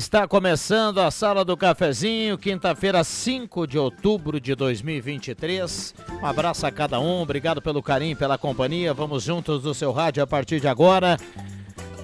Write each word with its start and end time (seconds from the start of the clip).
Está 0.00 0.26
começando 0.26 0.96
a 0.98 1.10
Sala 1.10 1.44
do 1.44 1.54
Cafezinho, 1.58 2.38
quinta-feira, 2.38 3.04
5 3.04 3.66
de 3.66 3.78
outubro 3.78 4.40
de 4.40 4.54
2023. 4.54 5.94
Um 6.22 6.24
abraço 6.24 6.66
a 6.66 6.70
cada 6.70 6.98
um, 6.98 7.20
obrigado 7.20 7.60
pelo 7.60 7.82
carinho, 7.82 8.16
pela 8.16 8.38
companhia. 8.38 8.94
Vamos 8.94 9.24
juntos 9.24 9.62
do 9.62 9.74
seu 9.74 9.92
rádio 9.92 10.22
a 10.22 10.26
partir 10.26 10.58
de 10.58 10.66
agora. 10.66 11.18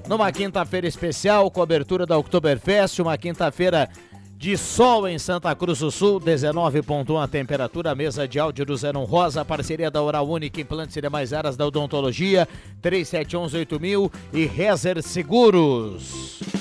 Numa 0.06 0.30
quinta-feira 0.30 0.86
especial, 0.86 1.50
cobertura 1.50 2.04
da 2.04 2.18
Oktoberfest, 2.18 3.00
uma 3.00 3.16
quinta-feira 3.16 3.88
de 4.36 4.58
sol 4.58 5.08
em 5.08 5.18
Santa 5.18 5.54
Cruz 5.54 5.78
do 5.78 5.90
Sul, 5.90 6.20
19.1 6.20 7.24
a 7.24 7.26
temperatura, 7.26 7.94
mesa 7.94 8.28
de 8.28 8.38
áudio 8.38 8.66
do 8.66 8.76
Zenon 8.76 9.04
Rosa, 9.04 9.42
parceria 9.42 9.90
da 9.90 10.02
Oral 10.02 10.28
Única, 10.28 10.60
implantes 10.60 10.94
e 10.98 11.00
demais 11.00 11.32
áreas 11.32 11.56
da 11.56 11.66
odontologia, 11.66 12.46
37118000 12.82 14.12
e 14.34 14.44
Rezer 14.44 15.02
Seguros. 15.02 16.55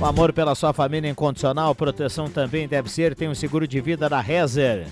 O 0.00 0.04
amor 0.04 0.32
pela 0.32 0.54
sua 0.54 0.72
família 0.72 1.10
incondicional, 1.10 1.74
proteção 1.74 2.30
também 2.30 2.68
deve 2.68 2.88
ser. 2.88 3.16
Tem 3.16 3.28
um 3.28 3.34
seguro 3.34 3.66
de 3.66 3.80
vida 3.80 4.08
da 4.08 4.20
Rezer. 4.20 4.86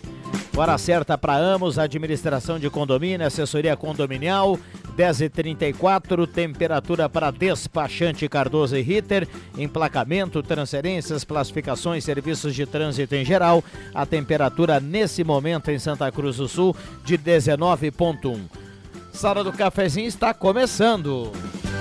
Hora 0.56 0.76
certa 0.78 1.16
para 1.16 1.36
Amos, 1.36 1.78
administração 1.78 2.58
de 2.58 2.68
condomínio, 2.68 3.24
assessoria 3.24 3.76
condominial, 3.76 4.58
10h34, 4.96 6.26
temperatura 6.26 7.08
para 7.08 7.30
despachante 7.30 8.28
Cardoso 8.28 8.76
e 8.76 8.82
Ritter, 8.82 9.28
emplacamento, 9.56 10.42
transferências, 10.42 11.22
classificações, 11.22 12.02
serviços 12.02 12.52
de 12.54 12.66
trânsito 12.66 13.14
em 13.14 13.24
geral. 13.24 13.62
A 13.94 14.04
temperatura 14.04 14.80
nesse 14.80 15.22
momento 15.22 15.70
em 15.70 15.78
Santa 15.78 16.10
Cruz 16.10 16.38
do 16.38 16.48
Sul 16.48 16.74
de 17.04 17.16
19,1. 17.16 18.40
Sala 19.12 19.44
do 19.44 19.52
Cafezinho 19.52 20.08
está 20.08 20.34
começando. 20.34 21.30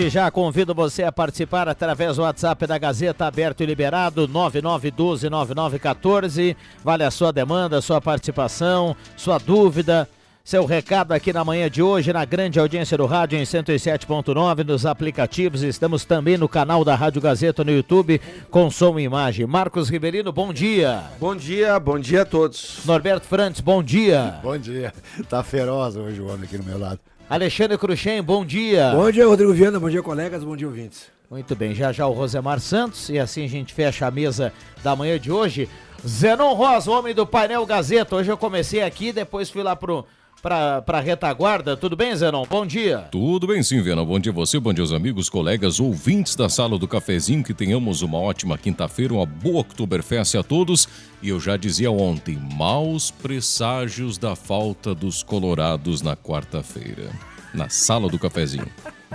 Desde 0.00 0.14
já 0.14 0.30
convido 0.30 0.74
você 0.74 1.02
a 1.02 1.12
participar 1.12 1.68
através 1.68 2.16
do 2.16 2.22
WhatsApp 2.22 2.66
da 2.66 2.78
Gazeta 2.78 3.26
aberto 3.26 3.62
e 3.62 3.66
liberado 3.66 4.26
99129914. 4.28 6.56
Vale 6.82 7.04
a 7.04 7.10
sua 7.10 7.30
demanda, 7.30 7.82
sua 7.82 8.00
participação, 8.00 8.96
sua 9.14 9.36
dúvida. 9.36 10.08
Seu 10.42 10.64
recado 10.64 11.12
aqui 11.12 11.34
na 11.34 11.44
manhã 11.44 11.68
de 11.68 11.82
hoje, 11.82 12.14
na 12.14 12.24
grande 12.24 12.58
audiência 12.58 12.96
do 12.96 13.04
rádio 13.04 13.38
em 13.38 13.42
107.9, 13.42 14.64
nos 14.64 14.86
aplicativos. 14.86 15.62
Estamos 15.62 16.06
também 16.06 16.38
no 16.38 16.48
canal 16.48 16.82
da 16.82 16.94
Rádio 16.94 17.20
Gazeta 17.20 17.62
no 17.62 17.70
YouTube, 17.70 18.18
com 18.50 18.70
som 18.70 18.98
e 18.98 19.02
imagem. 19.02 19.44
Marcos 19.44 19.90
Riverino, 19.90 20.32
bom 20.32 20.50
dia. 20.50 21.02
Bom 21.20 21.36
dia, 21.36 21.78
bom 21.78 21.98
dia 21.98 22.22
a 22.22 22.24
todos. 22.24 22.80
Norberto 22.86 23.26
Frantes, 23.26 23.60
bom 23.60 23.82
dia. 23.82 24.40
Bom 24.42 24.56
dia. 24.56 24.94
Tá 25.28 25.42
feroz 25.42 25.94
hoje 25.94 26.22
o 26.22 26.28
homem 26.28 26.44
aqui 26.44 26.56
no 26.56 26.64
meu 26.64 26.78
lado. 26.78 27.00
Alexandre 27.30 27.78
Cruxem, 27.78 28.20
bom 28.20 28.44
dia. 28.44 28.90
Bom 28.90 29.08
dia, 29.08 29.24
Rodrigo 29.24 29.52
Viana, 29.52 29.78
bom 29.78 29.88
dia, 29.88 30.02
colegas, 30.02 30.42
bom 30.42 30.56
dia, 30.56 30.66
ouvintes. 30.66 31.06
Muito 31.30 31.54
bem, 31.54 31.72
já 31.72 31.92
já 31.92 32.04
o 32.04 32.12
Rosemar 32.12 32.58
Santos, 32.58 33.08
e 33.08 33.20
assim 33.20 33.44
a 33.44 33.48
gente 33.48 33.72
fecha 33.72 34.04
a 34.04 34.10
mesa 34.10 34.52
da 34.82 34.96
manhã 34.96 35.16
de 35.16 35.30
hoje. 35.30 35.68
Zenon 36.04 36.54
Rosa, 36.54 36.90
homem 36.90 37.14
do 37.14 37.24
painel 37.24 37.64
Gazeta. 37.64 38.16
Hoje 38.16 38.32
eu 38.32 38.36
comecei 38.36 38.82
aqui, 38.82 39.12
depois 39.12 39.48
fui 39.48 39.62
lá 39.62 39.76
pro 39.76 40.04
para 40.40 40.82
a 40.86 41.00
retaguarda. 41.00 41.76
Tudo 41.76 41.96
bem, 41.96 42.14
Zenon? 42.16 42.44
Bom 42.48 42.64
dia. 42.66 43.08
Tudo 43.10 43.46
bem 43.46 43.62
sim, 43.62 43.80
Viana. 43.82 44.04
Bom 44.04 44.18
dia 44.18 44.32
você, 44.32 44.58
bom 44.58 44.72
dia 44.72 44.82
aos 44.82 44.92
amigos, 44.92 45.28
colegas, 45.28 45.78
ouvintes 45.80 46.34
da 46.34 46.48
sala 46.48 46.78
do 46.78 46.88
cafezinho. 46.88 47.44
Que 47.44 47.54
tenhamos 47.54 48.02
uma 48.02 48.18
ótima 48.18 48.56
quinta-feira, 48.56 49.14
uma 49.14 49.26
boa 49.26 49.60
Oktoberfest 49.60 50.36
a 50.36 50.42
todos. 50.42 50.88
E 51.22 51.28
eu 51.28 51.38
já 51.38 51.56
dizia 51.56 51.90
ontem, 51.90 52.38
maus 52.56 53.10
presságios 53.10 54.16
da 54.16 54.34
falta 54.34 54.94
dos 54.94 55.22
colorados 55.22 56.02
na 56.02 56.16
quarta-feira. 56.16 57.10
Na 57.52 57.68
sala 57.68 58.08
do 58.08 58.18
cafezinho. 58.18 58.68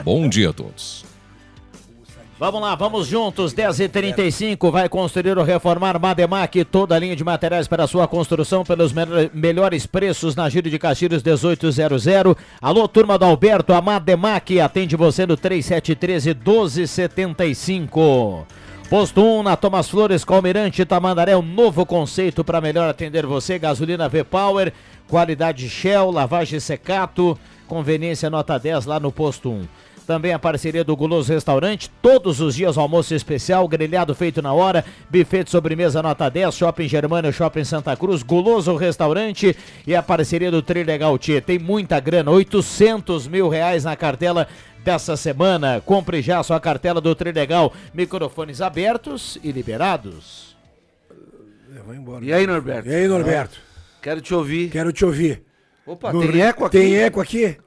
Bom 0.03 0.27
dia 0.27 0.49
a 0.49 0.53
todos. 0.53 1.14
Vamos 2.37 2.59
lá, 2.59 2.75
vamos 2.75 3.07
juntos, 3.07 3.53
10h35, 3.53 4.69
vai 4.69 4.89
construir 4.89 5.37
ou 5.37 5.43
reformar 5.45 5.97
Mademac, 5.97 6.65
toda 6.65 6.93
a 6.93 6.99
linha 6.99 7.15
de 7.15 7.23
materiais 7.23 7.65
para 7.65 7.87
sua 7.87 8.09
construção 8.09 8.65
pelos 8.65 8.91
me 8.91 9.03
melhores 9.33 9.85
preços 9.85 10.35
na 10.35 10.49
Giro 10.49 10.69
de 10.69 10.77
Castilhos 10.77 11.23
1800. 11.23 12.05
Alô, 12.61 12.89
turma 12.89 13.17
do 13.17 13.23
Alberto, 13.23 13.71
a 13.71 13.81
Mademac 13.81 14.59
atende 14.59 14.97
você 14.97 15.25
no 15.25 15.37
3713 15.37 16.33
1275. 16.33 18.45
Posto 18.89 19.23
1 19.23 19.43
na 19.43 19.55
Thomas 19.55 19.87
Flores, 19.87 20.25
Calmirante, 20.25 20.83
Tamandaré, 20.83 21.37
um 21.37 21.41
novo 21.41 21.85
conceito 21.85 22.43
para 22.43 22.59
melhor 22.59 22.89
atender 22.89 23.25
você, 23.25 23.57
gasolina 23.57 24.09
V-Power, 24.09 24.73
qualidade 25.07 25.69
Shell, 25.69 26.11
lavagem 26.11 26.59
secato, 26.59 27.39
conveniência 27.65 28.29
nota 28.29 28.59
10 28.59 28.85
lá 28.85 28.99
no 28.99 29.09
Posto 29.09 29.49
1. 29.49 29.84
Também 30.05 30.33
a 30.33 30.39
parceria 30.39 30.83
do 30.83 30.95
Guloso 30.95 31.33
Restaurante, 31.33 31.89
todos 32.01 32.39
os 32.39 32.55
dias 32.55 32.77
almoço 32.77 33.15
especial, 33.15 33.67
grelhado 33.67 34.13
feito 34.13 34.39
na 34.41 34.53
hora, 34.53 34.85
buffet 35.09 35.45
de 35.45 35.49
sobremesa 35.49 36.01
nota 36.03 36.29
10, 36.29 36.55
Shopping 36.55 36.87
Germano, 36.87 37.33
Shopping 37.33 37.63
Santa 37.63 37.95
Cruz, 37.97 38.21
Guloso 38.21 38.75
Restaurante 38.75 39.57
e 39.87 39.95
a 39.95 40.03
parceria 40.03 40.51
do 40.51 40.61
Trilegal 40.61 41.17
Tia. 41.17 41.41
Tem 41.41 41.57
muita 41.57 41.99
grana, 41.99 42.29
800 42.29 43.27
mil 43.27 43.49
reais 43.49 43.83
na 43.83 43.95
cartela 43.95 44.47
dessa 44.83 45.17
semana. 45.17 45.81
Compre 45.83 46.21
já 46.21 46.43
sua 46.43 46.59
cartela 46.59 47.01
do 47.01 47.15
Trilegal. 47.15 47.73
Microfones 47.91 48.61
abertos 48.61 49.39
e 49.43 49.51
liberados. 49.51 50.55
Eu 51.75 51.83
vou 51.83 51.95
embora. 51.95 52.23
E 52.23 52.31
aí, 52.31 52.45
Norberto? 52.45 52.89
E 52.89 52.93
aí, 52.95 53.07
Norberto? 53.07 53.57
Quero 54.03 54.21
te 54.21 54.35
ouvir. 54.35 54.69
Quero 54.69 54.93
te 54.93 55.03
ouvir. 55.03 55.41
Opa, 55.83 56.13
No 56.13 56.21
tem 56.21 56.41
eco 56.41 56.65
aqui? 56.65 56.77
Tem 56.77 56.95
eco 56.95 57.19
aqui? 57.19 57.57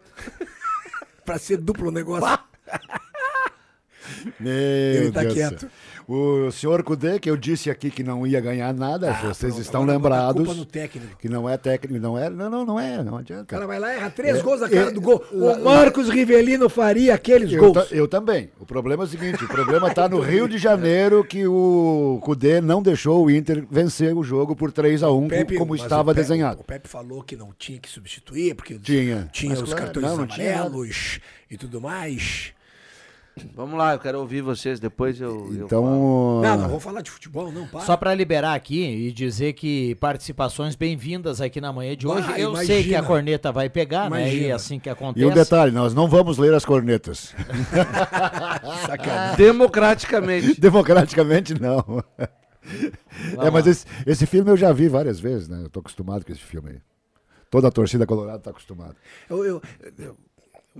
Pra 1.28 1.38
ser 1.38 1.58
duplo 1.58 1.90
negócio. 1.90 2.38
Meu 4.40 4.50
Ele 4.52 5.12
tá 5.12 5.20
Deus 5.20 5.34
quieto. 5.34 5.60
céu. 5.60 5.70
O 6.10 6.50
senhor 6.50 6.82
Cudê, 6.82 7.18
que 7.18 7.28
eu 7.28 7.36
disse 7.36 7.70
aqui 7.70 7.90
que 7.90 8.02
não 8.02 8.26
ia 8.26 8.40
ganhar 8.40 8.72
nada, 8.72 9.10
Ah, 9.10 9.20
vocês 9.26 9.52
pronto, 9.52 9.60
estão 9.60 9.84
lembrados 9.84 10.42
culpa 10.42 10.54
no 10.58 10.64
técnico. 10.64 11.18
que 11.18 11.28
não 11.28 11.46
é 11.46 11.58
técnico, 11.58 12.00
não 12.02 12.16
é, 12.18 12.30
não, 12.30 12.48
não, 12.48 12.64
não 12.64 12.80
é, 12.80 13.04
não 13.04 13.18
adianta. 13.18 13.42
O 13.42 13.46
cara 13.46 13.66
vai 13.66 13.78
lá 13.78 13.92
e 13.92 13.96
erra 13.98 14.08
três 14.08 14.38
É, 14.38 14.40
gols 14.42 14.60
na 14.62 14.70
cara 14.70 14.88
é, 14.88 14.90
do 14.90 15.02
gol. 15.02 15.22
O 15.30 15.58
Marcos 15.62 16.08
Rivelino 16.08 16.70
faria 16.70 17.12
aqueles 17.14 17.52
Eu, 17.52 17.72
gols. 17.74 17.92
eu 17.92 18.08
também. 18.08 18.48
O 18.58 18.64
problema 18.64 19.02
é 19.02 19.06
o 19.06 19.08
seguinte: 19.08 19.44
o 19.44 19.48
problema 19.48 19.88
está 19.88 20.08
no 20.08 20.18
Rio 20.20 20.48
de 20.48 20.56
Janeiro 20.56 21.22
que 21.22 21.46
o 21.46 22.18
Cudê 22.22 22.62
não 22.62 22.82
deixou 22.82 23.26
o 23.26 23.30
Inter 23.30 23.66
vencer 23.70 24.16
o 24.16 24.22
jogo 24.24 24.56
por 24.56 24.72
3 24.72 25.02
a 25.02 25.12
1 25.12 25.28
Pepe- 25.28 25.58
como 25.58 25.76
estava 25.76 26.10
o 26.10 26.14
Pepe- 26.14 26.20
desenhado. 26.26 26.60
O 26.62 26.64
Pepe 26.64 26.88
falou 26.88 27.22
que 27.22 27.36
não 27.36 27.52
tinha 27.58 27.78
que 27.78 27.88
substituir, 27.90 28.54
porque 28.54 28.78
Tinha. 28.78 29.28
tinha 29.30 29.50
Mas 29.50 29.60
os 29.60 29.68
claro, 29.74 29.84
cartões 29.84 30.06
não, 30.06 30.16
não 30.16 30.26
tinha 30.26 30.54
amarelos 30.62 31.20
e 31.50 31.58
tudo 31.58 31.82
mais. 31.82 32.52
Vamos 33.54 33.78
lá, 33.78 33.94
eu 33.94 33.98
quero 33.98 34.18
ouvir 34.20 34.40
vocês, 34.42 34.78
depois 34.80 35.20
eu... 35.20 35.28
eu 35.30 35.40
falo. 35.44 35.64
Então. 35.64 35.84
Não, 36.42 36.56
não 36.56 36.68
vamos 36.68 36.82
falar 36.82 37.00
de 37.02 37.10
futebol, 37.10 37.50
não, 37.52 37.66
para. 37.66 37.80
Só 37.80 37.96
para 37.96 38.14
liberar 38.14 38.54
aqui 38.54 38.84
e 38.84 39.12
dizer 39.12 39.52
que 39.54 39.94
participações 39.96 40.74
bem-vindas 40.76 41.40
aqui 41.40 41.60
na 41.60 41.72
manhã 41.72 41.96
de 41.96 42.06
Bah, 42.06 42.14
hoje. 42.14 42.28
Eu 42.40 42.50
imagina. 42.50 42.64
sei 42.66 42.84
que 42.84 42.94
a 42.94 43.02
corneta 43.02 43.50
vai 43.52 43.68
pegar, 43.68 44.10
né? 44.10 44.20
E 44.20 44.22
Imagina. 44.30 44.46
é 44.48 44.52
assim 44.52 44.78
que 44.78 44.88
acontece. 44.90 45.24
E 45.24 45.28
um 45.28 45.32
detalhe: 45.34 45.72
nós 45.72 45.94
não 45.94 46.08
vamos 46.08 46.38
ler 46.38 46.54
as 46.54 46.64
cornetas. 46.64 47.34
Sacanagem. 48.86 49.36
Democraticamente. 49.36 50.58
Democraticamente, 50.60 51.60
não. 51.60 52.02
É, 53.40 53.50
mas 53.50 53.66
esse, 53.66 53.86
esse 54.06 54.26
filme 54.26 54.50
eu 54.50 54.56
já 54.56 54.72
vi 54.72 54.88
várias 54.88 55.18
vezes, 55.18 55.48
né? 55.48 55.60
Eu 55.64 55.70
tô 55.70 55.80
acostumado 55.80 56.24
com 56.24 56.32
esse 56.32 56.40
filme 56.40 56.70
aí. 56.70 56.78
Toda 57.50 57.68
a 57.68 57.70
torcida 57.70 58.06
colorada 58.06 58.38
tá 58.40 58.50
acostumada. 58.50 58.94
Eu, 59.28 59.44
eu- 59.44 59.62
eu- 59.98 60.16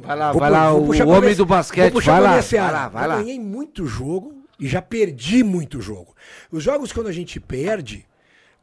Vai 0.03 0.17
lá, 0.17 0.33
vou 0.33 0.41
vai 0.41 0.51
lá, 0.51 0.73
o 0.73 0.83
homem 1.09 1.21
minha- 1.21 1.37
do 1.37 1.47
basquete, 1.47 1.93
vai 2.01 2.21
lá, 2.21 2.31
minha 2.31 2.43
vai 2.43 2.73
lá, 2.73 2.89
vai 2.89 3.05
Eu 3.05 3.09
lá. 3.09 3.17
ganhei 3.23 3.39
muito 3.41 3.87
jogo 3.87 4.43
e 4.59 4.67
já 4.69 4.81
perdi 4.83 5.43
muito 5.45 5.81
jogo. 5.81 6.15
Os 6.51 6.63
jogos, 6.63 6.93
quando 6.93 7.09
a 7.09 7.13
gente 7.13 7.39
perde, 7.41 8.07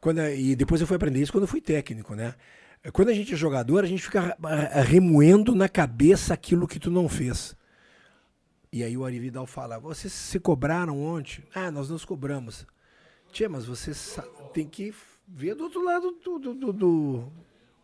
quando, 0.00 0.20
e 0.28 0.54
depois 0.56 0.80
eu 0.80 0.86
fui 0.86 0.96
aprender 0.96 1.20
isso 1.20 1.32
quando 1.32 1.44
eu 1.44 1.48
fui 1.48 1.60
técnico, 1.60 2.14
né? 2.14 2.34
Quando 2.92 3.08
a 3.08 3.12
gente 3.14 3.34
é 3.34 3.36
jogador, 3.36 3.82
a 3.82 3.86
gente 3.86 4.02
fica 4.02 4.36
remoendo 4.84 5.54
na 5.54 5.68
cabeça 5.68 6.32
aquilo 6.34 6.68
que 6.68 6.78
tu 6.78 6.90
não 6.90 7.08
fez. 7.08 7.56
E 8.72 8.84
aí 8.84 8.96
o 8.96 9.04
Ari 9.04 9.18
Vidal 9.18 9.46
fala: 9.46 9.78
vocês 9.78 10.12
se 10.12 10.38
cobraram 10.38 11.00
ontem? 11.00 11.42
Ah, 11.54 11.70
nós 11.70 11.88
nos 11.88 12.04
cobramos. 12.04 12.66
Tia, 13.32 13.48
mas 13.48 13.64
você 13.64 13.92
sa- 13.92 14.22
tem 14.52 14.66
que 14.66 14.94
ver 15.26 15.54
do 15.54 15.64
outro 15.64 15.82
lado 15.84 16.16
do. 16.24 16.38
do, 16.38 16.54
do- 16.54 16.72
do- 16.72 17.24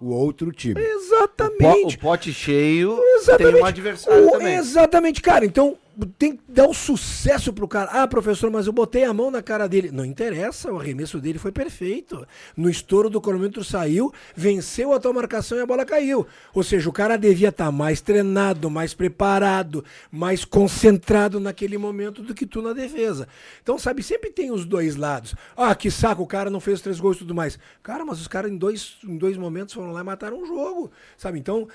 O 0.03 0.13
outro 0.15 0.51
time. 0.51 0.75
Po- 0.75 0.81
Exatamente. 0.81 1.95
o 1.95 1.99
pote 2.01 2.33
cheio 2.33 2.99
Exatamente. 3.17 3.53
tem 3.55 3.63
um 3.63 3.65
adversário 3.65 4.27
O- 4.29 4.33
também. 4.33 4.55
Exatamente, 4.57 5.23
cara. 5.23 5.45
Então 5.45 5.77
tem 6.19 6.37
que 6.37 6.43
dar 6.49 6.67
um 6.67 6.73
sucesso 6.73 7.53
pro 7.53 7.69
cara. 7.69 7.91
Ah, 7.91 8.09
professor, 8.09 8.51
mas 8.51 8.67
eu 8.67 8.73
botei 8.73 9.05
a 9.05 9.13
mão 9.13 9.31
na 9.31 9.43
cara 9.43 9.69
dele. 9.69 9.91
Não 9.91 10.05
interessa, 10.05 10.73
o 10.73 10.79
arremesso 10.79 11.21
dele 11.21 11.39
foi 11.39 11.53
perfeito. 11.53 12.27
No 12.57 12.69
estouro 12.69 13.11
do 13.11 13.21
cronômetro 13.21 13.63
saiu, 13.63 14.13
venceu 14.35 14.93
a 14.93 15.01
tua 15.01 15.13
marcação 15.13 15.59
e 15.59 15.61
a 15.61 15.67
bola 15.67 15.85
caiu. 15.85 16.27
Ou 16.55 16.63
seja, 16.63 16.89
o 16.89 16.93
cara 16.93 17.17
devia 17.17 17.49
estar 17.49 17.71
mais 17.71 18.01
treinado, 18.01 18.71
mais 18.71 18.95
preparado, 18.95 19.85
mais 20.11 20.45
concentrado 20.45 21.39
naquele 21.39 21.77
momento 21.77 22.23
do 22.23 22.35
que 22.35 22.47
tu 22.47 22.63
na 22.63 22.73
defesa. 22.73 23.29
Então, 23.63 23.79
sabe, 23.79 24.03
sempre 24.03 24.31
tem 24.31 24.51
os 24.51 24.65
dois 24.65 24.97
lados. 24.97 25.35
Ah, 25.57 25.75
que 25.75 25.91
saco, 25.91 26.23
o 26.23 26.27
cara 26.27 26.51
não 26.51 26.61
fez 26.61 26.81
três 26.81 26.99
gols 26.99 27.17
e 27.17 27.21
tudo 27.21 27.35
mais. 27.35 27.59
Cara, 27.83 28.05
mas 28.05 28.21
os 28.21 28.29
caras 28.29 28.51
em 28.51 28.57
dois, 28.57 28.97
em 29.05 29.17
dois 29.17 29.37
momentos 29.37 29.75
foram 29.75 29.93
lá 29.93 30.01
e 30.01 30.05
mataram 30.05 30.43
o 30.43 30.47
jogo. 30.47 30.91
Sabe, 31.17 31.39
então 31.39 31.69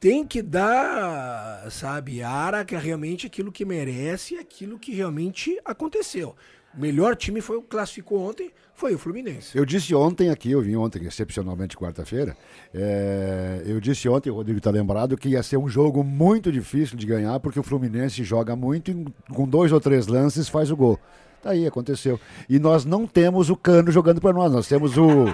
tem 0.00 0.24
que 0.24 0.42
dar, 0.42 1.70
sabe, 1.70 2.22
ara 2.22 2.64
que 2.64 2.74
é 2.74 2.78
realmente 2.78 3.26
aquilo 3.26 3.50
que 3.50 3.64
merece 3.64 4.34
e 4.34 4.38
aquilo 4.38 4.78
que 4.78 4.92
realmente 4.94 5.58
aconteceu. 5.64 6.36
O 6.76 6.80
melhor 6.80 7.16
time 7.16 7.40
foi 7.40 7.56
o 7.56 7.62
classificou 7.62 8.20
ontem, 8.20 8.52
foi 8.74 8.94
o 8.94 8.98
Fluminense. 8.98 9.56
Eu 9.56 9.64
disse 9.64 9.94
ontem 9.94 10.30
aqui, 10.30 10.52
eu 10.52 10.60
vim 10.60 10.76
ontem, 10.76 11.04
excepcionalmente 11.04 11.76
quarta-feira. 11.76 12.36
é, 12.72 13.62
eu 13.66 13.80
disse 13.80 14.08
ontem, 14.08 14.30
o 14.30 14.34
Rodrigo 14.34 14.58
está 14.58 14.70
lembrado, 14.70 15.16
que 15.16 15.30
ia 15.30 15.42
ser 15.42 15.56
um 15.56 15.68
jogo 15.68 16.04
muito 16.04 16.52
difícil 16.52 16.96
de 16.96 17.04
ganhar, 17.04 17.40
porque 17.40 17.58
o 17.58 17.62
Fluminense 17.62 18.22
joga 18.22 18.54
muito 18.54 18.90
e 18.90 19.04
com 19.34 19.48
dois 19.48 19.72
ou 19.72 19.80
três 19.80 20.06
lances 20.06 20.48
faz 20.48 20.70
o 20.70 20.76
gol. 20.76 20.98
Tá 21.42 21.50
aí, 21.50 21.66
aconteceu. 21.66 22.20
E 22.48 22.58
nós 22.58 22.84
não 22.84 23.06
temos 23.06 23.48
o 23.50 23.56
Cano 23.56 23.90
jogando 23.90 24.20
para 24.20 24.32
nós, 24.32 24.52
nós 24.52 24.68
temos 24.68 24.96
o. 24.96 25.26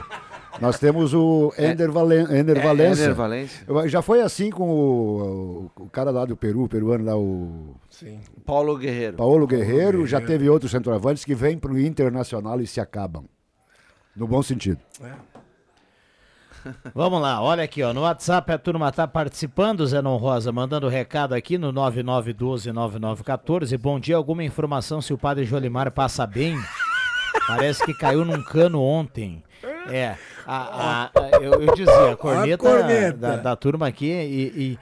Nós 0.60 0.78
temos 0.78 1.12
o 1.12 1.52
Ender, 1.58 1.90
Valen, 1.90 2.26
Ender 2.30 2.62
Valença. 2.62 3.02
Éder 3.02 3.14
Valência. 3.14 3.64
Eu- 3.66 3.88
Já 3.88 4.00
foi 4.02 4.20
assim 4.22 4.50
com 4.50 4.70
o, 4.70 5.70
o 5.76 5.88
cara 5.90 6.10
lá 6.10 6.24
do 6.24 6.36
Peru, 6.36 6.62
o 6.64 6.68
peruano 6.68 7.04
lá, 7.04 7.16
o 7.16 7.74
Sim. 7.90 8.20
Paulo 8.46 8.76
Guerreiro. 8.76 9.16
Paulo 9.16 9.46
Guerreiro. 9.46 10.06
Já 10.06 10.20
teve 10.20 10.48
outros 10.48 10.70
centroavantes 10.70 11.24
que 11.24 11.34
vêm 11.34 11.58
para 11.58 11.72
o 11.72 11.78
Internacional 11.78 12.60
e 12.60 12.66
se 12.66 12.80
acabam. 12.80 13.24
No 14.14 14.26
bom 14.28 14.42
sentido. 14.42 14.78
Vamos 16.94 17.20
lá, 17.20 17.42
olha 17.42 17.62
aqui, 17.64 17.82
ó. 17.82 17.92
No 17.92 18.02
WhatsApp 18.02 18.50
a 18.52 18.56
turma 18.58 18.90
tá 18.90 19.06
participando, 19.06 19.86
Zenon 19.86 20.16
Rosa, 20.16 20.50
mandando 20.50 20.88
recado 20.88 21.34
aqui 21.34 21.58
no 21.58 21.70
99129914. 21.72 23.76
Bom 23.76 24.00
dia, 24.00 24.16
alguma 24.16 24.42
informação 24.44 25.02
se 25.02 25.12
o 25.12 25.18
padre 25.18 25.44
Jolimar 25.44 25.90
passa 25.90 26.26
bem? 26.26 26.56
Parece 27.46 27.84
que 27.84 27.92
caiu 27.92 28.24
num 28.24 28.42
cano 28.42 28.80
ontem. 28.80 29.42
É, 29.90 30.16
a, 30.46 30.56
a- 30.56 31.10
a- 31.14 31.30
eu, 31.42 31.60
eu 31.62 31.74
dizia, 31.74 32.12
a 32.12 32.16
corneta, 32.16 32.58
corneta. 32.58 33.12
Da, 33.18 33.36
da 33.36 33.56
turma 33.56 33.86
aqui 33.86 34.06
e, 34.06 34.78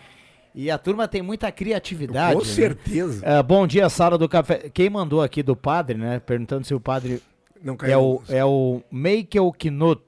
e, 0.54 0.62
e 0.66 0.70
a 0.70 0.78
turma 0.78 1.08
tem 1.08 1.22
muita 1.22 1.50
criatividade. 1.50 2.34
Com 2.34 2.40
né? 2.40 2.44
certeza. 2.46 3.24
É, 3.26 3.42
bom 3.42 3.66
dia, 3.66 3.88
sala 3.88 4.16
do 4.16 4.28
café. 4.28 4.70
Quem 4.72 4.88
mandou 4.88 5.22
aqui 5.22 5.42
do 5.42 5.56
padre, 5.56 5.96
né? 5.98 6.20
Perguntando 6.20 6.64
se 6.66 6.74
o 6.74 6.80
padre 6.80 7.20
Não 7.62 7.76
caiu. 7.76 7.92
é 7.92 7.96
o, 7.98 8.22
é 8.28 8.44
o 8.44 8.82
Michael 8.90 9.52
Knut, 9.58 10.00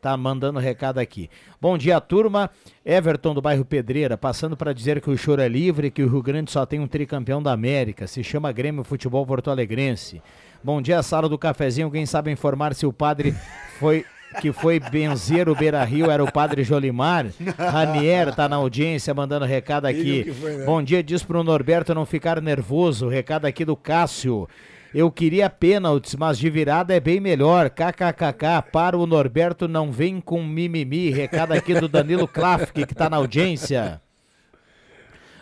tá 0.00 0.16
mandando 0.16 0.58
recado 0.58 0.98
aqui. 0.98 1.28
Bom 1.60 1.76
dia, 1.76 2.00
turma. 2.00 2.48
Everton 2.84 3.34
do 3.34 3.42
bairro 3.42 3.64
Pedreira, 3.66 4.16
passando 4.16 4.56
para 4.56 4.72
dizer 4.72 5.00
que 5.02 5.10
o 5.10 5.18
choro 5.18 5.42
é 5.42 5.48
livre, 5.48 5.90
que 5.90 6.02
o 6.02 6.08
Rio 6.08 6.22
Grande 6.22 6.50
só 6.50 6.64
tem 6.64 6.80
um 6.80 6.86
tricampeão 6.86 7.42
da 7.42 7.52
América, 7.52 8.06
se 8.06 8.24
chama 8.24 8.50
Grêmio 8.52 8.82
Futebol 8.84 9.26
Porto 9.26 9.50
Alegrense. 9.50 10.22
Bom 10.64 10.80
dia, 10.80 11.02
sala 11.02 11.28
do 11.28 11.36
cafezinho. 11.38 11.90
Quem 11.90 12.06
sabe 12.06 12.30
informar 12.30 12.74
se 12.74 12.86
o 12.86 12.92
padre 12.92 13.34
foi 13.78 14.04
que 14.40 14.52
foi 14.52 14.78
benzer 14.78 15.48
o 15.48 15.54
Beira 15.54 15.82
Rio 15.84 16.10
era 16.10 16.22
o 16.22 16.30
padre 16.30 16.62
Jolimar. 16.62 17.26
Ranier 17.58 18.34
tá 18.34 18.48
na 18.48 18.56
audiência 18.56 19.14
mandando 19.14 19.44
recado 19.44 19.86
aqui. 19.86 20.32
foi, 20.32 20.56
né? 20.56 20.64
Bom 20.64 20.82
dia, 20.82 21.02
diz 21.02 21.22
pro 21.22 21.42
Norberto 21.42 21.94
não 21.94 22.06
ficar 22.06 22.40
nervoso. 22.40 23.08
Recado 23.08 23.46
aqui 23.46 23.64
do 23.64 23.76
Cássio. 23.76 24.48
Eu 24.94 25.10
queria 25.10 25.50
pênaltis, 25.50 26.14
mas 26.14 26.38
de 26.38 26.48
virada 26.48 26.94
é 26.94 27.00
bem 27.00 27.20
melhor. 27.20 27.68
KKKK, 27.68 28.62
para 28.72 28.96
o 28.96 29.06
Norberto, 29.06 29.68
não 29.68 29.92
vem 29.92 30.20
com 30.20 30.42
mimimi. 30.42 31.10
Recado 31.10 31.52
aqui 31.52 31.74
do 31.74 31.88
Danilo 31.88 32.26
Klafke, 32.26 32.86
que 32.86 32.94
tá 32.94 33.10
na 33.10 33.18
audiência. 33.18 34.00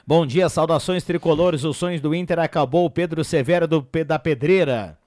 Bom 0.04 0.26
dia, 0.26 0.48
saudações 0.48 1.04
tricolores. 1.04 1.64
Os 1.64 1.76
sonhos 1.76 2.00
do 2.00 2.14
Inter 2.14 2.38
acabou. 2.40 2.90
Pedro 2.90 3.22
Severo 3.24 3.68
do, 3.68 3.86
da 4.04 4.18
Pedreira. 4.18 4.98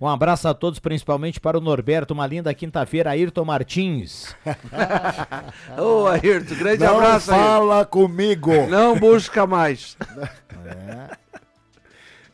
Um 0.00 0.06
abraço 0.06 0.46
a 0.46 0.52
todos, 0.54 0.78
principalmente 0.78 1.40
para 1.40 1.56
o 1.56 1.60
Norberto. 1.60 2.12
Uma 2.12 2.26
linda 2.26 2.52
quinta-feira, 2.52 3.10
Ayrton 3.10 3.44
Martins. 3.44 4.34
Ô, 5.78 6.06
Ayrton, 6.06 6.54
grande 6.54 6.84
Não 6.84 6.96
abraço, 6.98 7.30
Ayrton. 7.32 7.46
fala 7.46 7.84
comigo. 7.86 8.52
Não 8.68 8.98
busca 8.98 9.46
mais. 9.46 9.96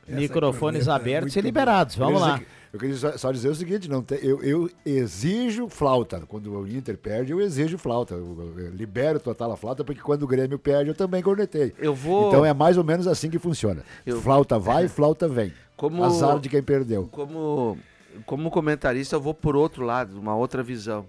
Microfones 0.09 0.87
corneta 0.87 0.91
é 0.91 0.95
abertos 0.95 1.35
muito 1.35 1.45
e 1.45 1.47
liberados. 1.47 1.95
Vamos 1.97 2.21
Eu 2.21 2.27
lá. 2.27 2.41
Eu 2.73 2.79
queria 2.81 2.97
só- 2.97 3.19
só 3.19 3.31
dizer 3.31 3.51
o 3.51 3.55
seguinte, 3.55 3.89
não 3.89 4.03
tem- 4.03 4.19
eu, 4.23 4.43
eu 4.43 4.71
exijo 4.85 5.69
flauta. 5.69 6.23
Quando 6.27 6.51
o 6.59 6.67
Inter 6.67 6.97
perde, 6.97 7.31
eu 7.31 7.39
exijo 7.41 7.77
flauta. 7.77 8.15
Eu, 8.15 8.55
eu 8.57 8.71
libero 8.71 9.21
total 9.21 9.53
a 9.53 9.57
flauta, 9.59 9.85
porque 9.85 10.01
quando 10.01 10.23
o 10.23 10.27
Grêmio 10.27 10.59
perde, 10.59 10.89
eu 10.89 10.95
também 10.95 11.23
cornetei. 11.23 11.75
Eu 11.79 11.95
vou- 11.95 12.29
Então 12.29 12.47
é 12.47 12.55
mais 12.55 12.79
ou 12.79 12.83
menos 12.85 13.07
assim 13.07 13.29
que 13.29 13.39
funciona. 13.39 13.83
Eu- 14.07 14.23
Flauta 14.23 14.59
vai, 14.59 14.89
flauta 14.89 15.29
vem. 15.29 15.53
Como- 15.91 16.05
Azar 16.05 16.39
de 16.39 16.49
quem 16.49 16.63
perdeu. 16.63 17.09
Como, 17.11 17.79
como 18.25 18.51
comentarista, 18.51 19.17
eu 19.17 19.21
vou 19.21 19.35
por 19.35 19.57
outro 19.57 19.85
lado, 19.85 20.19
uma 20.21 20.35
outra 20.37 20.63
visão. 20.63 21.07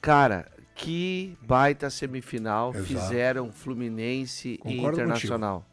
Cara, 0.00 0.46
que 0.74 1.36
baita 1.40 1.88
semifinal 1.88 2.70
Exato. 2.70 2.84
fizeram 2.86 3.50
Fluminense 3.50 4.50
e 4.54 4.58
Concordo 4.58 5.00
Internacional. 5.00 5.64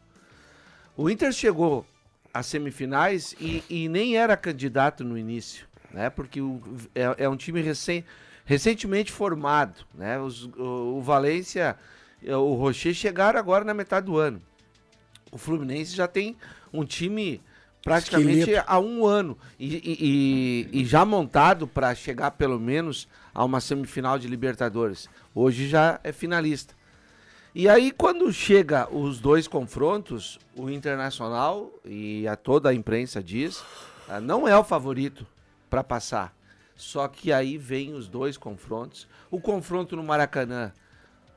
O 0.96 1.10
Inter 1.10 1.32
chegou 1.32 1.84
às 2.32 2.46
semifinais 2.46 3.34
e, 3.40 3.62
e 3.68 3.88
nem 3.88 4.16
era 4.16 4.36
candidato 4.36 5.04
no 5.04 5.18
início, 5.18 5.66
né? 5.92 6.08
Porque 6.08 6.40
o- 6.40 6.60
é, 6.94 7.24
é 7.24 7.28
um 7.28 7.36
time 7.36 7.60
recém, 7.60 8.04
recentemente 8.46 9.12
formado, 9.12 9.84
né? 9.94 10.18
Os- 10.18 10.44
o, 10.56 10.96
o 10.96 11.02
Valência, 11.02 11.76
eh, 12.24 12.34
o 12.34 12.54
Rocher 12.54 12.94
chegaram 12.94 13.38
agora 13.38 13.64
na 13.64 13.74
metade 13.74 14.06
do 14.06 14.16
ano. 14.16 14.40
O 15.30 15.36
Fluminense 15.36 15.94
já 15.94 16.08
tem 16.08 16.36
um 16.72 16.84
time 16.84 17.40
praticamente 17.84 18.38
Esqueleto. 18.40 18.64
há 18.66 18.80
um 18.80 19.06
ano 19.06 19.36
e, 19.58 19.74
e- 20.72 20.80
e- 20.80 20.84
já 20.84 21.04
montado 21.04 21.66
para 21.68 21.94
chegar 21.94 22.30
pelo 22.32 22.58
menos 22.58 23.06
a 23.34 23.44
uma 23.44 23.60
semifinal 23.60 24.18
de 24.18 24.26
Libertadores. 24.26 25.08
Hoje 25.34 25.68
já 25.68 26.00
é 26.02 26.10
finalista. 26.10 26.74
E 27.54 27.68
aí 27.68 27.92
quando 27.92 28.32
chega 28.32 28.88
os 28.92 29.20
dois 29.20 29.46
confrontos, 29.46 30.38
o 30.56 30.70
Internacional 30.70 31.70
e 31.84 32.26
a 32.26 32.34
toda 32.34 32.70
a 32.70 32.74
imprensa 32.74 33.22
diz, 33.22 33.62
ah, 34.08 34.20
não 34.20 34.48
é 34.48 34.56
o 34.56 34.64
favorito 34.64 35.26
para 35.68 35.84
passar. 35.84 36.34
Só 36.74 37.06
que 37.06 37.32
aí 37.32 37.56
vem 37.56 37.92
os 37.92 38.08
dois 38.08 38.36
confrontos. 38.36 39.06
O 39.30 39.40
confronto 39.40 39.94
no 39.94 40.02
Maracanã, 40.02 40.72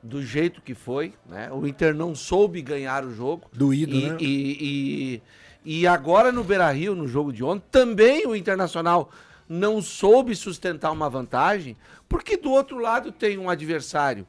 do 0.02 0.20
jeito 0.22 0.60
que 0.60 0.74
foi, 0.74 1.14
né? 1.26 1.48
O 1.52 1.64
Inter 1.66 1.94
não 1.94 2.14
soube 2.14 2.60
ganhar 2.60 3.04
o 3.04 3.14
jogo. 3.14 3.48
Doído, 3.52 3.94
e, 3.94 4.08
né? 4.08 4.16
E, 4.20 4.26
e, 4.60 5.22
e 5.64 5.86
agora 5.86 6.32
no 6.32 6.44
Beira 6.44 6.70
Rio, 6.70 6.94
no 6.94 7.06
jogo 7.08 7.32
de 7.32 7.42
ontem, 7.44 7.64
também 7.70 8.26
o 8.26 8.34
Internacional 8.34 9.10
não 9.48 9.80
soube 9.80 10.34
sustentar 10.36 10.90
uma 10.92 11.08
vantagem, 11.08 11.76
porque 12.08 12.36
do 12.36 12.50
outro 12.50 12.78
lado 12.78 13.10
tem 13.10 13.38
um 13.38 13.48
adversário 13.48 14.26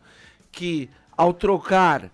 que, 0.51 0.89
ao 1.15 1.33
trocar 1.33 2.09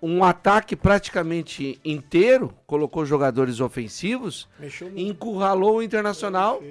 um 0.00 0.22
ataque 0.22 0.76
praticamente 0.76 1.80
inteiro, 1.84 2.54
colocou 2.66 3.04
jogadores 3.04 3.60
ofensivos, 3.60 4.48
encurralou 4.96 5.78
o 5.78 5.82
Internacional, 5.82 6.62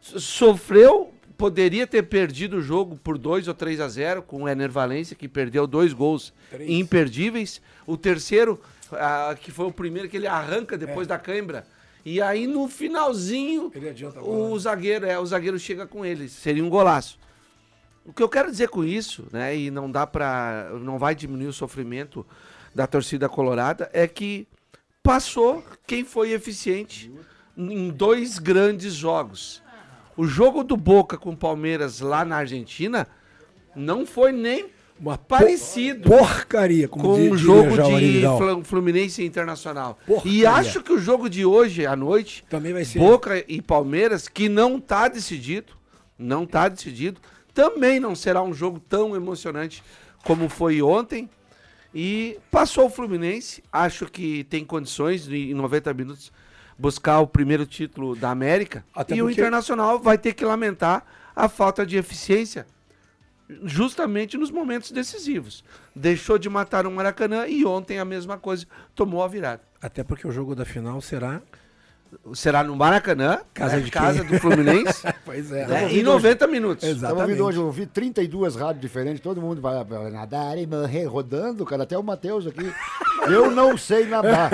sofreu, 0.00 1.12
poderia 1.36 1.86
ter 1.86 2.02
perdido 2.04 2.58
o 2.58 2.62
jogo 2.62 2.96
por 3.02 3.16
2 3.16 3.48
ou 3.48 3.54
3 3.54 3.80
a 3.80 3.88
0 3.88 4.22
com 4.22 4.42
o 4.42 4.48
Ener 4.48 4.70
Valência, 4.70 5.16
que 5.16 5.26
perdeu 5.26 5.66
dois 5.66 5.92
gols 5.92 6.32
Três. 6.50 6.70
imperdíveis. 6.70 7.60
O 7.86 7.96
terceiro, 7.96 8.60
ah, 8.92 9.36
que 9.40 9.50
foi 9.50 9.66
o 9.66 9.72
primeiro 9.72 10.08
que 10.08 10.16
ele 10.16 10.26
arranca 10.26 10.76
depois 10.76 11.06
da 11.06 11.18
cãibra. 11.18 11.66
E 12.04 12.20
aí 12.20 12.46
no 12.46 12.68
finalzinho, 12.68 13.72
o 14.20 14.54
né? 14.54 14.58
zagueiro, 14.58 15.06
é, 15.06 15.18
o 15.18 15.24
zagueiro 15.24 15.58
chega 15.58 15.86
com 15.86 16.04
ele. 16.04 16.28
Seria 16.28 16.62
um 16.62 16.68
golaço. 16.68 17.18
O 18.04 18.12
que 18.12 18.22
eu 18.22 18.28
quero 18.28 18.50
dizer 18.50 18.68
com 18.68 18.84
isso, 18.84 19.26
né, 19.32 19.56
e 19.56 19.70
não 19.70 19.90
dá 19.90 20.06
para, 20.06 20.68
não 20.80 20.98
vai 20.98 21.14
diminuir 21.14 21.46
o 21.46 21.52
sofrimento 21.52 22.26
da 22.74 22.86
torcida 22.86 23.28
colorada, 23.30 23.88
é 23.94 24.06
que 24.06 24.46
passou 25.02 25.64
quem 25.86 26.04
foi 26.04 26.32
eficiente 26.32 27.10
em 27.56 27.88
dois 27.90 28.38
grandes 28.38 28.92
jogos. 28.92 29.62
O 30.16 30.26
jogo 30.26 30.62
do 30.62 30.76
Boca 30.76 31.16
com 31.16 31.30
o 31.30 31.36
Palmeiras 31.36 32.00
lá 32.00 32.24
na 32.24 32.36
Argentina 32.36 33.08
não 33.74 34.04
foi 34.06 34.32
nem 34.32 34.70
Uma 35.00 35.18
parecido 35.18 36.08
porcaria, 36.08 36.88
como 36.88 37.04
com 37.04 37.12
o 37.14 37.16
diria 37.16 37.36
jogo 37.36 37.68
o 37.74 38.62
de 38.62 38.68
Fluminense 38.68 39.22
e 39.22 39.26
Internacional. 39.26 39.98
E 40.02 40.06
Porcaria. 40.06 40.50
acho 40.52 40.82
que 40.82 40.92
o 40.92 40.98
jogo 40.98 41.28
de 41.28 41.44
hoje 41.44 41.84
à 41.84 41.96
noite 41.96 42.44
Também 42.48 42.72
vai 42.72 42.84
ser. 42.84 42.98
Boca 42.98 43.44
e 43.48 43.60
Palmeiras, 43.60 44.28
que 44.28 44.48
não 44.48 44.78
está 44.78 45.08
decidido, 45.08 45.72
não 46.18 46.44
está 46.44 46.68
decidido, 46.68 47.20
também 47.52 47.98
não 47.98 48.14
será 48.14 48.42
um 48.42 48.54
jogo 48.54 48.78
tão 48.80 49.14
emocionante 49.16 49.82
como 50.24 50.48
foi 50.48 50.80
ontem. 50.80 51.28
E 51.94 52.38
passou 52.50 52.86
o 52.86 52.90
Fluminense, 52.90 53.62
acho 53.72 54.06
que 54.06 54.42
tem 54.44 54.64
condições 54.64 55.26
de, 55.26 55.50
em 55.50 55.54
90 55.54 55.94
minutos 55.94 56.32
buscar 56.76 57.20
o 57.20 57.26
primeiro 57.26 57.64
título 57.66 58.16
da 58.16 58.30
América. 58.30 58.84
Até 58.94 59.14
e 59.14 59.22
o 59.22 59.26
porque- 59.26 59.40
Internacional 59.40 59.98
vai 60.00 60.18
ter 60.18 60.34
que 60.34 60.44
lamentar 60.44 61.04
a 61.36 61.48
falta 61.48 61.84
de 61.86 61.96
eficiência 61.96 62.66
justamente 63.64 64.36
nos 64.36 64.50
momentos 64.50 64.90
decisivos. 64.90 65.62
Deixou 65.94 66.38
de 66.38 66.48
matar 66.48 66.86
o 66.86 66.90
Maracanã 66.90 67.46
e 67.46 67.64
ontem 67.64 67.98
a 67.98 68.04
mesma 68.04 68.38
coisa, 68.38 68.66
tomou 68.94 69.22
a 69.22 69.28
virada. 69.28 69.60
Até 69.82 70.02
porque 70.02 70.26
o 70.26 70.32
jogo 70.32 70.54
da 70.54 70.64
final 70.64 71.00
será. 71.00 71.40
Será 72.32 72.62
no 72.62 72.76
Maracanã, 72.76 73.40
Casa 73.52 73.76
né, 73.78 73.82
de 73.82 73.90
casa 73.90 74.20
quem? 74.24 74.30
do 74.34 74.38
Fluminense, 74.40 75.02
Pois 75.26 75.50
é. 75.50 75.66
né, 75.66 75.92
em 75.92 76.00
90 76.00 76.46
minutos. 76.46 76.84
Exato. 76.84 76.96
Estava 76.96 77.14
ouvindo 77.22 77.32
Exatamente. 77.32 77.42
hoje, 77.42 77.58
eu 77.58 77.66
ouvi 77.66 77.86
32 77.86 78.54
rádios 78.54 78.80
diferentes, 78.80 79.20
todo 79.20 79.40
mundo 79.42 79.60
vai, 79.60 79.82
vai 79.82 80.10
nadar 80.12 80.56
e 80.56 80.64
morrer 80.64 81.06
rodando, 81.06 81.64
cara, 81.66 81.82
até 81.82 81.98
o 81.98 82.02
Matheus 82.04 82.46
aqui. 82.46 82.72
Eu 83.26 83.50
não 83.50 83.76
sei 83.76 84.06
nadar. 84.06 84.52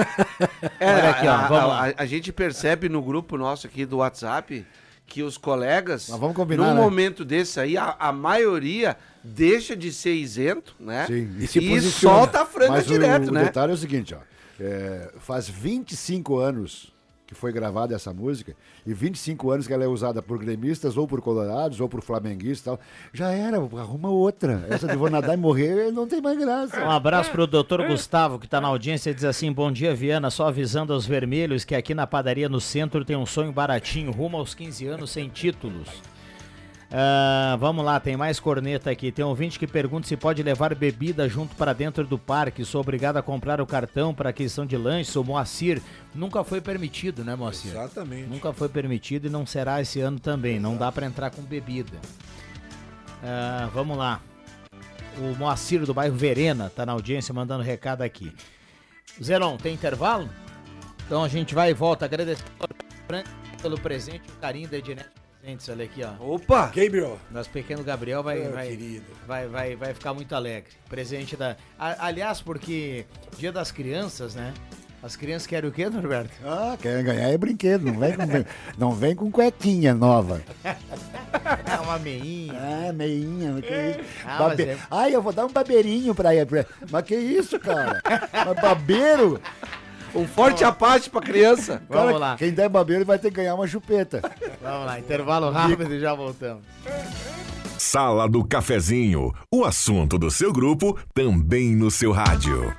É, 0.78 0.94
Olha 0.94 1.11
aqui, 1.11 1.26
ó, 1.26 1.32
a, 1.32 1.49
vamos 1.49 1.62
a- 1.62 1.66
lá. 1.66 1.88
a- 1.88 1.94
a 1.99 2.06
gente 2.06 2.32
percebe 2.32 2.88
no 2.88 3.02
grupo 3.02 3.37
nosso 3.37 3.66
aqui 3.66 3.85
do 3.85 3.99
WhatsApp 3.99 4.64
que 5.10 5.24
os 5.24 5.36
colegas, 5.36 6.06
Mas 6.08 6.20
vamos 6.20 6.36
combinar, 6.36 6.68
num 6.68 6.74
né? 6.74 6.80
momento 6.80 7.24
desse 7.24 7.58
aí, 7.58 7.76
a, 7.76 7.96
a 7.98 8.12
maioria 8.12 8.96
deixa 9.24 9.74
de 9.76 9.92
ser 9.92 10.14
isento, 10.14 10.74
né? 10.78 11.04
Sim. 11.06 11.28
E 11.36 11.46
se 11.48 11.58
E 11.58 11.80
solta 11.82 12.42
a 12.42 12.46
franga 12.46 12.74
Mas 12.74 12.86
direto, 12.86 13.28
o, 13.28 13.32
né? 13.32 13.42
o 13.42 13.44
detalhe 13.46 13.72
é 13.72 13.74
o 13.74 13.78
seguinte, 13.78 14.14
ó. 14.14 14.18
é, 14.62 15.10
faz 15.18 15.48
25 15.48 16.38
anos 16.38 16.92
que 17.30 17.34
foi 17.37 17.52
gravada 17.52 17.94
essa 17.94 18.12
música 18.12 18.56
e 18.84 18.92
25 18.92 19.52
anos 19.52 19.64
que 19.68 19.72
ela 19.72 19.84
é 19.84 19.87
usada 19.87 20.20
por 20.20 20.37
gremistas 20.37 20.96
ou 20.96 21.06
por 21.06 21.20
colorados 21.20 21.80
ou 21.80 21.88
por 21.88 22.02
flamenguistas 22.02 22.64
tal. 22.64 22.80
Já 23.12 23.30
era, 23.30 23.56
arruma 23.56 24.10
outra. 24.10 24.66
Essa 24.68 24.88
de 24.88 24.96
vou 24.96 25.08
nadar 25.08 25.34
e 25.34 25.40
morrer 25.40 25.92
não 25.92 26.08
tem 26.08 26.20
mais 26.20 26.37
graça. 26.37 26.84
Um 26.84 26.90
abraço 26.90 27.30
pro 27.30 27.46
doutor 27.46 27.87
Gustavo, 27.87 28.37
que 28.37 28.49
tá 28.49 28.60
na 28.60 28.66
audiência 28.66 29.14
diz 29.14 29.22
assim: 29.22 29.52
Bom 29.52 29.70
dia, 29.70 29.94
Viana. 29.94 30.28
Só 30.28 30.49
avisando 30.49 30.92
aos 30.92 31.06
vermelhos 31.06 31.64
que 31.64 31.76
aqui 31.76 31.94
na 31.94 32.04
padaria 32.04 32.49
no 32.49 32.60
centro 32.60 33.04
tem 33.04 33.14
um 33.14 33.26
sonho 33.26 33.52
baratinho, 33.52 34.10
rumo 34.10 34.37
aos 34.37 34.52
15 34.52 34.88
anos 34.88 35.10
sem 35.12 35.28
títulos. 35.28 36.09
Ah, 36.92 37.56
vamos 37.61 37.85
lá, 37.85 38.00
tem 38.00 38.16
mais 38.16 38.40
corneta 38.40 38.90
aqui. 38.90 39.12
Tem 39.12 39.25
um 39.25 39.28
ouvinte 39.28 39.59
que 39.59 39.66
pergunta 39.66 40.09
se 40.09 40.16
pode 40.16 40.42
levar 40.42 40.75
bebida 40.75 41.28
junto 41.28 41.54
para 41.54 41.73
dentro 41.73 42.04
do 42.04 42.18
parque. 42.18 42.64
Sou 42.64 42.80
obrigado 42.80 43.16
a 43.16 43.23
comprar 43.23 43.61
o 43.61 43.66
cartão 43.66 44.12
para 44.12 44.30
aquisição 44.30 44.66
de 44.66 44.76
lanches. 44.76 45.14
O 45.14 45.23
Moacir 45.23 45.80
nunca 46.12 46.42
foi 46.42 46.61
permitido, 46.61 47.25
né, 47.25 47.37
Moacir? 47.37 47.70
Exatamente. 47.70 48.28
Nunca 48.28 48.52
foi 48.52 48.68
permitido 48.68 49.26
e 49.26 49.30
não 49.30 49.47
será 49.47 49.80
esse 49.80 50.00
ano 50.00 50.18
também. 50.18 50.59
Não 50.59 50.76
dá 50.76 50.90
para 50.90 51.06
entrar 51.06 51.30
com 51.30 51.42
bebida. 51.42 51.97
Ah, 53.23 53.70
vamos 53.73 53.97
lá. 53.97 54.20
O 55.18 55.37
Moacir 55.38 55.87
do 55.87 55.94
bairro 55.94 56.16
Verena 56.16 56.70
tá 56.75 56.85
na 56.85 56.92
audiência 56.92 57.32
mandando 57.32 57.62
recado 57.62 58.02
aqui. 58.02 58.32
Zeron, 59.23 59.56
tem 59.56 59.75
intervalo? 59.75 60.28
Então 61.06 61.23
a 61.23 61.28
gente 61.28 61.54
vai 61.54 61.70
e 61.70 61.75
volta. 61.75 62.04
Agradecendo 62.04 62.50
pelo 63.62 63.78
presente 63.78 64.23
e 64.28 64.32
o 64.32 64.40
carinho 64.40 64.68
da 64.68 64.78
Ednet 64.78 65.19
Presentes. 65.40 65.68
Olha 65.68 65.85
aqui, 65.85 66.02
ó. 66.04 66.35
Opa! 66.35 66.66
Gabriel. 66.66 67.18
Nosso 67.30 67.50
pequeno 67.50 67.82
Gabriel 67.82 68.23
vai, 68.23 68.40
vai, 68.49 68.68
querido. 68.68 69.06
vai, 69.26 69.47
vai, 69.49 69.76
vai 69.76 69.94
ficar 69.94 70.12
muito 70.14 70.35
alegre. 70.35 70.70
Presente 70.88 71.37
da. 71.37 71.56
A- 71.78 72.06
aliás, 72.06 72.40
porque 72.42 73.06
Dia 73.38 73.50
das 73.52 73.70
Crianças, 73.73 74.35
né? 74.35 74.52
As 75.02 75.16
crianças 75.16 75.47
querem 75.47 75.70
o 75.70 75.73
quê, 75.73 75.88
Norberto? 75.88 76.30
Ah, 76.44 76.76
quer 76.78 77.02
ganhar 77.02 77.30
é 77.30 77.38
brinquedo, 77.38 77.87
não 77.87 77.99
vem 77.99 78.12
com, 78.14 78.23
não 78.76 78.92
vem 78.92 79.14
com 79.16 79.30
cuequinha 79.30 79.94
nova. 79.94 80.42
É 81.64 81.80
uma 81.80 81.97
meinha. 81.99 82.52
Ah, 82.88 82.92
meinha, 82.92 83.54
que 83.62 83.68
isso? 84.02 84.11
Ah, 84.26 84.38
Babe- 84.49 84.64
é- 84.64 84.76
Ai, 84.90 85.14
eu 85.14 85.23
vou 85.23 85.32
dar 85.32 85.47
um 85.47 85.52
babeirinho 85.52 86.12
pra 86.12 86.35
ele. 86.35 86.49
Mas 86.90 87.04
que 87.04 87.14
isso, 87.14 87.59
cara? 87.61 88.02
Mas 88.04 88.61
babeiro? 88.61 89.40
Um 90.14 90.26
forte 90.26 90.64
aparte 90.64 91.08
pra 91.08 91.20
criança. 91.20 91.82
Vamos 91.88 92.06
Cara, 92.06 92.18
lá. 92.18 92.36
Quem 92.36 92.50
der 92.50 92.68
babeiro 92.68 93.04
vai 93.04 93.18
ter 93.18 93.30
que 93.30 93.36
ganhar 93.36 93.54
uma 93.54 93.66
chupeta. 93.66 94.20
Vamos 94.60 94.86
lá, 94.86 94.98
intervalo 94.98 95.50
rápido 95.50 95.94
e 95.94 96.00
já 96.00 96.14
voltamos. 96.14 96.62
Sala 97.78 98.28
do 98.28 98.44
Cafezinho, 98.44 99.32
o 99.52 99.64
assunto 99.64 100.18
do 100.18 100.30
seu 100.30 100.52
grupo 100.52 100.98
também 101.14 101.74
no 101.74 101.90
seu 101.90 102.12
rádio. 102.12 102.74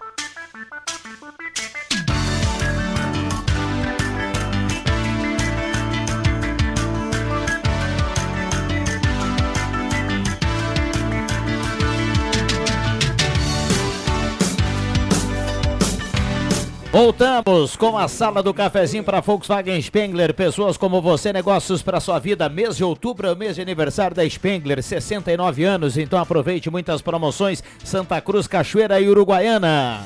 Voltamos 16.91 17.75
com 17.77 17.97
a 17.97 18.09
sala 18.09 18.43
do 18.43 18.53
cafezinho 18.53 19.01
para 19.01 19.21
Volkswagen 19.21 19.81
Spengler. 19.81 20.33
Pessoas 20.33 20.75
como 20.75 21.01
você, 21.01 21.31
negócios 21.31 21.81
para 21.81 22.01
sua 22.01 22.19
vida. 22.19 22.49
Mês 22.49 22.75
de 22.75 22.83
outubro 22.83 23.29
é 23.29 23.31
o 23.31 23.35
mês 23.35 23.55
de 23.55 23.61
aniversário 23.61 24.13
da 24.13 24.29
Spengler, 24.29 24.83
69 24.83 25.63
anos. 25.63 25.97
Então 25.97 26.19
aproveite 26.19 26.69
muitas 26.69 27.01
promoções. 27.01 27.63
Santa 27.81 28.19
Cruz, 28.19 28.45
Cachoeira 28.45 28.99
e 28.99 29.07
Uruguaiana. 29.07 30.01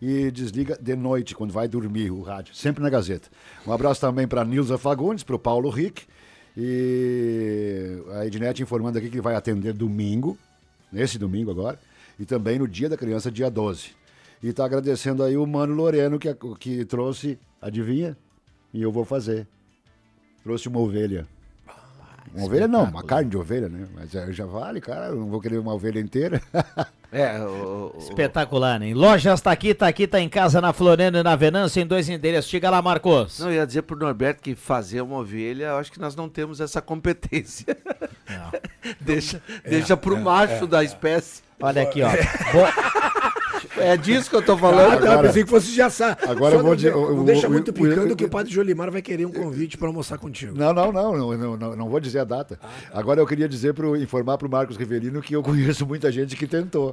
e 0.00 0.30
desliga 0.30 0.78
de 0.80 0.94
noite, 0.94 1.34
quando 1.34 1.52
vai 1.52 1.66
dormir 1.66 2.12
o 2.12 2.22
rádio, 2.22 2.54
sempre 2.54 2.80
na 2.80 2.88
Gazeta. 2.88 3.28
Um 3.66 3.72
abraço 3.72 4.00
também 4.00 4.28
para 4.28 4.44
Nilza 4.44 4.78
Fagundes, 4.78 5.24
para 5.24 5.34
o 5.34 5.38
Paulo 5.38 5.68
Rick, 5.68 6.04
e 6.56 8.00
a 8.12 8.24
Ednet 8.24 8.62
informando 8.62 8.98
aqui 8.98 9.10
que 9.10 9.20
vai 9.20 9.34
atender 9.34 9.72
domingo, 9.72 10.38
nesse 10.92 11.18
domingo 11.18 11.50
agora, 11.50 11.76
e 12.20 12.24
também 12.24 12.56
no 12.56 12.68
Dia 12.68 12.88
da 12.88 12.96
Criança, 12.96 13.32
dia 13.32 13.50
12. 13.50 13.96
E 14.40 14.52
tá 14.52 14.64
agradecendo 14.64 15.24
aí 15.24 15.36
o 15.36 15.44
Mano 15.44 15.74
Loreno 15.74 16.20
que, 16.20 16.32
que 16.60 16.84
trouxe, 16.84 17.36
adivinha? 17.60 18.16
E 18.72 18.82
eu 18.82 18.92
vou 18.92 19.04
fazer. 19.04 19.46
Trouxe 20.42 20.68
uma 20.68 20.78
ovelha. 20.80 21.26
Uma 22.34 22.44
ovelha 22.44 22.68
não, 22.68 22.84
uma 22.84 23.02
carne 23.02 23.30
de 23.30 23.36
ovelha, 23.38 23.68
né? 23.68 23.86
Mas 23.94 24.14
é, 24.14 24.30
já 24.32 24.44
vale, 24.44 24.80
cara, 24.82 25.06
eu 25.06 25.16
não 25.16 25.28
vou 25.28 25.40
querer 25.40 25.58
uma 25.58 25.74
ovelha 25.74 26.00
inteira. 26.00 26.40
É, 27.10 27.40
o, 27.40 27.90
o- 27.96 27.98
Espetacular, 28.00 28.82
hein? 28.82 28.92
Lojas 28.92 29.40
tá 29.40 29.50
aqui, 29.50 29.72
tá 29.72 29.88
aqui, 29.88 30.06
tá 30.06 30.20
em 30.20 30.28
casa 30.28 30.60
na 30.60 30.74
Floriano 30.74 31.16
e 31.16 31.22
na 31.22 31.34
Venâncio, 31.36 31.80
em 31.80 31.86
dois 31.86 32.06
endereços. 32.06 32.50
Chega 32.50 32.68
lá, 32.68 32.82
Marcos. 32.82 33.38
Não, 33.38 33.48
eu 33.48 33.54
ia 33.54 33.66
dizer 33.66 33.80
pro 33.80 33.96
Norberto 33.96 34.42
que 34.42 34.54
fazer 34.54 35.00
uma 35.00 35.16
ovelha, 35.16 35.68
eu 35.68 35.76
acho 35.78 35.90
que 35.90 35.98
nós 35.98 36.14
não 36.14 36.28
temos 36.28 36.60
essa 36.60 36.82
competência. 36.82 37.74
deixa 39.00 39.40
deixa 39.66 39.96
pro 39.96 40.18
macho 40.18 40.66
da 40.66 40.84
espécie. 40.84 41.42
Olha 41.58 41.80
aqui, 41.80 42.02
ó. 42.02 42.10
É 43.76 43.96
disso 43.96 44.30
que 44.30 44.36
eu 44.36 44.42
tô 44.42 44.52
Ah, 44.52 44.58
falando. 44.58 45.00
tá, 45.00 45.12
Agora- 45.12 45.28
pensei 45.28 45.44
que 45.44 45.50
fosse 45.50 45.74
já 45.74 45.86
agora 45.86 46.10
Só 46.22 46.56
eu 46.56 46.58
vou 46.58 46.62
não, 46.62 46.76
dizer- 46.76 46.92
não 46.92 47.08
eu- 47.08 47.24
deixa 47.24 47.46
eu- 47.46 47.50
muito 47.50 47.68
eu- 47.70 47.74
picando 47.74 48.08
eu- 48.10 48.16
que 48.16 48.24
o 48.24 48.28
padre 48.28 48.52
Jolimar 48.52 48.90
vai 48.90 49.02
querer 49.02 49.24
um 49.26 49.32
convite 49.32 49.76
pra 49.78 49.86
almoçar 49.88 50.18
contigo. 50.18 50.56
Não, 50.56 50.72
não, 50.72 50.92
não, 50.92 51.16
não, 51.16 51.36
não, 51.36 51.56
não, 51.56 51.76
não 51.76 51.88
vou 51.88 52.00
dizer 52.00 52.18
a 52.20 52.24
data. 52.24 52.58
Agora 52.92 53.20
eu 53.20 53.26
queria 53.26 53.48
dizer 53.48 53.74
pro, 53.74 53.96
informar 53.96 54.36
pro 54.38 54.48
Marcos 54.48 54.76
Rivelino 54.76 55.20
que 55.22 55.34
eu 55.34 55.42
conheço 55.42 55.86
muita 55.86 56.10
gente 56.12 56.36
que 56.36 56.46
tentou. 56.46 56.92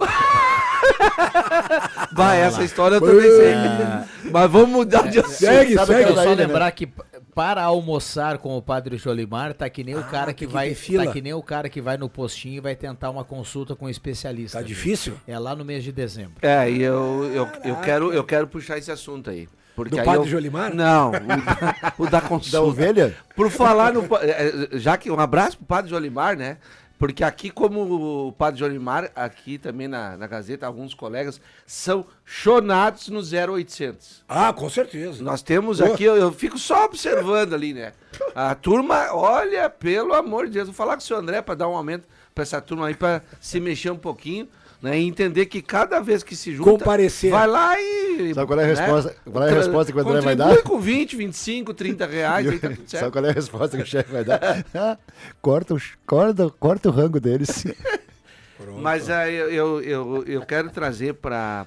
Vai, 2.14 2.42
essa 2.42 2.64
história 2.64 2.96
eu 2.96 3.02
também 3.02 3.22
sei. 3.30 4.32
Mas 4.32 4.51
vamos 4.51 4.70
mudar 4.70 5.04
de 5.10 5.20
assunto. 5.20 5.34
Segue, 5.36 5.75
Sabe 5.75 5.94
segue. 5.94 6.14
Só 6.14 6.24
né? 6.30 6.36
lembrar 6.36 6.72
que 6.72 6.88
para 7.36 7.62
almoçar 7.62 8.38
com 8.38 8.58
o 8.58 8.62
Padre 8.62 8.96
Jolimar, 8.98 9.54
tá 9.54 9.70
que 9.70 9.84
nem 9.84 9.94
o 9.96 10.04
cara 10.06 10.34
que 10.34 10.48
que 10.48 10.52
vai, 10.52 10.74
tá 10.74 11.12
que 11.12 11.22
nem 11.22 11.34
o 11.34 11.44
cara 11.44 11.68
que 11.68 11.82
vai 11.82 11.98
no 11.98 12.08
postinho 12.08 12.56
e 12.56 12.60
vai 12.62 12.76
tentar 12.76 13.10
uma 13.10 13.26
consulta 13.26 13.76
com 13.76 13.86
um 13.86 13.90
especialista. 13.90 14.58
Tá 14.60 14.64
difícil? 14.64 15.16
É 15.28 15.38
lá 15.38 15.54
no 15.54 15.66
mês 15.66 15.84
de 15.84 15.92
dezembro. 15.92 16.36
É, 16.42 16.72
e 16.72 16.82
eu, 16.82 17.30
eu, 17.34 17.48
eu, 17.66 17.76
quero, 17.82 18.14
eu 18.14 18.24
quero 18.24 18.48
puxar 18.48 18.78
esse 18.78 18.90
assunto 18.90 19.30
aí. 19.30 19.50
Porque 19.76 19.92
Do 19.92 20.00
aí 20.00 20.06
padre 20.06 20.22
eu- 20.22 20.28
Jolimar? 20.28 20.74
Não, 20.74 21.10
o 21.10 21.12
da, 21.12 21.94
o 22.00 22.10
da 22.10 22.22
consulta. 22.26 22.58
Da 22.58 22.64
ovelha? 22.64 23.14
Por 23.36 23.52
falar 23.52 23.92
no. 23.92 24.04
eh, 24.22 24.70
eh, 24.72 24.78
Já 24.80 24.96
que 24.96 25.12
um 25.12 25.20
abraço 25.20 25.58
pro 25.58 25.66
Padre 25.66 25.92
Jolimar, 25.92 26.38
né? 26.38 26.56
Porque 26.98 27.24
aqui, 27.24 27.50
como 27.50 28.27
o 28.27 28.31
Padre 28.31 28.60
Jolimar, 28.60 29.12
aqui 29.16 29.58
também 29.58 29.88
na, 29.88 30.16
na 30.16 30.27
Gazeta, 30.27 30.66
alguns 30.66 30.94
colegas 30.94 31.42
são 31.66 32.05
chonados 32.24 33.10
no 33.10 33.20
0800. 33.20 34.24
Ah, 34.27 34.53
com 34.53 34.70
certeza. 34.70 35.22
Nós 35.22 35.42
temos 35.42 35.81
aqui, 35.81 36.03
eu, 36.03 36.16
eu 36.16 36.31
fico 36.31 36.58
só 36.58 36.86
observando 36.86 37.53
ali, 37.53 37.74
né? 37.74 37.92
A 38.34 38.55
turma, 38.55 39.14
olha, 39.14 39.70
pelo 39.70 40.14
amor 40.14 40.46
de 40.48 40.53
Deus, 40.53 40.68
vou 40.68 40.75
falar 40.75 40.94
com 40.94 41.01
o 41.01 41.05
seu 41.05 41.18
André 41.18 41.42
para 41.42 41.55
dar 41.55 41.68
um 41.68 41.75
aumento 41.75 42.08
para 42.34 42.44
essa 42.44 42.62
turma 42.62 42.88
aí, 42.88 42.96
para 42.96 43.22
se 43.40 43.60
mexer 43.60 43.92
um 43.92 43.98
pouquinho, 43.98 44.48
né? 44.86 45.00
E 45.00 45.08
entender 45.08 45.48
que 45.48 45.62
cada 45.62 46.00
vez 46.00 46.24
que 46.24 46.36
se 46.36 46.54
junta. 46.56 46.70
Comparecer. 46.72 47.32
Vai 47.32 47.48
lá 47.48 47.80
e. 47.80 48.34
Sabe 48.34 48.48
qual 48.48 48.60
é 48.60 48.64
a 48.64 48.68
resposta- 48.68 49.16
qual 49.32 49.44
é 49.48 49.52
a 49.52 49.54
resposta 49.56 49.92
que 49.92 49.98
o 49.98 50.02
André 50.02 50.22
vai 50.22 50.36
dar? 50.36 50.62
com 50.64 50.80
20, 50.80 51.16
25, 51.18 51.74
30 51.74 52.06
reais, 52.06 52.48
aí 52.50 52.60
tá 52.60 52.70
tudo 52.70 52.78
Sabe 52.78 52.90
certo. 52.90 53.12
qual 53.12 53.26
é 53.26 53.30
a 53.30 53.34
resposta 53.34 53.78
que 53.78 53.84
o 53.84 53.86
chefe 53.86 54.12
vai 54.12 54.24
dar? 54.24 54.40
Ah, 54.74 54.98
corta, 55.42 55.74
os- 55.74 55.94
corta, 56.06 56.50
corta 56.50 56.90
o 56.90 56.92
rango 56.92 57.20
deles. 57.20 57.66
Mas 58.82 59.10
é, 59.10 59.30
eu, 59.32 59.52
eu, 59.52 59.82
eu, 59.82 60.24
eu 60.26 60.42
quero 60.46 60.70
trazer 60.70 61.14
para 61.16 61.66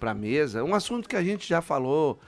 a 0.00 0.14
mesa 0.14 0.64
um 0.64 0.74
assunto 0.74 1.08
que 1.08 1.16
a 1.16 1.22
gente 1.22 1.46
já 1.46 1.60
falou 1.60 2.18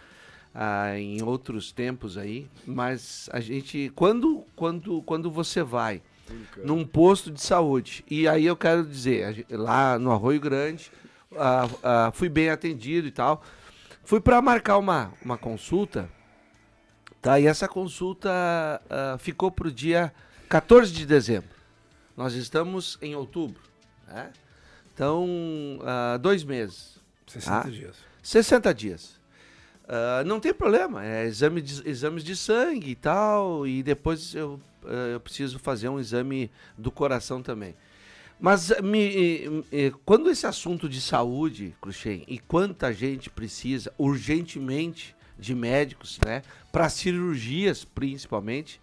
ah, 0.54 0.98
em 0.98 1.22
outros 1.22 1.72
tempos 1.72 2.18
aí, 2.18 2.46
mas 2.66 3.28
a 3.32 3.40
gente, 3.40 3.90
quando, 3.94 4.44
quando, 4.54 5.00
quando 5.02 5.30
você 5.30 5.62
vai 5.62 6.02
num 6.64 6.84
posto 6.84 7.30
de 7.30 7.40
saúde, 7.42 8.04
e 8.10 8.26
aí 8.28 8.46
eu 8.46 8.56
quero 8.56 8.84
dizer, 8.84 9.46
lá 9.50 9.98
no 9.98 10.10
Arroio 10.12 10.40
Grande, 10.40 10.90
ah, 11.36 11.68
ah, 11.82 12.10
fui 12.12 12.28
bem 12.28 12.50
atendido 12.50 13.06
e 13.06 13.10
tal, 13.10 13.42
fui 14.04 14.20
para 14.20 14.40
marcar 14.42 14.78
uma, 14.78 15.12
uma 15.24 15.38
consulta, 15.38 16.08
tá? 17.20 17.38
E 17.40 17.46
essa 17.46 17.66
consulta 17.68 18.30
ah, 18.90 19.16
ficou 19.18 19.50
para 19.50 19.68
o 19.68 19.72
dia 19.72 20.12
14 20.48 20.92
de 20.92 21.06
dezembro. 21.06 21.50
Nós 22.16 22.34
estamos 22.34 22.98
em 23.00 23.14
outubro, 23.14 23.62
né? 24.06 24.30
Então, 24.94 25.26
ah, 25.82 26.18
dois 26.18 26.44
meses. 26.44 27.00
60 27.26 27.56
Ah. 27.56 27.70
dias. 27.70 27.96
60 28.22 28.74
dias. 28.74 29.21
Ah, 29.88 30.22
não 30.24 30.38
tem 30.40 30.54
problema, 30.54 31.04
é 31.04 31.26
exame 31.26 31.60
de, 31.60 31.88
exames 31.88 32.24
de 32.24 32.36
sangue 32.36 32.90
e 32.90 32.94
tal, 32.94 33.66
e 33.66 33.82
depois 33.82 34.34
eu, 34.34 34.60
ah, 34.84 35.10
eu 35.12 35.20
preciso 35.20 35.58
fazer 35.58 35.88
um 35.88 35.98
exame 35.98 36.50
do 36.78 36.90
coração 36.90 37.42
também. 37.42 37.74
Mas 38.40 38.72
me, 38.82 39.64
eh, 39.70 39.92
quando 40.04 40.28
esse 40.28 40.46
assunto 40.46 40.88
de 40.88 41.00
saúde, 41.00 41.76
Cruxem, 41.80 42.24
e 42.26 42.40
quanta 42.40 42.92
gente 42.92 43.30
precisa 43.30 43.92
urgentemente 43.96 45.14
de 45.38 45.54
médicos, 45.54 46.18
né, 46.24 46.42
para 46.72 46.88
cirurgias 46.88 47.84
principalmente, 47.84 48.80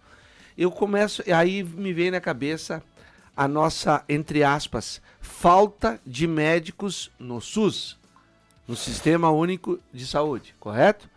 eu 0.56 0.70
começo, 0.70 1.22
aí 1.30 1.62
me 1.62 1.92
vem 1.92 2.10
na 2.10 2.20
cabeça 2.20 2.82
a 3.36 3.46
nossa, 3.46 4.02
entre 4.08 4.42
aspas, 4.42 5.00
falta 5.20 6.00
de 6.06 6.26
médicos 6.26 7.10
no 7.18 7.40
SUS 7.40 7.99
no 8.70 8.76
Sistema 8.76 9.30
Único 9.30 9.80
de 9.92 10.06
Saúde, 10.06 10.54
correto? 10.60 11.10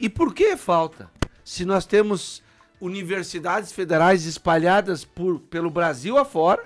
E 0.00 0.08
por 0.08 0.34
que 0.34 0.56
falta? 0.56 1.08
Se 1.44 1.64
nós 1.64 1.86
temos 1.86 2.42
universidades 2.80 3.70
federais 3.70 4.26
espalhadas 4.26 5.04
por, 5.04 5.38
pelo 5.38 5.70
Brasil 5.70 6.18
afora, 6.18 6.64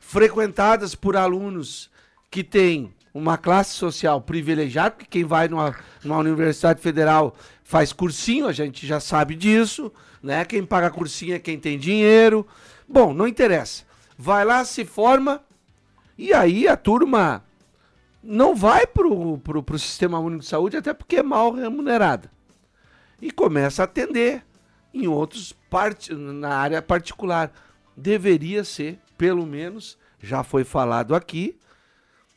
frequentadas 0.00 0.96
por 0.96 1.16
alunos 1.16 1.88
que 2.32 2.42
têm 2.42 2.92
uma 3.14 3.38
classe 3.38 3.74
social 3.74 4.20
privilegiada, 4.20 4.90
porque 4.90 5.06
quem 5.06 5.24
vai 5.24 5.46
numa, 5.46 5.72
numa 6.02 6.18
universidade 6.18 6.80
federal 6.80 7.36
faz 7.62 7.92
cursinho, 7.92 8.48
a 8.48 8.52
gente 8.52 8.84
já 8.84 8.98
sabe 8.98 9.36
disso, 9.36 9.92
né? 10.20 10.44
Quem 10.44 10.66
paga 10.66 10.90
cursinho 10.90 11.36
é 11.36 11.38
quem 11.38 11.60
tem 11.60 11.78
dinheiro. 11.78 12.44
Bom, 12.88 13.14
não 13.14 13.28
interessa. 13.28 13.84
Vai 14.18 14.44
lá, 14.44 14.64
se 14.64 14.84
forma, 14.84 15.40
e 16.18 16.34
aí 16.34 16.66
a 16.66 16.76
turma 16.76 17.44
não 18.22 18.54
vai 18.54 18.86
pro, 18.86 19.38
pro 19.38 19.78
Sistema 19.78 20.18
Único 20.18 20.42
de 20.42 20.48
Saúde, 20.48 20.76
até 20.76 20.94
porque 20.94 21.16
é 21.16 21.22
mal 21.22 21.52
remunerada. 21.52 22.30
E 23.20 23.30
começa 23.30 23.82
a 23.82 23.84
atender 23.84 24.44
em 24.94 25.06
outros 25.06 25.52
parte, 25.70 26.14
na 26.14 26.56
área 26.56 26.82
particular. 26.82 27.52
deveria 27.96 28.62
ser, 28.64 28.98
pelo 29.16 29.46
menos, 29.46 29.98
já 30.20 30.42
foi 30.42 30.64
falado 30.64 31.14
aqui, 31.14 31.56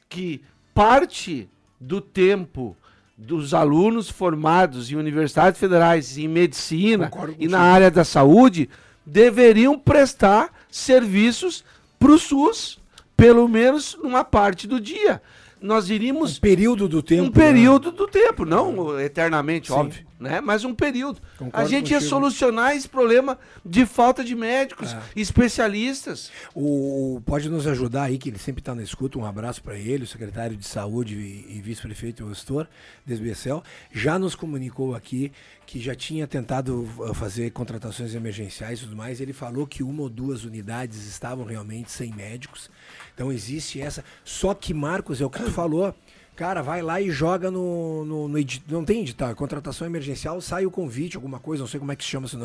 que 0.10 0.42
parte 0.74 1.50
do 1.80 2.02
tempo 2.02 2.76
dos 3.18 3.54
alunos 3.54 4.10
formados 4.10 4.92
em 4.92 4.96
universidades 4.96 5.60
federais 5.60 6.18
em 6.18 6.28
medicina 6.28 7.10
e 7.40 7.48
na 7.48 7.62
área 7.62 7.90
da 7.90 8.04
saúde 8.04 8.70
deveriam 9.06 9.80
prestar 9.80 10.52
serviços 10.70 11.64
para 11.98 12.12
o 12.12 12.20
SUS, 12.20 12.80
pelo 13.16 13.48
menos 13.48 13.98
numa 14.02 14.24
parte 14.24 14.68
do 14.68 14.82
dia. 14.82 15.22
Nós 15.62 15.90
iríamos 15.90 16.38
Um 16.38 16.42
período 16.42 16.88
do 16.88 17.02
tempo. 17.02 17.24
um 17.24 17.26
né? 17.26 17.32
período 17.32 17.92
do 17.92 18.08
tempo, 18.08 18.46
não 18.46 19.00
eternamente, 19.00 19.68
Sim. 19.68 19.74
óbvio, 19.74 20.05
né? 20.20 20.40
Mas 20.42 20.64
um 20.64 20.74
período. 20.74 21.22
Concordo 21.38 21.58
a 21.66 21.70
gente 21.70 21.90
ia 21.92 21.98
contigo. 21.98 22.10
solucionar 22.10 22.76
esse 22.76 22.88
problema 22.88 23.38
de 23.66 23.86
falta 23.86 24.24
de 24.24 24.34
médicos, 24.36 24.94
É. 24.94 25.02
especialistas. 25.16 26.32
O, 26.54 27.22
pode 27.26 27.50
nos 27.50 27.68
ajudar 27.68 28.04
aí, 28.04 28.18
que 28.18 28.30
ele 28.30 28.40
sempre 28.40 28.62
está 28.62 28.74
na 28.74 28.82
escuta. 28.84 29.18
Um 29.20 29.26
abraço 29.26 29.62
para 29.62 29.78
ele, 29.78 30.04
o 30.04 30.08
secretário 30.08 30.56
de 30.56 30.66
Saúde 30.68 31.16
e, 31.16 31.58
e 31.58 31.62
vice-prefeito 31.62 32.24
e 32.26 32.30
gestor, 32.30 32.68
Desbecel. 33.06 33.64
Já 33.92 34.18
nos 34.18 34.36
comunicou 34.36 34.96
aqui 34.96 35.32
que 35.66 35.80
já 35.80 35.96
tinha 35.96 36.28
tentado 36.28 36.88
uh, 37.00 37.14
fazer 37.14 37.50
contratações 37.52 38.14
emergenciais 38.14 38.80
e 38.80 38.84
tudo 38.84 38.96
mais. 38.96 39.20
Ele 39.20 39.34
falou 39.34 39.66
que 39.66 39.82
uma 39.84 40.04
ou 40.04 40.10
duas 40.10 40.44
unidades 40.44 41.06
estavam 41.08 41.44
realmente 41.46 41.92
sem 41.92 42.14
médicos. 42.14 42.70
Então 43.14 43.32
existe 43.32 43.82
essa. 43.82 44.04
Só 44.24 44.54
que, 44.54 44.74
Marcos, 44.74 45.22
é 45.22 45.26
o 45.26 45.30
que 45.30 45.42
tu 45.44 45.52
falou. 45.52 45.94
Cara, 46.36 46.62
vai 46.62 46.82
lá 46.82 47.00
e 47.00 47.10
joga 47.10 47.50
no. 47.50 48.04
no, 48.04 48.28
no 48.28 48.40
não 48.68 48.84
tem 48.84 49.02
edital, 49.02 49.30
é 49.30 49.36
contratação 49.36 49.88
emergencial, 49.88 50.42
sai 50.42 50.66
o 50.66 50.72
convite, 50.72 51.16
alguma 51.16 51.40
coisa, 51.40 51.64
não 51.64 51.68
sei 51.68 51.80
como 51.80 51.92
é 51.92 51.96
que 51.96 52.04
se 52.04 52.10
chama 52.10 52.26
esse. 52.26 52.38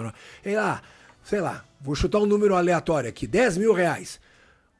Ei 0.44 0.54
lá, 0.54 0.80
sei 1.24 1.40
lá, 1.40 1.64
vou 1.80 1.94
chutar 1.94 2.18
um 2.18 2.26
número 2.26 2.54
aleatório 2.54 3.10
aqui, 3.10 3.26
10 3.26 3.58
mil 3.58 3.72
reais. 3.72 4.20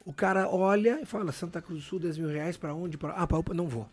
O 0.05 0.13
cara 0.13 0.49
olha 0.49 0.99
e 1.01 1.05
fala, 1.05 1.31
Santa 1.31 1.61
Cruz 1.61 1.83
do 1.83 1.85
Sul, 1.85 1.99
10 1.99 2.17
mil 2.17 2.29
reais 2.29 2.57
pra 2.57 2.73
onde? 2.73 2.97
Pra... 2.97 3.11
Ah, 3.11 3.27
pra 3.27 3.53
não 3.53 3.67
vou. 3.67 3.87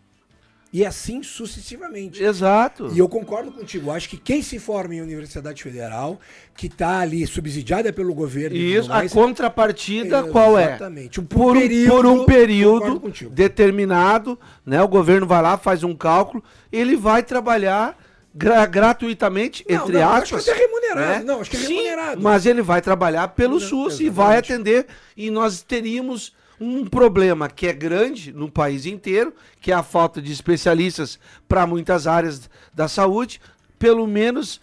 E 0.71 0.85
assim 0.85 1.23
sucessivamente. 1.23 2.23
Exato. 2.23 2.91
E 2.93 2.99
eu 2.99 3.09
concordo 3.09 3.51
contigo. 3.51 3.91
Acho 3.91 4.07
que 4.09 4.19
quem 4.19 4.43
se 4.43 4.59
forma 4.59 4.95
em 4.95 5.01
Universidade 5.01 5.63
Federal, 5.63 6.21
que 6.55 6.67
está 6.67 6.99
ali 7.01 7.27
subsidiada 7.27 7.91
pelo 7.91 8.13
governo 8.15 8.55
Isso, 8.55 8.93
a 8.93 8.97
mais, 8.97 9.11
contrapartida 9.13 10.25
qual 10.25 10.59
é? 10.59 10.67
Exatamente. 10.75 11.21
Um- 11.21 11.25
Por, 11.25 11.57
um- 11.57 11.61
período, 11.61 11.91
por 11.97 12.07
um 12.07 12.25
período 12.27 13.01
determinado, 13.31 14.39
né? 14.65 14.83
O 14.83 14.89
governo 14.89 15.27
vai 15.27 15.41
lá, 15.41 15.57
faz 15.57 15.83
um 15.83 15.95
cálculo, 15.97 16.45
ele 16.71 16.97
vai 16.97 17.23
trabalhar 17.23 17.97
gra- 18.35 18.67
gratuitamente, 18.67 19.65
Não, 19.69 19.77
entre 19.77 19.93
não, 19.99 20.09
aspas. 20.13 20.35
acho 20.35 20.45
que 20.45 20.51
é 20.51 20.55
remunerado. 20.67 21.01
né? 21.01 21.23
Não, 21.25 21.41
acho 21.41 21.51
que 21.51 21.57
é 21.57 21.61
Sim, 21.61 21.75
remunerado. 21.77 22.23
Mas 22.23 22.45
ele 22.45 22.61
vai 22.63 22.83
trabalhar 22.83 23.29
pelo 23.29 23.55
Não, 23.55 23.61
SUS 23.61 24.01
e 24.01 24.11
vai 24.11 24.37
exatamente. 24.39 24.53
atender. 24.53 24.87
E 25.17 25.31
nós 25.31 25.63
teríamos 25.63 26.37
um 26.61 26.85
problema 26.87 27.49
que 27.49 27.67
é 27.67 27.73
grande 27.73 28.33
no 28.33 28.51
país 28.51 28.85
inteiro, 28.87 29.33
que 29.61 29.71
é 29.71 29.75
a 29.75 29.83
falta 29.83 30.21
de 30.21 30.33
especialistas 30.33 31.19
para 31.49 31.67
muitas 31.67 32.07
áreas 32.07 32.49
da 32.75 32.89
saúde, 32.89 33.41
pelo 33.79 34.07
menos 34.07 34.61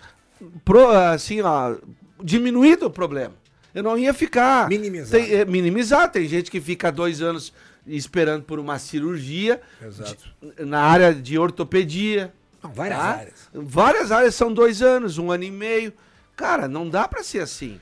pro- 0.64 0.90
assim, 0.90 1.42
ó, 1.42 1.76
diminuído 2.24 2.88
o 2.88 2.90
problema. 2.90 3.34
Eu 3.74 3.84
não 3.84 3.98
ia 3.98 4.14
ficar. 4.14 4.70
Minimizar. 4.70 5.12
Tem, 5.22 5.34
é, 5.34 5.46
minimizar. 5.46 6.10
Tem 6.12 6.28
gente 6.28 6.50
que 6.50 6.62
fica 6.62 6.92
dois 6.92 7.22
anos 7.22 7.52
esperando 7.86 8.44
por 8.44 8.58
uma 8.60 8.80
cirurgia 8.80 9.62
Exato. 9.86 10.18
de- 10.58 10.66
na 10.66 10.82
área 10.82 11.14
de 11.14 11.38
ortopedia. 11.38 12.34
Não, 12.64 12.72
várias 12.72 12.98
tá? 13.00 13.06
áreas. 13.06 13.50
Várias 13.54 14.12
áreas 14.12 14.34
são 14.36 14.52
dois 14.54 14.82
anos, 14.82 15.18
um 15.18 15.30
ano 15.32 15.44
e 15.44 15.52
meio. 15.52 15.94
Cara, 16.36 16.68
não 16.68 16.90
dá 16.90 17.08
pra 17.08 17.22
ser 17.24 17.40
assim. 17.40 17.80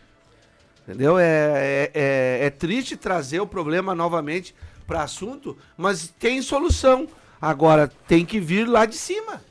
Entendeu? 0.88 1.18
É, 1.18 1.24
é, 1.26 1.92
é- 1.94 2.46
é 2.46 2.50
triste 2.50 2.96
trazer 2.98 3.40
o 3.40 3.48
problema 3.48 3.96
novamente 3.96 4.54
para 4.86 5.04
assunto, 5.04 5.58
mas 5.78 6.14
tem 6.20 6.42
solução. 6.42 7.08
Agora 7.42 7.90
tem 8.08 8.26
que 8.26 8.40
vir 8.40 8.68
lá 8.68 8.86
de 8.86 8.96
cima. 8.98 9.42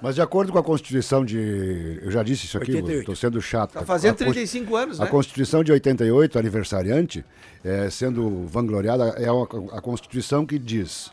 Mas 0.00 0.14
de 0.14 0.22
acordo 0.22 0.52
com 0.52 0.58
a 0.58 0.62
Constituição 0.62 1.24
de. 1.24 2.00
Eu 2.02 2.10
já 2.12 2.22
disse 2.22 2.46
isso 2.46 2.56
aqui, 2.56 2.70
88. 2.70 3.00
estou 3.00 3.16
sendo 3.16 3.42
chato. 3.42 3.72
Tá 3.72 3.84
fazendo 3.84 4.12
A 4.14 4.18
Const- 4.18 4.32
35 4.34 4.76
anos, 4.76 5.00
A 5.00 5.04
né? 5.04 5.10
Constituição 5.10 5.64
de 5.64 5.72
88, 5.72 6.38
aniversariante, 6.38 7.24
é, 7.64 7.90
sendo 7.90 8.46
vangloriada, 8.46 9.08
é 9.18 9.30
uma- 9.32 9.48
a 9.76 9.80
Constituição 9.80 10.46
que 10.46 10.56
diz: 10.56 11.10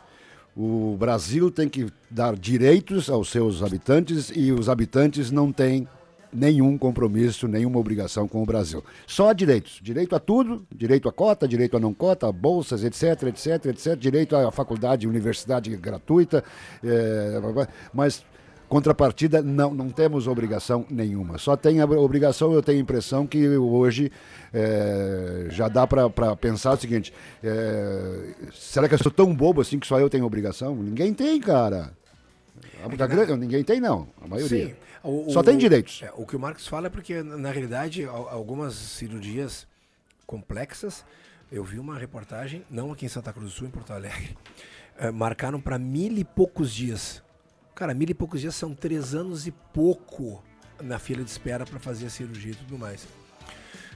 o 0.56 0.96
Brasil 1.00 1.50
tem 1.50 1.68
que 1.68 1.88
dar 2.08 2.36
direitos 2.36 3.10
aos 3.10 3.28
seus 3.28 3.60
habitantes 3.60 4.30
e 4.34 4.52
os 4.52 4.68
habitantes 4.68 5.32
não 5.32 5.50
têm 5.50 5.88
nenhum 6.32 6.76
compromisso, 6.76 7.48
nenhuma 7.48 7.78
obrigação 7.78 8.28
com 8.28 8.42
o 8.42 8.46
Brasil. 8.46 8.84
Só 9.06 9.32
direitos. 9.32 9.80
Direito 9.82 10.14
a 10.14 10.20
tudo, 10.20 10.66
direito 10.74 11.08
a 11.08 11.12
cota, 11.12 11.46
direito 11.46 11.76
a 11.76 11.80
não 11.80 11.94
cota, 11.94 12.30
bolsas, 12.30 12.84
etc, 12.84 13.24
etc, 13.24 13.66
etc, 13.66 13.96
direito 13.96 14.36
à 14.36 14.50
faculdade, 14.50 15.08
universidade 15.08 15.74
gratuita, 15.76 16.44
é, 16.82 17.40
mas 17.92 18.24
contrapartida 18.68 19.42
não, 19.42 19.72
não 19.72 19.88
temos 19.90 20.26
obrigação 20.26 20.84
nenhuma. 20.90 21.38
Só 21.38 21.56
tem 21.56 21.80
a 21.80 21.84
obrigação, 21.84 22.52
eu 22.52 22.62
tenho 22.62 22.78
a 22.78 22.82
impressão 22.82 23.26
que 23.26 23.48
hoje 23.48 24.10
é, 24.52 25.46
já 25.50 25.68
dá 25.68 25.86
para 25.86 26.36
pensar 26.36 26.72
o 26.72 26.76
seguinte, 26.76 27.12
é, 27.42 28.34
será 28.52 28.88
que 28.88 28.94
eu 28.94 28.98
sou 28.98 29.12
tão 29.12 29.34
bobo 29.34 29.60
assim 29.60 29.78
que 29.78 29.86
só 29.86 30.00
eu 30.00 30.10
tenho 30.10 30.24
obrigação? 30.24 30.74
Ninguém 30.74 31.14
tem, 31.14 31.40
cara. 31.40 31.92
A, 32.82 33.04
a 33.04 33.06
grande- 33.06 33.36
ninguém 33.36 33.62
tem, 33.64 33.80
não. 33.80 34.08
A 34.20 34.26
maioria. 34.28 34.68
Sim. 34.68 34.74
O- 35.02 35.30
Só 35.32 35.40
o- 35.40 35.44
tem 35.44 35.56
direitos. 35.56 36.02
é, 36.02 36.12
o 36.16 36.26
que 36.26 36.34
o 36.36 36.38
Marcos 36.40 36.66
fala 36.66 36.86
é 36.88 36.90
porque, 36.90 37.22
na 37.22 37.50
realidade, 37.50 38.04
al- 38.04 38.28
algumas 38.28 38.74
cirurgias 38.74 39.66
complexas, 40.26 41.04
eu 41.50 41.62
vi 41.62 41.78
uma 41.78 41.96
reportagem, 41.98 42.64
não 42.70 42.90
aqui 42.92 43.06
em 43.06 43.08
Santa 43.08 43.32
Cruz 43.32 43.52
do 43.52 43.56
Sul, 43.56 43.68
em 43.68 43.70
Porto 43.70 43.92
Alegre, 43.92 44.36
eh, 44.98 45.10
marcaram 45.10 45.60
para 45.60 45.78
mil 45.78 46.12
e 46.18 46.24
poucos 46.24 46.72
dias. 46.72 47.22
Cara, 47.74 47.94
mil 47.94 48.08
e 48.08 48.14
poucos 48.14 48.40
dias 48.40 48.54
são 48.54 48.74
três 48.74 49.14
anos 49.14 49.46
e 49.46 49.50
pouco 49.52 50.42
na 50.82 50.98
fila 50.98 51.22
de 51.22 51.30
espera 51.30 51.64
para 51.64 51.78
fazer 51.78 52.06
a 52.06 52.10
cirurgia 52.10 52.52
e 52.52 52.54
tudo 52.56 52.78
mais. 52.78 53.06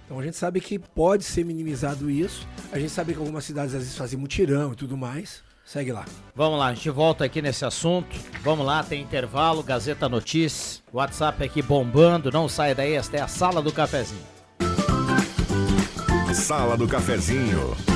Então 0.04 0.18
a 0.18 0.22
gente 0.24 0.36
sabe 0.36 0.60
que 0.60 0.78
pode 0.78 1.24
ser 1.24 1.44
minimizado 1.44 2.10
isso. 2.10 2.46
A 2.72 2.78
gente 2.78 2.90
sabe 2.90 3.12
que 3.12 3.18
algumas 3.18 3.44
cidades 3.44 3.74
às 3.74 3.80
vezes 3.82 3.96
fazem 3.96 4.18
mutirão 4.18 4.72
e 4.72 4.76
tudo 4.76 4.96
mais. 4.96 5.42
Segue 5.70 5.92
lá. 5.92 6.04
Vamos 6.34 6.58
lá, 6.58 6.66
a 6.66 6.74
gente 6.74 6.90
volta 6.90 7.24
aqui 7.24 7.40
nesse 7.40 7.64
assunto. 7.64 8.16
Vamos 8.42 8.66
lá, 8.66 8.82
tem 8.82 9.00
intervalo, 9.00 9.62
Gazeta 9.62 10.08
Notícias, 10.08 10.82
WhatsApp 10.92 11.44
aqui 11.44 11.62
bombando, 11.62 12.28
não 12.32 12.48
sai 12.48 12.74
daí, 12.74 12.94
esta 12.94 13.18
é 13.18 13.20
a 13.20 13.28
sala 13.28 13.62
do 13.62 13.70
cafezinho. 13.70 14.26
Sala 16.34 16.76
do 16.76 16.88
Cafezinho. 16.88 17.89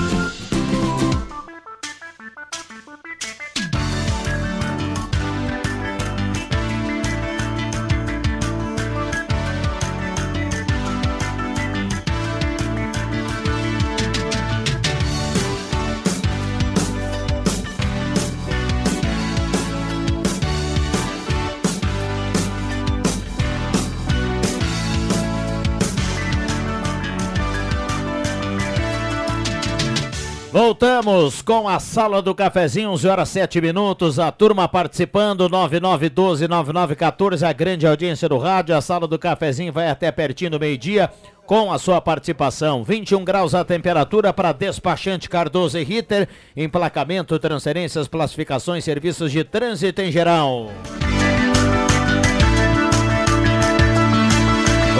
Voltamos 30.54 31.42
com 31.42 31.68
a 31.68 31.80
sala 31.80 32.22
do 32.22 32.32
cafezinho, 32.32 32.90
11 32.90 33.08
horas 33.08 33.28
7 33.28 33.60
minutos. 33.60 34.20
A 34.20 34.30
turma 34.30 34.68
participando, 34.68 35.50
9912-9914, 35.50 37.42
a 37.42 37.52
grande 37.52 37.88
audiência 37.88 38.28
do 38.28 38.38
rádio. 38.38 38.76
A 38.76 38.80
sala 38.80 39.08
do 39.08 39.18
cafezinho 39.18 39.72
vai 39.72 39.90
até 39.90 40.12
pertinho 40.12 40.52
do 40.52 40.60
meio-dia 40.60 41.10
com 41.44 41.72
a 41.72 41.78
sua 41.80 42.00
participação. 42.00 42.84
21 42.84 43.24
graus 43.24 43.52
a 43.52 43.64
temperatura 43.64 44.32
para 44.32 44.52
despachante 44.52 45.28
Cardoso 45.28 45.76
e 45.76 45.82
Ritter. 45.82 46.28
Emplacamento, 46.56 47.36
transferências, 47.40 48.06
classificações, 48.06 48.84
serviços 48.84 49.32
de 49.32 49.42
trânsito 49.42 50.02
em 50.02 50.12
geral. 50.12 50.70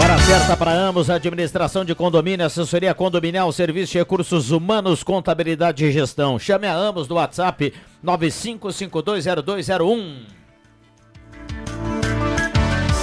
Hora 0.03 0.19
certa 0.19 0.57
para 0.57 0.73
ambos, 0.73 1.09
administração 1.09 1.85
de 1.85 1.95
condomínio, 1.95 2.45
assessoria 2.45 2.93
condominial, 2.95 3.53
serviço 3.53 3.93
de 3.93 3.99
recursos 3.99 4.51
humanos, 4.51 5.03
contabilidade 5.05 5.85
e 5.85 5.93
gestão. 5.93 6.37
Chame 6.39 6.67
a 6.67 6.75
ambos 6.75 7.07
do 7.07 7.15
WhatsApp 7.15 7.73
95520201. 8.05 10.25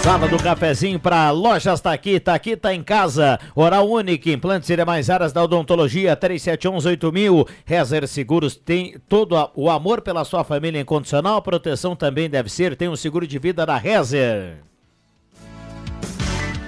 Sala 0.03 0.27
do 0.27 0.37
cafezinho 0.41 0.99
para 0.99 1.29
lojas 1.31 1.79
tá 1.79 1.93
aqui, 1.93 2.19
tá 2.19 2.33
aqui, 2.33 2.57
tá 2.57 2.73
em 2.73 2.81
casa. 2.83 3.39
Oral 3.55 3.87
Único, 3.87 4.29
implantes 4.29 4.67
e 4.69 4.75
demais 4.75 5.09
áreas 5.11 5.31
da 5.31 5.43
odontologia, 5.43 6.15
37118000. 6.17 7.47
Rezer 7.65 8.07
Seguros 8.07 8.55
tem 8.55 8.95
todo 9.07 9.37
a- 9.37 9.51
o 9.55 9.69
amor 9.69 10.01
pela 10.01 10.25
sua 10.25 10.43
família 10.43 10.81
incondicional, 10.81 11.39
proteção 11.41 11.95
também 11.95 12.27
deve 12.29 12.49
ser, 12.49 12.75
tem 12.75 12.89
um 12.89 12.95
seguro 12.95 13.25
de 13.27 13.37
vida 13.39 13.63
da 13.65 13.77
Rezer. 13.77 14.57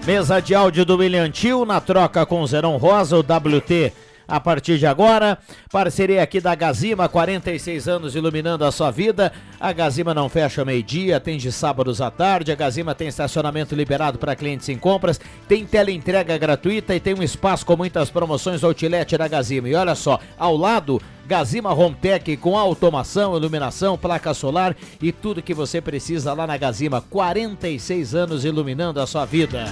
Mesa 0.06 0.42
de 0.42 0.54
áudio 0.54 0.84
do 0.84 0.98
William 0.98 1.30
Tio 1.30 1.64
na 1.64 1.80
troca 1.80 2.26
com 2.26 2.46
Zerão 2.46 2.76
Rosa, 2.76 3.16
o 3.16 3.22
WT 3.22 3.94
a 4.28 4.40
partir 4.40 4.78
de 4.78 4.86
agora. 4.86 5.38
Parceria 5.72 6.24
aqui 6.24 6.40
da 6.40 6.56
Gazima, 6.56 7.10
46 7.10 7.88
anos 7.88 8.16
iluminando 8.16 8.66
a 8.66 8.72
sua 8.72 8.92
vida. 8.92 9.32
A 9.60 9.72
Gazima 9.72 10.14
não 10.14 10.30
fecha 10.30 10.66
meio-dia, 10.66 11.18
atende 11.18 11.52
sábados 11.52 12.02
à 12.02 12.10
tarde. 12.10 12.52
A 12.52 12.56
Gazima 12.56 12.96
tem 12.96 13.08
estacionamento 13.08 13.76
liberado 13.76 14.18
para 14.18 14.36
clientes 14.36 14.70
em 14.70 14.78
compras, 14.78 15.20
tem 15.48 15.66
teleentrega 15.66 16.38
gratuita 16.38 16.96
e 16.96 17.00
tem 17.00 17.14
um 17.14 17.24
espaço 17.24 17.66
com 17.66 17.76
muitas 17.76 18.10
promoções 18.10 18.64
outlet 18.64 19.18
da 19.18 19.28
Gazima. 19.28 19.70
E 19.70 19.76
olha 19.76 19.96
só, 19.96 20.20
ao 20.38 20.56
lado, 20.56 21.02
Gazima 21.26 21.74
Home 21.74 21.96
Tech 21.96 22.36
com 22.38 22.58
automação, 22.58 23.36
iluminação, 23.38 23.98
placa 23.98 24.34
solar 24.34 24.76
e 25.02 25.12
tudo 25.12 25.42
que 25.42 25.54
você 25.54 25.80
precisa 25.80 26.34
lá 26.34 26.46
na 26.46 26.58
Gazima. 26.58 27.02
46 27.02 28.16
anos 28.16 28.46
iluminando 28.46 29.00
a 29.00 29.08
sua 29.08 29.26
vida. 29.26 29.66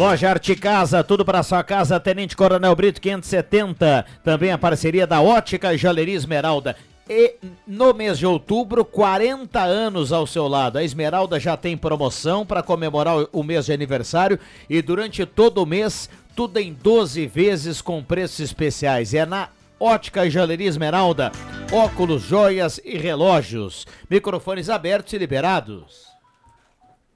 Loja 0.00 0.30
Arte 0.30 0.56
Casa, 0.56 1.04
tudo 1.04 1.26
para 1.26 1.42
sua 1.42 1.62
casa, 1.62 2.00
Tenente 2.00 2.34
Coronel 2.34 2.74
Brito 2.74 3.02
570. 3.02 4.06
Também 4.24 4.50
a 4.50 4.56
parceria 4.56 5.06
da 5.06 5.20
Ótica 5.20 5.76
Joalheria 5.76 6.14
Esmeralda. 6.14 6.74
E 7.06 7.34
no 7.66 7.92
mês 7.92 8.18
de 8.18 8.24
outubro, 8.24 8.82
40 8.82 9.60
anos 9.60 10.10
ao 10.10 10.26
seu 10.26 10.48
lado. 10.48 10.78
A 10.78 10.82
Esmeralda 10.82 11.38
já 11.38 11.54
tem 11.54 11.76
promoção 11.76 12.46
para 12.46 12.62
comemorar 12.62 13.26
o 13.30 13.42
mês 13.42 13.66
de 13.66 13.74
aniversário 13.74 14.38
e 14.70 14.80
durante 14.80 15.26
todo 15.26 15.62
o 15.62 15.66
mês, 15.66 16.08
tudo 16.34 16.58
em 16.58 16.72
12 16.72 17.26
vezes 17.26 17.82
com 17.82 18.02
preços 18.02 18.40
especiais. 18.40 19.12
É 19.12 19.26
na 19.26 19.50
Ótica 19.78 20.24
e 20.24 20.64
Esmeralda. 20.64 21.30
Óculos, 21.70 22.22
joias 22.22 22.80
e 22.82 22.96
relógios. 22.96 23.86
Microfones 24.08 24.70
abertos 24.70 25.12
e 25.12 25.18
liberados. 25.18 26.09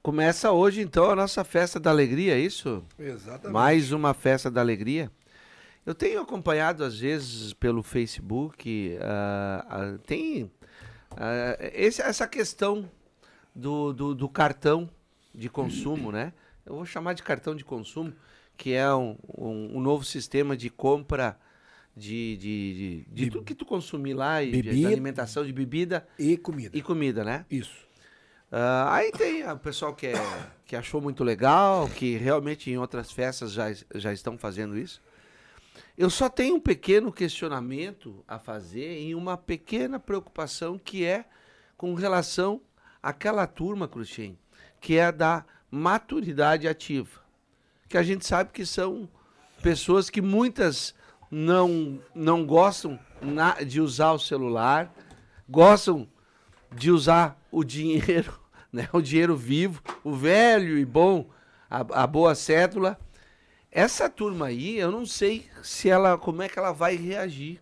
Começa 0.05 0.53
hoje, 0.53 0.83
então, 0.83 1.11
a 1.11 1.17
nossa 1.17 1.43
festa 1.45 1.81
da 1.81 1.89
alegria, 1.89 2.35
é 2.35 2.39
isso? 2.39 2.85
Exatamente. 2.99 3.51
Mais 3.51 3.91
uma 3.91 4.13
festa 4.13 4.51
da 4.51 4.61
alegria. 4.61 5.11
Eu 5.87 5.95
tenho 5.95 6.21
acompanhado, 6.21 6.85
às 6.85 6.99
vezes, 7.01 7.55
pelo 7.55 7.83
Facebook, 7.83 8.99
uh, 8.99 9.95
uh, 9.95 9.99
tem 10.01 10.43
uh, 10.43 10.51
esse, 11.73 12.03
essa 12.03 12.29
questão 12.29 12.87
do, 13.55 13.95
do, 13.95 14.15
do, 14.15 14.29
cartão 14.29 14.91
de 15.35 15.49
consumo, 15.49 16.13
né? 16.13 16.35
Eu 16.67 16.75
vou 16.75 16.85
chamar 16.85 17.15
de 17.15 17.23
cartão 17.23 17.57
de 17.57 17.65
consumo, 17.65 18.13
que 18.59 18.75
é 18.75 18.95
um, 18.95 19.17
um, 19.39 19.79
um 19.79 19.81
novo 19.81 20.05
sistema 20.05 20.55
de 20.55 20.69
compra 20.69 21.41
de, 21.97 22.37
de, 22.37 22.75
de, 22.75 23.07
de, 23.11 23.31
tudo 23.31 23.43
que 23.43 23.55
tu 23.55 23.65
consumir 23.65 24.13
lá, 24.13 24.43
e 24.43 24.61
de 24.61 24.85
alimentação, 24.85 25.47
de 25.47 25.53
bebida 25.53 26.07
e 26.19 26.37
comida. 26.37 26.77
E 26.77 26.83
comida, 26.83 27.25
né? 27.25 27.47
Isso. 27.51 27.84
Uh, 28.55 28.87
aí 28.89 29.11
tem 29.11 29.45
o 29.51 29.59
pessoal 29.59 29.93
que, 29.93 30.07
é, 30.07 30.15
que 30.65 30.77
achou 30.77 31.01
muito 31.01 31.25
legal, 31.25 31.89
que 31.89 32.17
realmente 32.17 32.71
em 32.71 32.79
outras 32.79 33.11
festas 33.11 33.51
já, 33.51 33.65
já 33.97 34.13
estão 34.13 34.39
fazendo 34.39 34.79
isso. 34.79 35.03
Eu 35.99 36.09
só 36.09 36.29
tenho 36.29 36.55
um 36.55 36.61
pequeno 36.61 37.13
questionamento 37.13 38.25
a 38.29 38.39
fazer 38.39 39.01
e 39.01 39.13
uma 39.13 39.37
pequena 39.37 39.99
preocupação 39.99 40.79
que 40.79 41.05
é 41.05 41.25
com 41.77 41.95
relação 41.95 42.61
àquela 43.03 43.45
turma, 43.45 43.89
Cruxem, 43.89 44.39
que 44.81 44.99
é 44.99 45.07
a 45.07 45.11
da 45.11 45.45
maturidade 45.69 46.69
ativa. 46.69 47.23
Que 47.89 47.99
a 47.99 48.05
gente 48.05 48.25
sabe 48.25 48.53
que 48.53 48.65
são 48.65 49.09
pessoas 49.65 50.09
que 50.09 50.23
muitas 50.23 50.95
não, 51.29 52.01
não 52.15 52.47
gostam 52.47 53.01
na, 53.21 53.55
de 53.65 53.81
usar 53.81 54.13
o 54.13 54.19
celular, 54.21 54.95
gostam 55.49 56.07
de 56.71 56.93
usar 56.93 57.37
o 57.51 57.65
dinheiro 57.65 58.44
né? 58.75 58.89
o 58.93 59.01
dinheiro 59.01 59.37
vivo, 59.37 59.81
o 60.03 60.13
velho 60.13 60.77
e 60.77 60.85
bom, 60.85 61.31
a, 61.71 62.03
a 62.03 62.07
boa 62.07 62.35
cédula. 62.35 62.99
Essa 63.71 64.09
turma 64.09 64.47
aí, 64.47 64.79
eu 64.79 64.91
não 64.91 65.07
sei 65.07 65.49
se 65.63 65.89
ela, 65.89 66.19
como 66.19 66.43
é 66.43 66.49
que 66.49 66.59
ela 66.59 66.73
vai 66.73 66.97
reagir. 66.97 67.61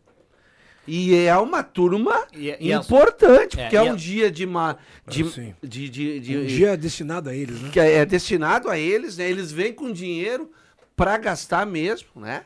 E 0.86 1.14
é 1.14 1.36
uma 1.38 1.62
turma 1.62 2.26
e, 2.34 2.48
e 2.58 2.72
importante, 2.72 3.58
é, 3.58 3.62
porque 3.62 3.76
é 3.76 3.82
um 3.82 3.92
a... 3.92 3.96
dia 3.96 4.30
de 4.30 4.44
uma. 4.44 4.76
De, 5.06 5.22
ah, 5.22 5.54
de, 5.62 5.88
de, 5.88 6.20
de, 6.20 6.38
um 6.38 6.44
dia 6.44 6.76
destinado 6.76 7.30
a 7.30 7.34
eles, 7.34 7.60
né? 7.60 7.70
Que 7.70 7.78
é, 7.78 7.98
é 7.98 8.04
destinado 8.04 8.68
a 8.68 8.76
eles, 8.76 9.16
né? 9.16 9.30
Eles 9.30 9.52
vêm 9.52 9.72
com 9.72 9.92
dinheiro 9.92 10.50
para 10.96 11.16
gastar 11.18 11.64
mesmo, 11.64 12.08
né? 12.16 12.44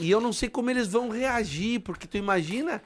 E 0.00 0.10
eu 0.10 0.20
não 0.20 0.32
sei 0.32 0.48
como 0.48 0.70
eles 0.70 0.88
vão 0.88 1.08
reagir, 1.08 1.80
porque 1.80 2.08
tu 2.08 2.16
imagina. 2.16 2.82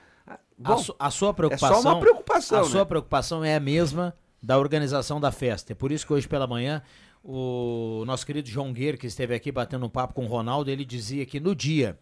Bom, 0.58 0.74
a, 0.74 0.76
su, 0.76 0.96
a 0.98 1.10
sua 1.10 1.32
preocupação. 1.32 1.78
É 1.78 1.82
só 1.82 1.88
uma 1.88 2.00
preocupação. 2.00 2.58
A 2.58 2.62
né? 2.62 2.68
sua 2.68 2.84
preocupação 2.84 3.42
é 3.42 3.54
a 3.56 3.60
mesma 3.60 4.14
da 4.42 4.58
organização 4.58 5.20
da 5.20 5.30
festa. 5.30 5.72
É 5.72 5.74
por 5.74 5.92
isso 5.92 6.06
que 6.06 6.12
hoje 6.12 6.28
pela 6.28 6.46
manhã 6.46 6.82
o 7.22 8.02
nosso 8.06 8.24
querido 8.24 8.48
João 8.48 8.72
Guerre, 8.72 8.96
que 8.96 9.06
esteve 9.06 9.34
aqui 9.34 9.52
batendo 9.52 9.84
um 9.84 9.90
papo 9.90 10.14
com 10.14 10.24
o 10.24 10.28
Ronaldo, 10.28 10.70
ele 10.70 10.84
dizia 10.84 11.26
que 11.26 11.38
no 11.38 11.54
dia 11.54 11.98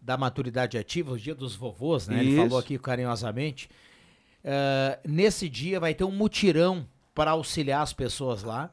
da 0.00 0.18
maturidade 0.18 0.76
ativa, 0.76 1.12
o 1.12 1.18
dia 1.18 1.34
dos 1.34 1.56
vovôs, 1.56 2.06
né? 2.06 2.22
Isso. 2.22 2.32
Ele 2.32 2.36
falou 2.36 2.58
aqui 2.58 2.78
carinhosamente. 2.78 3.70
Uh, 4.44 5.08
nesse 5.08 5.48
dia 5.48 5.80
vai 5.80 5.94
ter 5.94 6.04
um 6.04 6.10
mutirão 6.10 6.86
para 7.14 7.30
auxiliar 7.30 7.82
as 7.82 7.94
pessoas 7.94 8.42
lá. 8.42 8.70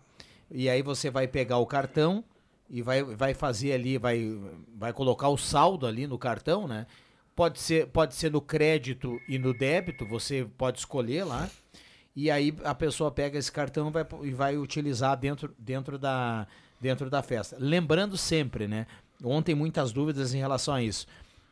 E 0.50 0.70
aí 0.70 0.82
você 0.82 1.10
vai 1.10 1.30
pegar 1.30 1.58
o 1.60 1.66
cartão 1.66 2.22
e 2.70 2.82
vai, 2.82 3.02
vai 3.02 3.34
fazer 3.34 3.72
ali, 3.72 3.98
vai, 3.98 4.38
vai 4.76 4.92
colocar 4.92 5.30
o 5.30 5.38
saldo 5.38 5.88
ali 5.88 6.06
no 6.06 6.18
cartão, 6.18 6.68
né? 6.68 6.86
Pode 7.34 7.60
ser, 7.60 7.88
pode 7.88 8.14
ser 8.14 8.30
no 8.30 8.42
crédito 8.42 9.18
e 9.30 9.40
no 9.40 9.54
débito, 9.54 10.06
você 10.06 10.46
pode 10.58 10.80
escolher 10.80 11.24
lá 11.24 11.50
e 12.16 12.30
aí 12.30 12.54
a 12.64 12.76
pessoa 12.76 13.12
pega 13.12 13.38
esse 13.38 13.52
cartão 13.52 13.92
vai, 13.92 14.06
e 14.24 14.32
vai 14.32 14.58
utilizar 14.58 15.18
dentro, 15.18 15.54
dentro, 15.58 15.98
da, 15.98 16.48
dentro 16.80 17.10
da 17.10 17.22
festa. 17.22 17.58
Lembrando 17.60 18.18
sempre, 18.18 18.68
né? 18.68 18.86
Ontem 19.24 19.56
muitas 19.56 19.92
dúvidas 19.92 20.34
em 20.34 20.40
relação 20.40 20.74
a 20.74 20.84
isso. 20.84 21.08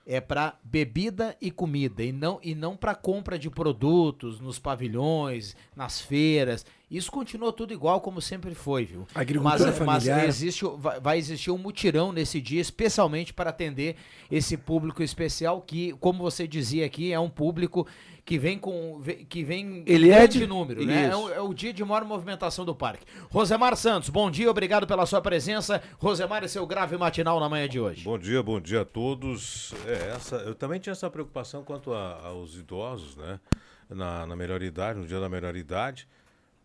É 0.06 0.20
para 0.20 0.58
bebida 0.64 1.38
e 1.40 1.52
comida 1.52 2.04
e 2.04 2.12
não, 2.12 2.40
e 2.42 2.56
não 2.56 2.76
para 2.76 2.96
compra 2.96 3.38
de 3.38 3.50
produtos 3.50 4.40
nos 4.40 4.58
pavilhões, 4.58 5.56
nas 5.76 6.02
feiras. 6.02 6.66
Isso 6.90 7.12
continua 7.12 7.54
tudo 7.54 7.72
igual 7.72 8.02
como 8.02 8.20
sempre 8.20 8.56
foi, 8.56 8.84
viu? 8.84 9.06
Agricultura 9.14 9.72
mas, 9.86 10.08
mas 10.08 10.08
existe, 10.08 10.66
vai, 10.78 11.00
vai 11.00 11.18
existir 11.20 11.52
um 11.52 11.58
mutirão 11.58 12.12
nesse 12.12 12.42
dia, 12.42 12.60
especialmente 12.60 13.32
para 13.32 13.52
atender 13.52 13.96
esse 14.32 14.58
público 14.58 15.04
especial 15.04 15.62
que, 15.62 15.94
como 16.00 16.24
você 16.24 16.48
dizia 16.48 16.88
aqui, 16.88 17.14
é 17.14 17.20
um 17.20 17.30
público 17.30 17.86
que 18.26 18.40
vem 18.40 18.58
com 18.58 19.02
que 19.28 19.44
vem 19.44 19.84
ele 19.86 20.10
é 20.10 20.26
de 20.26 20.48
número, 20.48 20.84
né? 20.84 21.10
É 21.10 21.16
o, 21.16 21.30
é 21.30 21.42
o, 21.42 21.54
dia 21.54 21.72
de 21.72 21.84
maior 21.84 22.04
movimentação 22.06 22.66
do 22.66 22.74
parque. 22.74 23.06
Rosemar 23.30 23.76
Santos, 23.76 24.10
bom 24.10 24.30
dia, 24.32 24.50
obrigado 24.50 24.88
pela 24.88 25.06
sua 25.06 25.22
presença. 25.22 25.82
Rosemar, 26.00 26.44
esse 26.44 26.58
é 26.58 26.62
o 26.62 26.66
grave 26.66 26.98
matinal 26.98 27.40
na 27.40 27.48
manhã 27.48 27.70
de 27.70 27.80
hoje. 27.80 28.04
Bom 28.04 28.18
dia, 28.18 28.42
bom 28.42 28.60
dia 28.60 28.82
a 28.82 28.86
todos. 28.86 29.74
É, 29.86 30.16
essa, 30.16 30.38
eu 30.38 30.56
também 30.56 30.80
tinha 30.80 30.94
essa 30.94 31.10
preocupação 31.10 31.64
quanto 31.64 31.94
a, 31.94 32.20
aos 32.26 32.56
idosos, 32.56 33.16
né? 33.16 33.40
Na, 33.90 34.26
na 34.28 34.36
melhor 34.36 34.62
idade, 34.62 35.00
no 35.00 35.08
dia 35.08 35.20
da 35.20 35.28
melhor 35.28 35.56
idade 35.56 36.08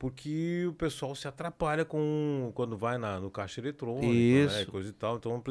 porque 0.05 0.67
o 0.69 0.75
pessoal 0.75 1.15
se 1.15 1.27
atrapalha 1.27 1.83
com 1.83 2.53
quando 2.55 2.77
vai 2.77 2.99
na, 2.99 3.19
no 3.19 3.31
caixa 3.31 3.59
eletrônico, 3.59 4.05
né, 4.05 4.13
Isso. 4.13 4.59
Né, 4.59 4.67
coisa 4.67 4.91
e 4.91 4.93
tal. 4.93 5.17
Então, 5.17 5.43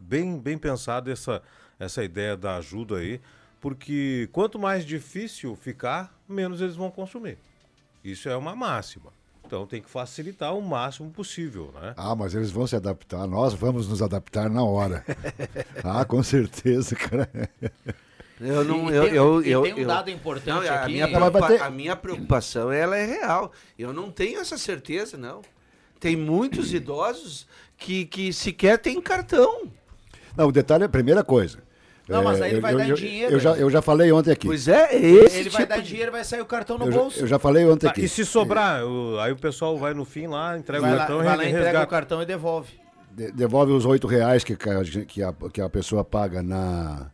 bem, 0.00 0.36
bem 0.36 0.58
pensado 0.58 1.12
essa, 1.12 1.40
essa 1.78 2.02
ideia 2.02 2.36
da 2.36 2.56
ajuda 2.56 2.96
aí 2.96 3.20
porque 3.60 4.28
quanto 4.32 4.58
mais 4.58 4.84
difícil 4.84 5.54
ficar, 5.54 6.12
menos 6.28 6.60
eles 6.60 6.74
vão 6.74 6.90
consumir. 6.90 7.38
Isso 8.02 8.28
é 8.28 8.36
uma 8.36 8.56
máxima. 8.56 9.12
Então 9.46 9.64
tem 9.64 9.80
que 9.80 9.88
facilitar 9.88 10.56
o 10.56 10.60
máximo 10.60 11.08
possível, 11.12 11.72
né? 11.80 11.94
Ah, 11.96 12.16
mas 12.16 12.34
eles 12.34 12.50
vão 12.50 12.66
se 12.66 12.74
adaptar. 12.74 13.28
Nós 13.28 13.54
vamos 13.54 13.86
nos 13.86 14.02
adaptar 14.02 14.50
na 14.50 14.64
hora. 14.64 15.04
ah, 15.84 16.04
com 16.04 16.20
certeza, 16.20 16.96
cara. 16.96 17.30
Eu 18.40 18.64
não, 18.64 18.90
eu, 18.90 19.04
tem, 19.04 19.14
eu, 19.14 19.42
eu, 19.42 19.62
tem 19.62 19.74
um 19.74 19.86
dado 19.86 20.10
importante 20.10 20.66
não, 20.66 20.72
a 20.72 20.80
aqui. 20.82 20.92
Minha 20.92 21.08
preocupa, 21.08 21.64
a 21.64 21.70
minha 21.70 21.94
preocupação 21.94 22.72
ela 22.72 22.96
é 22.96 23.04
real. 23.04 23.52
Eu 23.78 23.92
não 23.92 24.10
tenho 24.10 24.40
essa 24.40 24.56
certeza, 24.56 25.18
não. 25.18 25.42
Tem 25.98 26.16
muitos 26.16 26.72
idosos 26.74 27.46
que, 27.76 28.06
que 28.06 28.32
sequer 28.32 28.78
têm 28.78 29.00
cartão. 29.00 29.70
Não, 30.34 30.48
o 30.48 30.52
detalhe 30.52 30.84
é 30.84 30.86
a 30.86 30.88
primeira 30.88 31.22
coisa. 31.22 31.58
Não, 32.08 32.24
mas 32.24 32.40
aí 32.40 32.52
ele 32.52 32.60
vai 32.60 32.74
eu, 32.74 32.78
dar 32.78 32.88
eu, 32.88 32.96
dinheiro. 32.96 33.32
Eu 33.34 33.40
já, 33.40 33.50
eu 33.52 33.70
já 33.70 33.80
falei 33.80 34.10
ontem 34.10 34.32
aqui. 34.32 34.48
Pois 34.48 34.66
é, 34.66 34.96
esse 34.96 35.36
Ele 35.36 35.44
tipo 35.44 35.56
vai 35.56 35.66
dar 35.66 35.80
dinheiro, 35.80 36.10
vai 36.10 36.24
sair 36.24 36.40
o 36.40 36.46
cartão 36.46 36.76
no 36.76 36.86
eu 36.86 36.92
bolso. 36.92 37.18
Já, 37.18 37.22
eu 37.22 37.28
já 37.28 37.38
falei 37.38 37.64
ontem 37.66 37.86
tá, 37.86 37.92
aqui. 37.92 38.04
E 38.04 38.08
se 38.08 38.24
sobrar, 38.26 38.80
aí 39.22 39.32
o 39.32 39.36
pessoal 39.36 39.78
vai 39.78 39.94
no 39.94 40.04
fim 40.04 40.26
lá, 40.26 40.58
entrega 40.58 40.80
vai 40.80 40.94
o 40.94 40.96
cartão 40.96 41.16
lá, 41.18 41.22
e 41.22 41.26
vai 41.26 41.36
lá, 41.36 41.48
entrega 41.48 41.82
o 41.82 41.86
cartão 41.86 42.22
e 42.22 42.26
devolve. 42.26 42.72
De, 43.12 43.30
devolve 43.30 43.72
os 43.72 43.86
oito 43.86 44.08
reais 44.08 44.42
que, 44.42 44.56
que, 44.56 45.22
a, 45.22 45.32
que 45.52 45.60
a 45.60 45.68
pessoa 45.68 46.04
paga 46.04 46.42
na... 46.42 47.10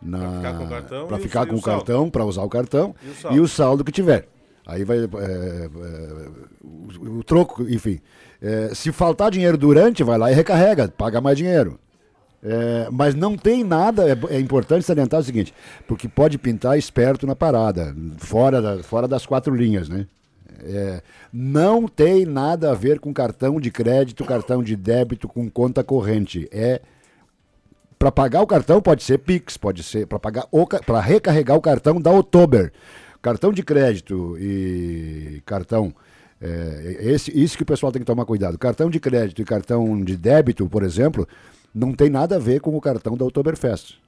na 0.00 0.18
pra 0.18 0.28
ficar 0.28 0.56
com 0.56 0.64
o 0.64 0.68
cartão, 0.68 1.06
pra 1.06 1.18
ficar 1.18 1.46
com 1.46 1.54
o, 1.54 1.58
o 1.58 1.62
cartão, 1.62 2.10
para 2.10 2.24
usar 2.24 2.42
o 2.42 2.48
cartão 2.48 2.94
e 3.02 3.08
o 3.08 3.14
saldo, 3.14 3.36
e 3.36 3.40
o 3.40 3.48
saldo 3.48 3.84
que 3.84 3.92
tiver. 3.92 4.28
Aí 4.66 4.84
vai. 4.84 4.98
É, 4.98 5.02
é, 5.02 5.68
o, 6.62 7.18
o, 7.18 7.24
troco, 7.24 7.62
enfim. 7.62 8.00
É, 8.40 8.70
se 8.74 8.92
faltar 8.92 9.30
dinheiro 9.30 9.56
durante, 9.56 10.04
vai 10.04 10.18
lá 10.18 10.30
e 10.30 10.34
recarrega, 10.34 10.88
paga 10.88 11.20
mais 11.20 11.36
dinheiro. 11.36 11.78
É, 12.42 12.88
mas 12.92 13.14
não 13.14 13.36
tem 13.36 13.64
nada, 13.64 14.08
é, 14.08 14.16
é, 14.30 14.38
importante 14.38 14.84
salientar 14.84 15.18
o 15.18 15.24
seguinte, 15.24 15.52
porque 15.88 16.06
pode 16.08 16.38
pintar 16.38 16.78
esperto 16.78 17.26
na 17.26 17.34
parada, 17.34 17.96
fora, 18.18 18.62
da, 18.62 18.82
fora 18.82 19.08
das 19.08 19.26
quatro 19.26 19.52
linhas, 19.54 19.88
né? 19.88 20.06
É, 20.60 21.02
não 21.32 21.88
tem 21.88 22.24
nada 22.24 22.70
a 22.70 22.74
ver 22.74 23.00
com 23.00 23.12
cartão 23.12 23.60
de 23.60 23.70
crédito, 23.70 24.24
cartão 24.24 24.62
de 24.62 24.76
débito, 24.76 25.28
com 25.28 25.48
conta 25.48 25.82
corrente. 25.82 26.48
É 26.52 26.80
para 27.98 28.12
pagar 28.12 28.42
o 28.42 28.46
cartão 28.46 28.80
pode 28.80 29.02
ser 29.02 29.18
Pix, 29.18 29.56
pode 29.56 29.82
ser 29.82 30.06
para 30.06 30.18
pagar 30.18 30.46
para 30.86 31.00
recarregar 31.00 31.56
o 31.56 31.60
cartão 31.60 32.00
da 32.00 32.10
Oktober. 32.12 32.72
Cartão 33.20 33.52
de 33.52 33.62
crédito 33.62 34.36
e 34.38 35.42
cartão 35.44 35.92
é, 36.40 36.98
esse, 37.00 37.36
isso 37.36 37.56
que 37.56 37.64
o 37.64 37.66
pessoal 37.66 37.90
tem 37.90 38.00
que 38.00 38.06
tomar 38.06 38.24
cuidado. 38.24 38.56
Cartão 38.56 38.88
de 38.88 39.00
crédito 39.00 39.42
e 39.42 39.44
cartão 39.44 40.02
de 40.02 40.16
débito, 40.16 40.68
por 40.68 40.84
exemplo, 40.84 41.26
não 41.74 41.92
tem 41.92 42.08
nada 42.08 42.36
a 42.36 42.38
ver 42.38 42.60
com 42.60 42.76
o 42.76 42.80
cartão 42.80 43.16
da 43.16 43.24
Oktoberfest 43.24 43.98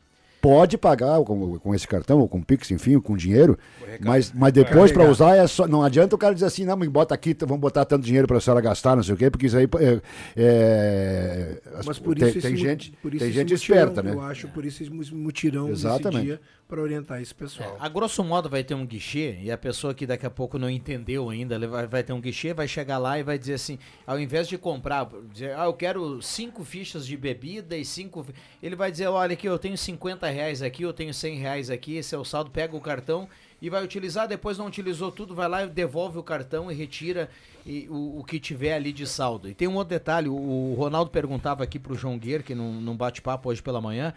pode 0.41 0.79
pagar 0.79 1.23
com, 1.23 1.59
com 1.59 1.75
esse 1.75 1.87
cartão, 1.87 2.19
ou 2.21 2.29
com 2.29 2.43
Pix, 2.43 2.71
enfim, 2.71 2.99
com 2.99 3.17
dinheiro, 3.17 3.59
mas, 4.01 4.33
mas 4.33 4.53
depois 4.53 4.91
para 4.91 5.09
usar 5.09 5.37
é 5.37 5.47
só. 5.47 5.67
Não 5.67 5.83
adianta 5.83 6.15
o 6.15 6.19
cara 6.19 6.35
dizer 6.35 6.47
assim, 6.47 6.65
não, 6.65 6.77
me 6.77 6.89
bota 6.89 7.15
aqui, 7.15 7.37
vamos 7.41 7.61
botar 7.61 7.85
tanto 7.85 8.05
dinheiro 8.05 8.27
para 8.27 8.39
a 8.39 8.41
senhora 8.41 8.61
gastar, 8.61 8.97
não 8.97 9.03
sei 9.03 9.15
o 9.15 9.17
quê, 9.17 9.31
porque 9.31 9.47
isso 9.47 9.57
aí 9.57 9.69
é. 9.79 10.01
é 10.37 11.61
mas 11.85 11.99
por 11.99 12.17
tem, 12.17 12.29
isso 12.29 12.41
tem 12.41 12.57
gente, 12.57 12.93
por 13.03 13.15
isso 13.15 13.25
tem 13.25 13.33
gente 13.33 13.53
mutirão, 13.53 13.79
esperta, 13.79 14.03
né? 14.03 14.13
Eu 14.13 14.21
acho 14.23 14.49
por 14.49 14.65
isso 14.65 14.83
esse 14.83 14.91
mutirão 14.91 15.69
Exatamente. 15.69 16.25
dia 16.25 16.41
para 16.71 16.81
orientar 16.81 17.21
esse 17.21 17.35
pessoal. 17.35 17.77
É, 17.81 17.85
a 17.85 17.89
grosso 17.89 18.23
modo 18.23 18.49
vai 18.49 18.63
ter 18.63 18.75
um 18.75 18.87
guichê 18.87 19.37
e 19.43 19.51
a 19.51 19.59
pessoa 19.59 19.93
que 19.93 20.07
daqui 20.07 20.25
a 20.25 20.31
pouco 20.31 20.57
não 20.57 20.71
entendeu 20.71 21.29
ainda, 21.29 21.59
vai, 21.67 21.87
vai 21.87 22.03
ter 22.05 22.13
um 22.13 22.21
guichê, 22.21 22.55
vai 22.55 22.69
chegar 22.69 22.97
lá 22.97 23.19
e 23.19 23.25
vai 23.25 23.37
dizer 23.37 23.55
assim, 23.55 23.77
ao 24.07 24.21
invés 24.21 24.47
de 24.47 24.57
comprar, 24.57 25.11
dizer, 25.33 25.57
ah, 25.59 25.65
eu 25.65 25.75
quero 25.75 26.23
cinco 26.23 26.65
fichas 26.65 27.05
de 27.05 27.17
bebida 27.17 27.77
e 27.77 27.85
cinco, 27.85 28.25
ele 28.63 28.77
vai 28.77 28.91
dizer, 28.91 29.09
olha 29.09 29.33
aqui, 29.33 29.49
eu 29.49 29.59
tenho 29.59 29.77
50 29.77 30.30
reais 30.31 30.63
aqui, 30.63 30.83
eu 30.83 30.93
tenho 30.93 31.13
100 31.13 31.37
reais 31.37 31.71
aqui, 31.71 31.97
esse 31.97 32.15
é 32.15 32.19
o 32.19 32.25
saldo, 32.25 32.51
pega 32.51 32.77
o 32.77 32.81
cartão 32.81 33.29
e 33.61 33.69
vai 33.69 33.85
utilizar, 33.85 34.27
depois 34.27 34.57
não 34.57 34.67
utilizou 34.67 35.13
tudo, 35.13 35.35
vai 35.35 35.49
lá 35.49 35.65
e 35.65 35.69
devolve 35.69 36.19
o 36.19 36.23
cartão 36.23 36.71
e 36.71 36.75
retira 36.75 37.29
e, 37.67 37.87
o, 37.91 38.21
o, 38.21 38.25
que 38.25 38.41
tiver 38.41 38.75
ali 38.75 38.93
de 38.93 39.07
saldo. 39.07 39.49
E 39.49 39.55
tem 39.55 39.69
um 39.69 39.75
outro 39.75 39.91
detalhe, 39.91 40.29
o, 40.29 40.35
o 40.35 40.75
Ronaldo 40.75 41.11
perguntava 41.11 41.63
aqui 41.63 41.79
pro 41.79 41.95
João 41.95 42.19
Guer, 42.19 42.43
que 42.43 42.55
não, 42.55 42.73
não 42.73 42.97
bate-papo 42.97 43.51
hoje 43.51 43.63
pela 43.63 43.81
manhã, 43.81 44.15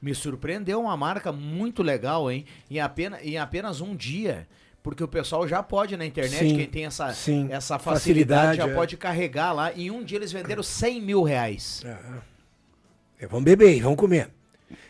me 0.00 0.14
surpreendeu 0.14 0.80
uma 0.80 0.96
marca 0.96 1.32
muito 1.32 1.82
legal, 1.82 2.30
hein? 2.30 2.44
Em 2.70 2.80
apenas, 2.80 3.20
em 3.22 3.38
apenas 3.38 3.80
um 3.80 3.94
dia. 3.94 4.46
Porque 4.82 5.02
o 5.02 5.08
pessoal 5.08 5.48
já 5.48 5.62
pode 5.62 5.96
na 5.96 6.04
internet, 6.04 6.46
Sim, 6.46 6.56
quem 6.58 6.66
tem 6.66 6.84
essa, 6.84 7.10
sim. 7.14 7.48
essa 7.50 7.78
facilidade, 7.78 8.48
Facilidade, 8.48 8.56
já 8.58 8.68
é. 8.68 8.74
pode 8.74 8.98
carregar 8.98 9.52
lá. 9.52 9.72
Em 9.72 9.90
um 9.90 10.04
dia 10.04 10.18
eles 10.18 10.30
venderam 10.30 10.62
100 10.62 11.00
mil 11.00 11.22
reais. 11.22 11.82
É, 13.18 13.26
vamos 13.26 13.44
beber, 13.44 13.80
vamos 13.80 13.98
comer. 13.98 14.28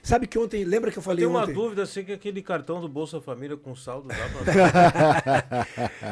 Sabe 0.05 0.27
que 0.27 0.39
ontem, 0.39 0.65
lembra 0.65 0.91
que 0.91 0.99
eu 0.99 1.03
falei 1.03 1.25
Tem 1.25 1.27
uma 1.27 1.45
ontem? 1.45 1.55
dúvida, 1.55 1.87
sei 1.87 2.05
que 2.05 2.13
aquele 2.13 2.43
cartão 2.43 2.79
do 2.79 2.87
Bolsa 2.87 3.23
Família 3.23 3.57
com 3.57 3.75
saldo 3.75 4.07
dá 4.09 4.15
pra... 4.15 5.67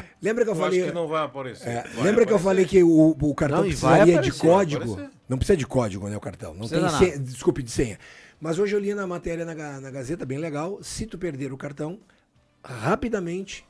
Lembra 0.20 0.44
que 0.44 0.50
eu, 0.50 0.54
eu 0.54 0.58
falei? 0.58 0.80
acho 0.80 0.88
que 0.88 0.94
não 0.94 1.06
vai 1.06 1.22
aparecer. 1.22 1.68
É, 1.68 1.82
Vai 1.94 2.04
lembra 2.04 2.24
que 2.24 2.32
eu 2.32 2.36
aparecer. 2.36 2.42
falei 2.42 2.64
que 2.64 2.82
o, 2.82 3.10
o 3.20 3.34
cartão 3.34 3.58
Não, 3.60 3.66
e 3.66 3.74
vai 3.74 4.00
precisaria 4.00 4.04
de 4.06 4.30
aparecer, 4.30 4.46
vai 4.46 4.48
código? 4.56 4.92
aparecer. 4.94 5.10
Não 5.28 5.36
precisa 5.36 5.56
de 5.58 5.66
código, 5.66 6.08
né, 6.08 6.16
o 6.16 6.20
cartão. 6.20 6.54
Não 6.54 6.66
tem 6.66 6.80
desculpe, 7.22 7.62
de 7.62 7.70
senha. 7.70 7.98
Mas 8.40 8.58
hoje 8.58 8.74
eu 8.74 8.80
li 8.80 8.94
na 8.94 9.06
matéria 9.06 9.44
na, 9.44 9.80
na 9.80 9.90
Gazeta, 9.90 10.24
bem 10.24 10.38
legal, 10.38 10.82
se 10.82 11.04
tu 11.04 11.18
perder 11.18 11.52
o 11.52 11.58
cartão, 11.58 11.98
rapidamente 12.64 13.64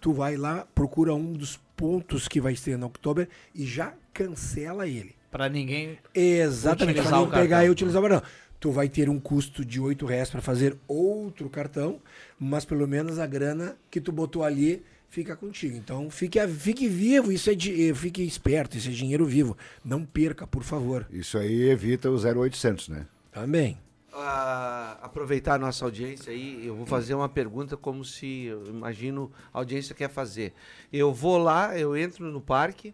tu 0.00 0.12
vai 0.12 0.36
lá, 0.36 0.66
procura 0.74 1.14
um 1.14 1.32
dos 1.32 1.56
pontos 1.76 2.26
que 2.26 2.40
vai 2.40 2.54
ter 2.54 2.76
na 2.76 2.86
Oktober 2.86 3.28
e 3.54 3.64
já 3.64 3.92
cancela 4.12 4.86
ele. 4.88 5.14
Pra 5.30 5.48
ninguém. 5.48 5.98
Exatamente, 6.14 7.00
para 7.02 7.10
não 7.10 7.30
pegar 7.30 7.48
cartão. 7.48 7.66
e 7.66 7.70
utilizar 7.70 8.02
o 8.02 8.08
cartão. 8.08 8.28
Tu 8.60 8.70
vai 8.70 8.88
ter 8.88 9.08
um 9.08 9.20
custo 9.20 9.64
de 9.64 9.80
8 9.80 10.04
reais 10.04 10.30
para 10.30 10.40
fazer 10.40 10.76
outro 10.86 11.48
cartão, 11.48 12.00
mas 12.38 12.64
pelo 12.64 12.88
menos 12.88 13.18
a 13.18 13.26
grana 13.26 13.76
que 13.90 14.00
tu 14.00 14.10
botou 14.10 14.42
ali 14.42 14.82
fica 15.08 15.36
contigo. 15.36 15.76
Então 15.76 16.10
fique, 16.10 16.46
fique 16.48 16.88
vivo, 16.88 17.32
isso 17.32 17.50
é 17.50 17.54
de, 17.54 17.92
fique 17.94 18.22
esperto, 18.22 18.76
isso 18.76 18.88
é 18.88 18.92
dinheiro 18.92 19.24
vivo. 19.24 19.56
Não 19.84 20.04
perca, 20.04 20.46
por 20.46 20.62
favor. 20.62 21.06
Isso 21.10 21.38
aí 21.38 21.68
evita 21.70 22.10
o 22.10 22.16
0800, 22.16 22.88
né? 22.88 23.06
Também. 23.32 23.78
Ah, 24.12 24.98
aproveitar 25.02 25.54
a 25.54 25.58
nossa 25.58 25.84
audiência 25.84 26.32
aí, 26.32 26.66
eu 26.66 26.74
vou 26.74 26.86
fazer 26.86 27.14
uma 27.14 27.28
pergunta 27.28 27.76
como 27.76 28.04
se, 28.04 28.46
eu 28.46 28.66
imagino, 28.66 29.30
a 29.52 29.58
audiência 29.58 29.94
quer 29.94 30.10
fazer. 30.10 30.54
Eu 30.92 31.12
vou 31.12 31.38
lá, 31.38 31.78
eu 31.78 31.96
entro 31.96 32.24
no 32.32 32.40
parque, 32.40 32.92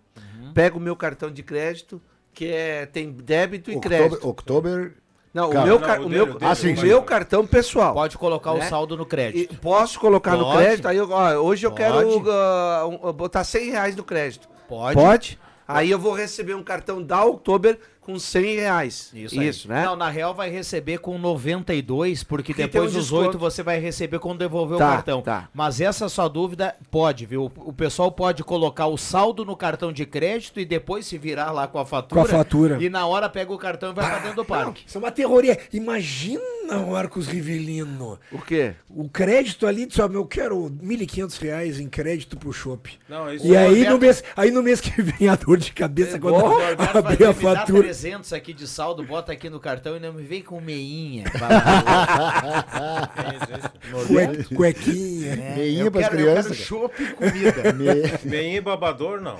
pego 0.52 0.78
o 0.78 0.80
meu 0.80 0.94
cartão 0.94 1.30
de 1.30 1.42
crédito, 1.42 2.02
que 2.34 2.46
é, 2.48 2.84
tem 2.84 3.10
débito 3.10 3.70
e 3.70 3.80
crédito. 3.80 4.28
Oktober, 4.28 4.94
Não, 5.34 5.50
o 5.50 5.52
meu, 5.64 5.64
não, 5.66 5.72
o 5.74 5.76
o 5.76 6.08
dele, 6.08 6.08
meu, 6.08 6.24
o 6.36 6.38
dele, 6.38 6.52
o 6.52 6.54
sim, 6.54 6.74
meu 6.80 7.02
cartão 7.02 7.44
pessoal. 7.44 7.92
Pode 7.92 8.16
colocar 8.16 8.52
o 8.52 8.58
Né? 8.58 8.68
saldo 8.68 8.96
no 8.96 9.02
E 9.02 9.06
crédito. 9.06 9.56
posso 9.56 9.98
colocar 9.98 10.36
no 10.36 10.44
Pode. 10.44 10.58
crédito, 10.58 10.86
aí 10.86 10.96
eu, 10.96 11.10
ó, 11.10 11.32
hoje 11.34 11.66
eu 11.66 11.72
Pode. 11.72 11.82
quero 11.82 12.08
um- 12.08 13.12
botar 13.12 13.42
100 13.42 13.70
reais 13.70 13.96
no 13.96 14.04
crédito. 14.04 14.48
Pode. 14.68 14.94
Pode? 14.94 15.38
Aí 15.66 15.90
eu 15.90 15.98
vou 15.98 16.12
receber 16.12 16.54
um 16.54 16.62
cartão 16.62 17.02
da 17.02 17.24
Oktober 17.24 17.78
com 18.04 18.18
100 18.18 18.56
reais. 18.56 19.10
Isso. 19.14 19.42
Isso 19.42 19.68
né? 19.68 19.84
Não, 19.84 19.96
na 19.96 20.08
real 20.10 20.34
vai 20.34 20.50
receber 20.50 20.98
com 20.98 21.18
92, 21.18 22.22
porque 22.22 22.52
Que 22.52 22.62
depois 22.62 22.90
um 22.90 22.98
dos 22.98 23.04
desconto. 23.04 23.22
8 23.28 23.38
você 23.38 23.62
vai 23.62 23.78
receber 23.80 24.18
quando 24.18 24.38
devolver 24.40 24.78
Tá, 24.78 24.86
o 24.86 24.92
cartão. 24.92 25.22
tá. 25.22 25.48
Mas 25.54 25.80
essa 25.80 26.08
sua 26.08 26.28
dúvida 26.28 26.76
pode, 26.90 27.26
viu? 27.26 27.50
O 27.56 27.72
pessoal 27.72 28.12
pode 28.12 28.44
colocar 28.44 28.86
o 28.86 28.96
saldo 28.96 29.44
no 29.44 29.56
cartão 29.56 29.92
de 29.92 30.04
crédito 30.04 30.60
e 30.60 30.64
depois 30.64 31.06
se 31.06 31.16
virar 31.18 31.50
lá 31.50 31.66
com 31.66 31.78
a 31.78 31.86
fatura. 31.86 32.20
Com 32.20 32.26
a 32.26 32.30
fatura. 32.30 32.78
E 32.82 32.88
na 32.88 33.06
hora 33.06 33.28
pega 33.28 33.52
o 33.52 33.58
cartão 33.58 33.90
e 33.90 33.94
vai 33.94 34.06
pra 34.08 34.18
dentro 34.18 34.36
do 34.36 34.44
parque. 34.44 34.82
Isso 34.86 34.98
é 34.98 35.00
uma 35.00 35.10
terroria. 35.10 35.58
Imagina, 35.72 36.40
Marcos 36.90 37.26
Rivelino. 37.26 38.18
O 38.32 38.38
quê? 38.38 38.74
O 38.90 39.08
crédito 39.08 39.66
ali, 39.66 39.88
sabe, 39.90 40.14
eu 40.16 40.24
quero 40.26 40.68
1.500 40.82 41.38
reais 41.38 41.80
em 41.80 41.88
crédito 41.88 42.36
pro 42.36 42.52
shopping. 42.52 42.92
Não, 43.08 43.32
isso 43.32 43.46
E 43.46 43.54
é- 43.54 43.58
aí 43.58 43.84
no, 43.84 43.92
Roberto- 43.92 44.00
mês, 44.00 44.24
aí 44.36 44.50
no 44.50 44.62
mês 44.62 44.80
que 44.80 45.00
vem 45.02 45.28
a 45.28 45.34
dor 45.36 45.56
de 45.56 45.72
cabeça 45.72 46.18
quando 46.18 46.34
O 46.34 46.48
Roberto 46.48 46.78
vai 46.78 46.96
abrir 46.96 47.24
a 47.24 47.32
fatura. 47.34 47.93
300 47.94 48.32
aqui 48.32 48.52
de 48.52 48.66
saldo, 48.66 49.04
bota 49.04 49.30
aqui 49.32 49.48
no 49.48 49.60
cartão 49.60 49.96
e 49.96 50.00
não 50.00 50.12
me 50.12 50.24
vem 50.24 50.42
com 50.42 50.60
meinha. 50.60 51.24
Cue- 54.06 54.56
Cuequinha. 54.56 55.36
meinha 55.56 55.84
eu 55.84 55.90
pras 55.92 56.08
quero, 56.08 56.20
eu 56.20 56.26
quero 56.26 56.42
crianças. 56.42 56.56
chopp 56.56 57.00
e 57.02 57.12
comida. 57.12 57.72
Bem 58.24 58.60
babador, 58.60 59.20
não. 59.20 59.36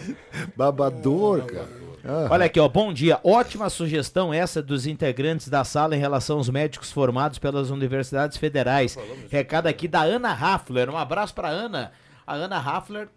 Babador, 0.57 1.45
cara. 1.47 1.69
Ah, 2.07 2.29
Olha 2.31 2.45
aqui, 2.47 2.61
ó, 2.61 2.69
bom 2.69 2.93
dia. 2.93 3.19
Ótima 3.25 3.69
sugestão 3.71 4.33
essa 4.33 4.63
dos 4.63 4.87
integrantes 4.87 5.49
da 5.49 5.65
sala 5.65 5.97
em 5.97 5.99
relação 5.99 6.37
aos 6.37 6.49
médicos 6.51 6.93
formados 6.93 7.39
pelas 7.39 7.71
universidades 7.71 8.37
federais. 8.37 8.97
Recado 9.31 9.67
aqui 9.67 9.89
da 9.89 10.03
Ana 10.03 10.33
Raffler. 10.33 10.91
Um 10.91 10.99
abraço 10.99 11.35
pra 11.35 11.49
Ana. 11.49 11.93
A 12.27 12.35
Ana 12.35 12.59
Raffler, 12.59 13.09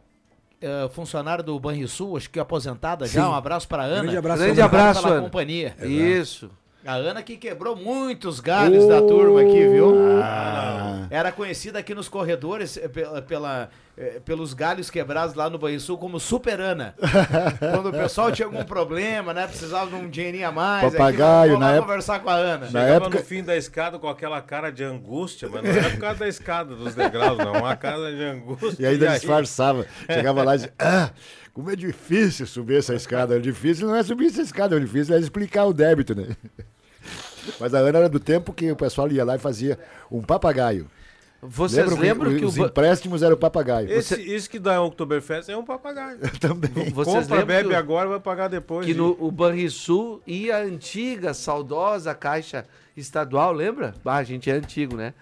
eh, 0.61 0.89
funcionária 0.91 1.43
do 1.43 1.59
Banrisul, 1.59 2.17
acho 2.17 2.29
que 2.29 2.39
aposentada 2.39 3.05
já. 3.05 3.23
Sim. 3.23 3.29
Um 3.29 3.33
abraço 3.33 3.67
pra 3.67 3.83
Ana. 3.83 4.01
Grande 4.01 4.17
abraço, 4.17 4.43
Grande 4.43 4.61
abraço, 4.61 5.01
pela 5.01 5.13
Ana. 5.15 5.23
companhia. 5.23 5.75
Isso. 5.83 6.49
A 6.85 6.93
Ana 6.93 7.21
que 7.21 7.35
quebrou 7.35 7.75
muitos 7.75 8.39
galhos 8.39 8.87
da 8.87 9.01
turma 9.01 9.41
aqui, 9.41 9.67
viu? 9.67 9.93
Ah. 10.23 11.05
Era 11.09 11.31
conhecida 11.31 11.79
aqui 11.79 11.93
nos 11.93 12.07
corredores 12.07 12.77
eh, 12.77 12.87
pela, 12.87 13.21
pela, 13.21 13.69
eh, 13.97 14.21
pelos 14.23 14.53
galhos 14.53 14.89
quebrados 14.89 15.35
lá 15.35 15.49
no 15.49 15.57
Banrisul 15.57 15.97
como 15.97 16.17
Super 16.19 16.61
Ana. 16.61 16.93
Quando 17.59 17.89
o 17.89 17.91
pessoal 17.91 18.31
tinha 18.31 18.45
algum 18.45 18.63
problema, 18.63 19.33
né? 19.33 19.47
Precisava 19.47 19.87
de 19.89 19.95
um 19.95 20.09
dinheirinho 20.09 20.47
a 20.47 20.51
mais. 20.51 20.85
aqui, 20.87 20.97
Papagaio, 20.97 21.51
vamos 21.53 21.59
lá 21.61 21.67
na 21.67 21.71
época- 21.73 21.87
conversar 21.87 22.19
com 22.19 22.29
a 22.29 22.35
Ana. 22.35 22.57
Na 22.65 22.67
Chegava 22.81 22.91
época- 23.05 23.17
no 23.19 23.25
fim 23.25 23.43
da 23.43 23.57
escada 23.57 23.99
com 23.99 24.07
aquela 24.07 24.41
cara 24.41 24.71
de 24.71 24.83
angústia, 24.83 25.49
mas 25.51 25.63
não 25.63 25.71
era 25.71 25.89
por 25.89 25.99
causa 25.99 26.19
da 26.19 26.27
escada 26.27 26.73
dos 26.75 26.95
degraus, 26.95 27.37
não. 27.37 27.53
Uma 27.53 27.75
cara 27.75 28.11
de 28.15 28.23
angústia. 28.23 28.75
E 28.79 28.85
ainda 28.85 29.09
aí- 29.11 29.17
disfarçava. 29.19 29.85
Chegava 30.09 30.41
lá 30.43 30.53
e 30.53 30.57
dizia, 30.57 30.73
ah, 30.79 31.09
como 31.57 31.71
é 31.71 31.75
difícil 31.75 32.45
subir 32.45 32.77
essa 32.77 32.93
escada. 32.93 33.35
O 33.35 33.41
difícil 33.41 33.87
não 33.87 33.95
é 33.95 34.03
subir 34.03 34.27
essa 34.27 34.43
escada, 34.43 34.75
o 34.75 34.79
difícil 34.79 35.15
é 35.15 35.19
explicar 35.19 35.65
o 35.65 35.73
débito, 35.73 36.13
né? 36.13 36.35
Mas 37.59 37.73
a 37.73 37.79
Ana 37.79 37.97
era 37.97 38.09
do 38.09 38.19
tempo 38.19 38.53
que 38.53 38.71
o 38.71 38.75
pessoal 38.75 39.09
ia 39.11 39.25
lá 39.25 39.35
e 39.35 39.39
fazia 39.39 39.79
um 40.11 40.21
papagaio. 40.21 40.87
Vocês 41.41 41.83
Lembram 41.89 42.01
lembram 42.29 42.35
que, 42.37 42.45
o 42.45 42.47
os 42.47 42.57
ba- 42.57 42.65
empréstimos 42.67 43.23
eram 43.23 43.33
o 43.35 43.39
papagaio. 43.39 43.91
Esse, 43.91 44.21
Isso 44.21 44.47
que 44.47 44.59
dá 44.59 44.79
Oktoberfest 44.83 45.49
é 45.49 45.57
um 45.57 45.63
papagaio. 45.65 46.19
Também. 46.39 46.91
vocês 46.91 47.27
Compra, 47.27 47.43
bebe 47.45 47.69
que, 47.69 47.73
o- 47.75 47.77
agora, 47.77 48.07
vai 48.07 48.19
pagar 48.19 48.49
depois. 48.49 48.85
que 48.85 48.91
E- 48.91 48.95
no 48.95 49.15
o 49.19 49.31
Banrisul 49.31 50.21
e 50.27 50.51
a 50.51 50.59
antiga, 50.59 51.33
saudosa 51.33 52.13
Caixa 52.13 52.65
Estadual, 52.95 53.51
lembra? 53.51 53.95
Ah, 54.05 54.17
a 54.17 54.23
gente 54.23 54.47
é 54.49 54.53
antigo, 54.53 54.95
né? 54.95 55.13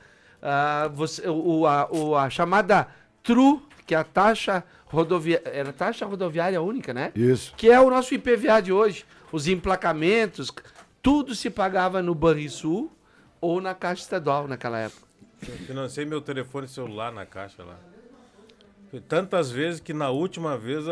Ah, 0.41 0.89
você, 0.93 1.27
o, 1.29 1.65
a, 1.65 1.87
o- 1.91 2.15
a 2.15 2.29
chamada 2.29 2.87
TRU, 3.23 3.61
que 3.85 3.93
é 3.93 3.97
a 3.97 4.03
taxa 4.03 4.63
rodoviária, 4.95 5.47
era 5.49 5.69
a 5.69 5.73
taxa 5.73 6.05
rodoviária 6.05 6.61
única, 6.61 6.93
né? 6.93 7.11
Isso. 7.13 7.53
Que 7.55 7.69
é 7.69 7.79
o 7.79 7.89
nosso 7.89 8.13
IPVA 8.15 8.61
de 8.61 8.71
hoje. 8.71 9.05
Os 9.31 9.47
emplacamentos, 9.47 10.51
tudo 11.01 11.35
se 11.35 11.49
pagava 11.49 12.01
no 12.01 12.15
Banrisul 12.15 12.91
ou 13.41 13.59
na 13.59 13.75
Caixa 13.75 14.03
Estadual 14.03 14.47
naquela 14.47 14.79
época. 14.79 15.05
Financei 15.67 16.05
meu 16.05 16.21
telefone 16.21 16.67
celular 16.67 17.11
na 17.11 17.25
caixa 17.25 17.63
lá. 17.63 17.77
Tantas 19.07 19.51
vezes 19.51 19.81
que 19.81 19.93
na 19.93 20.09
última 20.09 20.57
vez 20.57 20.85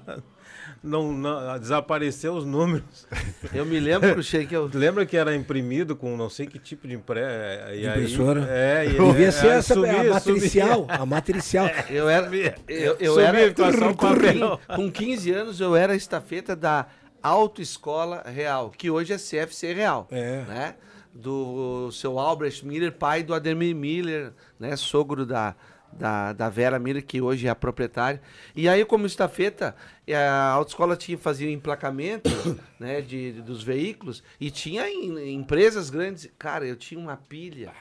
não, 0.82 1.12
não- 1.12 1.58
desapareceu 1.58 2.34
os 2.34 2.44
números. 2.44 3.06
Eu 3.52 3.64
me 3.66 3.78
lembro, 3.80 4.14
que 4.22 4.54
eu. 4.54 4.70
Lembra 4.72 5.04
que 5.04 5.16
era 5.16 5.34
imprimido 5.34 5.94
com 5.96 6.16
não 6.16 6.30
sei 6.30 6.46
que 6.46 6.58
tipo 6.58 6.86
de 6.86 6.94
impre... 6.94 7.20
e 7.20 7.86
aí- 7.86 7.86
Impressora. 7.86 8.46
é, 8.48 8.86
e 8.86 8.90
Devia 8.98 9.26
é, 9.26 9.30
ser 9.30 9.46
aí 9.50 9.58
essa 9.58 9.74
sumia, 9.74 10.00
a 10.00 10.14
matricial. 10.14 10.86
A 11.02 11.06
matricial. 11.06 11.66
Eu 11.90 12.08
era. 12.08 12.30
Eu, 12.68 12.96
eu 12.98 13.14
Sumia 13.14 13.28
era. 13.28 13.88
um 13.88 13.94
papel. 13.94 14.60
Com 14.74 14.90
15 14.90 15.30
anos, 15.32 15.60
eu 15.60 15.74
era 15.76 15.94
estafeta 15.94 16.54
da 16.56 16.86
Autoescola 17.22 18.22
Real, 18.26 18.70
que 18.70 18.90
hoje 18.90 19.12
é 19.12 19.16
CFC 19.18 19.72
Real. 19.72 20.06
É. 20.10 20.42
Né? 20.48 20.74
Do 21.14 21.90
seu 21.92 22.18
Albrecht 22.18 22.66
Miller, 22.66 22.92
pai 22.92 23.22
do 23.22 23.34
Ademir 23.34 23.74
Miller, 23.76 24.32
né? 24.58 24.76
Sogro 24.76 25.26
da, 25.26 25.54
da, 25.92 26.32
da 26.32 26.48
Vera 26.48 26.78
Miller, 26.78 27.04
que 27.04 27.20
hoje 27.20 27.46
é 27.46 27.50
a 27.50 27.54
proprietária. 27.54 28.20
E 28.54 28.68
aí, 28.68 28.84
como 28.84 29.06
estafeta, 29.06 29.74
eh, 30.06 30.16
a 30.16 30.50
autoescola 30.50 30.96
tinha, 30.96 31.16
fazia 31.18 31.50
emplacamento 31.50 32.30
né, 32.80 33.00
de, 33.00 33.32
dos 33.42 33.62
veículos 33.62 34.22
e 34.40 34.50
tinha 34.50 34.88
em- 34.88 35.34
empresas 35.34 35.90
grandes. 35.90 36.28
Cara, 36.38 36.66
eu 36.66 36.76
tinha 36.76 37.00
uma 37.00 37.16
pilha. 37.16 37.72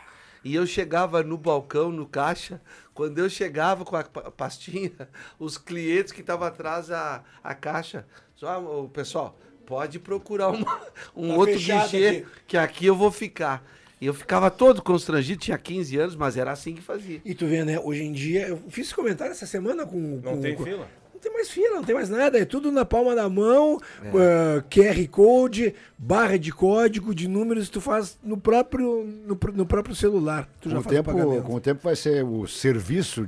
E 0.44 0.56
eu 0.56 0.66
chegava 0.66 1.22
no 1.22 1.38
balcão, 1.38 1.92
no 1.92 2.08
caixa, 2.08 2.60
quando 2.96 3.20
eu 3.20 3.30
chegava 3.30 3.86
com 3.86 3.96
a 3.96 4.04
pa- 4.04 4.32
pastinha, 4.32 4.92
os 5.40 5.58
clientes 5.58 6.12
que 6.12 6.22
estavam 6.22 6.48
atrás 6.48 6.90
a, 6.90 7.24
a 7.44 7.54
caixa, 7.54 8.08
só, 8.36 8.60
o 8.60 8.90
pessoal, 8.90 9.38
pode 9.68 10.00
procurar 10.00 10.50
uma- 10.50 10.82
um 11.16 11.30
Tá 11.30 11.36
outro 11.36 11.54
guichê, 11.60 12.08
aqui." 12.08 12.26
que 12.48 12.58
aqui 12.58 12.86
eu 12.88 12.96
vou 12.96 13.12
ficar. 13.12 13.64
E 14.02 14.06
eu 14.08 14.14
ficava 14.16 14.50
todo 14.50 14.82
constrangido, 14.82 15.40
tinha 15.40 15.58
15 15.58 15.96
anos, 15.98 16.16
mas 16.16 16.36
era 16.36 16.52
assim 16.52 16.74
que 16.74 16.82
fazia. 16.82 17.22
E 17.24 17.36
tu 17.36 17.46
vê, 17.46 17.64
né? 17.64 17.80
Hoje 17.80 18.02
em 18.04 18.12
dia, 18.12 18.48
eu 18.48 18.58
fiz 18.68 18.88
esse 18.88 18.96
comentário 18.96 19.32
essa 19.32 19.46
semana 19.46 19.86
com. 19.86 20.20
Não 20.24 20.34
com- 20.34 20.42
tem 20.42 20.56
com- 20.56 20.64
fila? 20.64 20.88
Não 21.14 21.20
tem 21.22 21.34
mais 21.34 21.50
fila, 21.52 21.76
não 21.76 21.84
tem 21.84 21.94
mais 21.94 22.10
nada. 22.10 22.40
É 22.40 22.46
tudo 22.46 22.72
na 22.72 22.84
palma 22.84 23.14
da 23.14 23.30
mão, 23.30 23.78
É. 24.04 24.08
ah, 24.10 24.64
QR 24.68 25.08
Code, 25.08 25.76
barra 25.96 26.36
de 26.40 26.52
código, 26.52 27.14
de 27.14 27.28
números, 27.28 27.70
tu 27.70 27.80
faz 27.80 28.18
no 28.24 28.38
próprio, 28.38 29.04
no, 29.28 29.38
no 29.54 29.66
próprio 29.68 29.94
celular. 29.96 30.50
Tu 30.60 30.64
Com 30.70 30.70
já 30.72 30.80
o, 30.80 30.82
faz 30.82 30.94
o 30.96 30.98
tempo, 30.98 31.12
pagamento. 31.16 31.44
com 31.44 31.54
o 31.54 31.60
tempo 31.62 31.82
vai 31.84 31.96
ser 31.96 32.26
o 32.26 32.48
serviço 32.48 33.28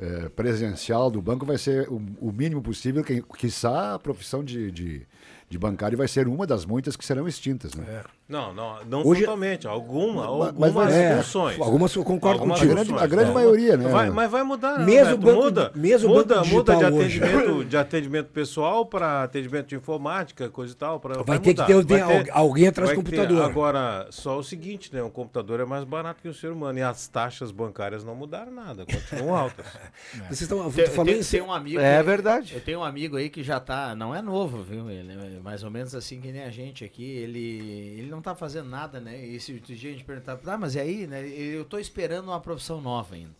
eh, 0.00 0.30
presencial 0.34 1.10
do 1.10 1.20
banco 1.20 1.44
vai 1.44 1.58
ser 1.58 1.86
o, 1.90 2.00
o 2.20 2.32
mínimo 2.32 2.62
possível, 2.62 3.02
que 3.04 3.20
quiçá 3.36 3.94
a 3.94 3.98
profissão 3.98 4.42
de, 4.42 4.70
de, 4.70 5.02
de 5.50 5.58
bancário 5.58 5.96
vai 5.96 6.06
ser 6.08 6.28
uma 6.28 6.46
das 6.46 6.64
muitas 6.66 6.94
que 6.96 7.04
serão 7.04 7.26
extintas. 7.26 7.74
Né? 7.74 8.02
Não, 8.28 8.52
não, 8.52 8.84
não 8.84 9.06
Hoje- 9.06 9.22
totalmente. 9.22 9.66
Alguma, 9.66 10.22
Mas- 10.22 10.26
algumas 10.48 10.72
mas- 10.74 10.94
É, 10.94 11.16
funções. 11.16 11.58
algumas 11.60 11.94
eu 11.94 12.04
concordo 12.04 12.40
Algumas 12.40 12.58
A 12.58 12.60
contigo. 12.60 12.74
grande, 12.74 12.90
a 12.90 12.92
funções, 12.94 13.10
grande 13.10 13.30
é. 13.30 13.34
maioria, 13.34 13.76
né? 13.78 13.88
Vai, 13.88 14.10
mas 14.10 14.30
vai 14.30 14.42
mudar, 14.42 14.78
né, 14.78 14.84
Mesmo 14.84 15.12
Roberto? 15.16 15.24
banco- 15.34 15.42
muda, 15.44 15.72
mesmo 15.74 16.08
muda, 16.10 16.34
banco 16.34 16.48
muda 16.48 16.76
de 16.76 16.84
hoje. 16.84 17.24
atendimento, 17.24 17.64
de 17.64 17.76
atendimento 17.78 18.26
pessoal 18.26 18.84
para 18.84 19.22
atendimento 19.22 19.68
de 19.68 19.76
informática, 19.76 20.50
coisa 20.50 20.74
e 20.74 20.76
tal. 20.76 21.00
Pra, 21.00 21.22
Vai 21.22 21.38
ter 21.38 21.54
que 21.54 21.64
ter 21.64 21.72
alguém- 21.72 22.02
alguém 22.30 22.68
atrás 22.68 22.90
do 22.90 22.94
vai 22.96 23.04
ter- 23.04 23.16
computador. 23.16 23.42
Agora, 23.50 24.06
só 24.10 24.36
o 24.38 24.42
seguinte, 24.44 24.92
né? 24.94 25.02
Um 25.02 25.08
computador 25.08 25.60
é 25.60 25.64
mais 25.64 25.84
barato 25.84 26.20
que 26.20 26.28
o 26.28 26.34
ser 26.34 26.50
humano 26.52 26.78
e 26.78 26.82
as 26.82 27.08
taxas 27.08 27.50
bancárias 27.50 28.04
não 28.04 28.14
mudaram 28.14 28.52
nada, 28.52 28.84
continuam 28.84 29.34
altas. 29.34 29.64
Vocês 30.28 30.42
estão 30.42 30.70
tem- 31.06 31.18
em 31.20 31.22
tem 31.24 31.40
um 31.40 31.50
amigo. 31.50 31.80
É 31.80 32.02
verdade. 32.02 32.52
Eu 32.54 32.60
tenho 32.60 32.80
um 32.80 32.84
amigo 32.84 33.16
aí 33.16 33.30
que 33.30 33.42
já 33.42 33.58
tá. 33.58 33.94
Não 33.94 34.14
é 34.14 34.20
novo, 34.20 34.62
viu? 34.62 34.90
Ele 34.90 35.12
é 35.12 35.37
mais 35.38 35.62
ou 35.62 35.70
menos 35.70 35.94
assim 35.94 36.20
que 36.20 36.30
nem 36.32 36.42
a 36.42 36.50
gente 36.50 36.84
aqui. 36.84 37.04
Ele, 37.04 37.98
ele 37.98 38.10
não 38.10 38.20
tá 38.20 38.34
fazendo 38.34 38.68
nada, 38.68 39.00
né? 39.00 39.24
E 39.24 39.36
esse 39.36 39.58
dia 39.60 39.90
a 39.90 39.92
gente 39.92 40.04
perguntava, 40.04 40.40
ah, 40.52 40.58
mas 40.58 40.74
e 40.74 40.80
aí, 40.80 41.06
né? 41.06 41.26
Eu 41.28 41.64
tô 41.64 41.78
esperando 41.78 42.28
uma 42.28 42.40
profissão 42.40 42.80
nova 42.80 43.14
ainda. 43.14 43.34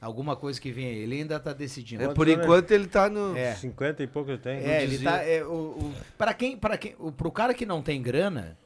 Alguma 0.00 0.36
coisa 0.36 0.60
que 0.60 0.70
venha 0.70 0.90
aí. 0.90 0.98
Ele 0.98 1.16
ainda 1.16 1.40
tá 1.40 1.52
decidindo. 1.52 2.04
É, 2.04 2.14
por 2.14 2.28
enquanto 2.28 2.70
ele 2.70 2.86
tá 2.86 3.10
no. 3.10 3.36
É. 3.36 3.54
50 3.54 4.02
e 4.02 4.06
pouco 4.06 4.30
ele 4.30 4.38
tem. 4.38 4.58
É, 4.58 4.82
ele 4.82 4.98
tá. 4.98 5.22
É, 5.24 5.42
o, 5.44 5.48
o, 5.48 5.94
para 6.16 6.32
quem, 6.32 6.56
para 6.56 6.78
quem, 6.78 6.94
o, 6.98 7.10
pro 7.10 7.32
cara 7.32 7.52
que 7.52 7.66
não 7.66 7.82
tem 7.82 8.00
grana, 8.00 8.56